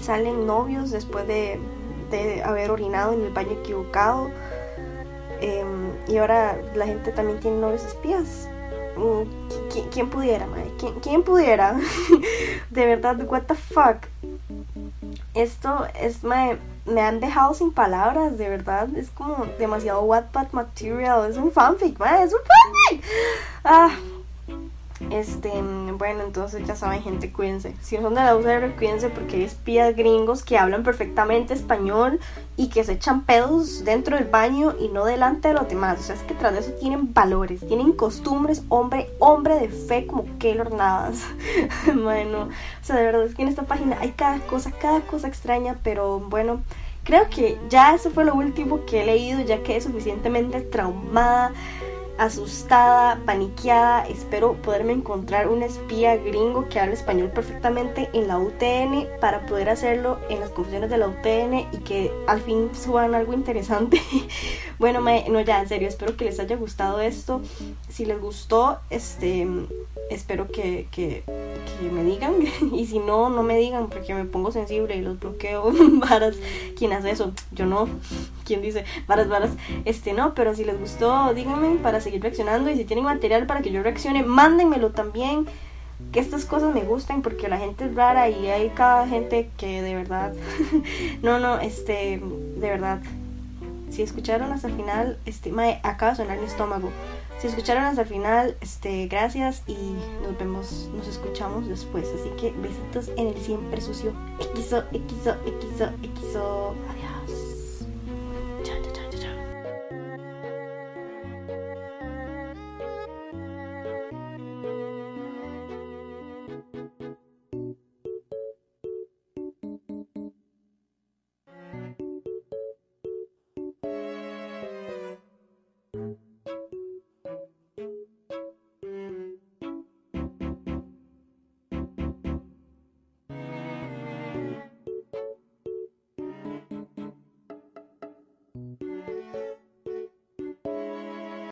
Salen 0.02 0.46
novios 0.46 0.92
después 0.92 1.28
de, 1.28 1.60
de 2.12 2.44
haber 2.44 2.72
orinado 2.72 3.14
en 3.14 3.22
el 3.22 3.34
baño 3.34 3.52
equivocado. 3.52 4.30
Em, 5.42 5.92
y 6.08 6.18
ahora 6.18 6.58
la 6.76 6.86
gente 6.86 7.12
también 7.12 7.40
tiene 7.40 7.60
novios 7.60 7.86
espías 7.86 8.50
¿Quién, 9.92 10.10
pudiera, 10.10 10.46
madre? 10.48 10.72
¿Quién, 11.02 11.24
pudiera? 11.24 11.76
de 12.70 12.86
verdad, 12.86 13.22
what 13.28 13.44
the 13.44 13.56
fuck. 13.56 14.08
Esto 15.34 15.88
es, 16.00 16.24
me 16.24 17.02
han 17.02 17.20
dejado 17.20 17.54
sin 17.54 17.72
palabras, 17.72 18.38
de 18.38 18.50
verdad. 18.50 18.90
Es 18.96 19.10
como 19.10 19.46
demasiado 19.58 20.02
Wattpad 20.02 20.52
material. 20.52 21.30
Es 21.30 21.38
un 21.38 21.52
fanfic, 21.52 21.98
madre, 22.00 22.24
es 22.24 22.34
un 22.34 22.40
fanfic. 22.40 23.06
Ah, 23.64 23.92
este, 25.10 25.50
bueno, 25.98 26.24
entonces 26.24 26.68
ya 26.68 26.76
saben, 26.76 27.02
gente, 27.02 27.32
cuídense. 27.32 27.74
Si 27.82 27.96
son 27.98 28.16
de 28.16 28.22
la 28.22 28.36
UCR, 28.36 28.76
cuídense 28.76 29.10
porque 29.10 29.38
hay 29.38 29.44
espías 29.44 29.96
gringos 29.96 30.44
que 30.44 30.58
hablan 30.58 30.84
perfectamente 30.84 31.54
español 31.54 32.20
y 32.58 32.68
que 32.70 32.84
se 32.84 32.94
echan 32.94 33.24
pedos 33.24 33.86
dentro 33.86 34.18
del 34.18 34.26
baño 34.26 34.76
y 34.78 34.90
no 34.90 35.06
delante 35.06 35.48
de 35.48 35.54
los 35.54 35.70
demás. 35.70 36.00
O 36.02 36.04
sea, 36.04 36.16
es 36.16 36.22
que 36.24 36.34
tras 36.34 36.54
de 36.54 36.60
eso 36.60 36.74
tienen 36.74 37.14
valores, 37.14 37.66
tienen 37.66 37.94
costumbres, 37.94 38.64
hombre, 38.68 39.10
hombre 39.20 39.56
de 39.56 39.70
fe 39.70 40.06
como 40.06 40.26
Keylor 40.38 40.74
Navas. 40.74 41.24
bueno, 41.96 42.44
o 42.44 42.84
sea, 42.84 42.98
de 42.98 43.06
verdad 43.06 43.24
es 43.24 43.36
que 43.36 43.44
en 43.44 43.48
esta 43.48 43.64
página 43.64 43.98
hay 44.02 44.12
cada 44.12 44.40
cosa, 44.48 44.72
cada 44.72 45.02
cosa 45.02 45.28
extraña, 45.28 45.78
pero 45.84 46.20
bueno. 46.20 46.62
Creo 47.06 47.28
que 47.30 47.58
ya 47.70 47.96
eso 47.96 48.12
fue 48.12 48.24
lo 48.24 48.36
último 48.36 48.86
que 48.86 49.02
he 49.02 49.06
leído, 49.06 49.42
ya 49.42 49.64
que 49.64 49.78
es 49.78 49.86
suficientemente 49.86 50.62
traumada 50.62 51.54
asustada, 52.20 53.22
paniqueada, 53.26 54.06
espero 54.06 54.54
poderme 54.62 54.92
encontrar 54.92 55.48
un 55.48 55.64
espía 55.64 56.18
gringo 56.18 56.68
que 56.68 56.80
hable 56.80 56.94
español 56.94 57.32
perfectamente 57.32 58.10
en 58.14 58.28
la 58.28 58.38
UTN 58.38 59.08
para 59.22 59.46
poder 59.46 59.70
hacerlo 59.70 60.20
en 60.30 60.42
las 60.42 60.50
confesiones 60.50 60.90
de 60.90 60.98
la 60.98 61.08
UTN 61.08 61.70
y 61.72 61.78
que 61.78 62.12
al 62.28 62.42
fin 62.42 62.70
suban 62.74 63.16
algo 63.16 63.34
interesante. 63.34 64.02
bueno, 64.80 65.00
no 65.00 65.42
ya, 65.42 65.62
en 65.62 65.70
serio, 65.70 65.88
espero 65.88 66.18
que 66.18 66.26
les 66.26 66.40
haya 66.40 66.58
gustado 66.58 67.00
esto. 67.00 67.42
Si 67.88 68.06
les 68.06 68.20
gustó, 68.20 68.80
este, 68.90 69.48
espero 70.10 70.48
que, 70.52 70.88
que, 70.92 71.24
me 71.94 72.04
digan 72.04 72.36
y 72.74 72.86
si 72.88 73.00
no, 73.00 73.30
no 73.30 73.42
me 73.42 73.58
digan 73.58 73.88
porque 73.88 74.14
me 74.14 74.26
pongo 74.26 74.52
sensible 74.52 74.96
y 74.98 75.02
los 75.02 75.20
bloqueo. 75.20 75.72
varas, 75.94 76.36
¿quién 76.78 76.92
hace 76.92 77.12
eso? 77.12 77.32
Yo 77.52 77.66
no. 77.66 77.88
¿Quién 78.44 78.62
dice? 78.62 78.84
Varas, 79.08 79.30
varas. 79.30 79.52
Este, 79.86 80.14
no, 80.14 80.34
pero 80.34 80.54
si 80.56 80.66
les 80.66 80.78
gustó, 80.80 81.34
díganme 81.34 81.78
para 81.78 82.02
seguir 82.02 82.09
reaccionando 82.18 82.70
y 82.70 82.76
si 82.76 82.86
tienen 82.86 83.06
material 83.06 83.46
para 83.46 83.62
que 83.62 83.72
yo 83.72 83.84
reaccione, 83.84 84.24
mándenmelo 84.24 84.92
también. 84.92 85.46
Que 86.12 86.22
estas 86.22 86.46
cosas 86.46 86.74
me 86.74 86.82
gusten 86.82 87.22
porque 87.22 87.50
la 87.50 87.58
gente 87.58 87.86
es 87.86 87.94
rara 87.94 88.30
y 88.30 88.48
hay 88.48 88.70
cada 88.70 89.06
gente 89.06 89.50
que 89.58 89.82
de 89.82 89.96
verdad, 89.96 90.34
no, 91.22 91.40
no, 91.40 91.60
este, 91.60 92.22
de 92.22 92.70
verdad, 92.70 93.02
si 93.90 94.02
escucharon 94.02 94.52
hasta 94.52 94.68
el 94.68 94.76
final, 94.76 95.20
este, 95.26 95.52
mae, 95.52 95.82
acaba 95.84 96.12
de 96.12 96.18
sonar 96.18 96.40
mi 96.40 96.46
estómago. 96.46 96.90
Si 97.40 97.48
escucharon 97.48 97.86
hasta 97.86 98.02
el 98.02 98.08
final, 98.08 98.58
este, 98.60 99.08
gracias 99.08 99.64
y 99.66 99.96
nos 100.24 100.38
vemos, 100.38 100.90
nos 100.94 101.08
escuchamos 101.08 101.68
después. 101.70 102.06
Así 102.08 102.30
que 102.32 102.52
besitos 102.52 103.10
en 103.18 103.28
el 103.28 103.38
siempre 103.38 103.80
sucio. 103.80 104.14
XO, 104.56 104.84
XO, 104.92 105.36
XO. 106.34 106.76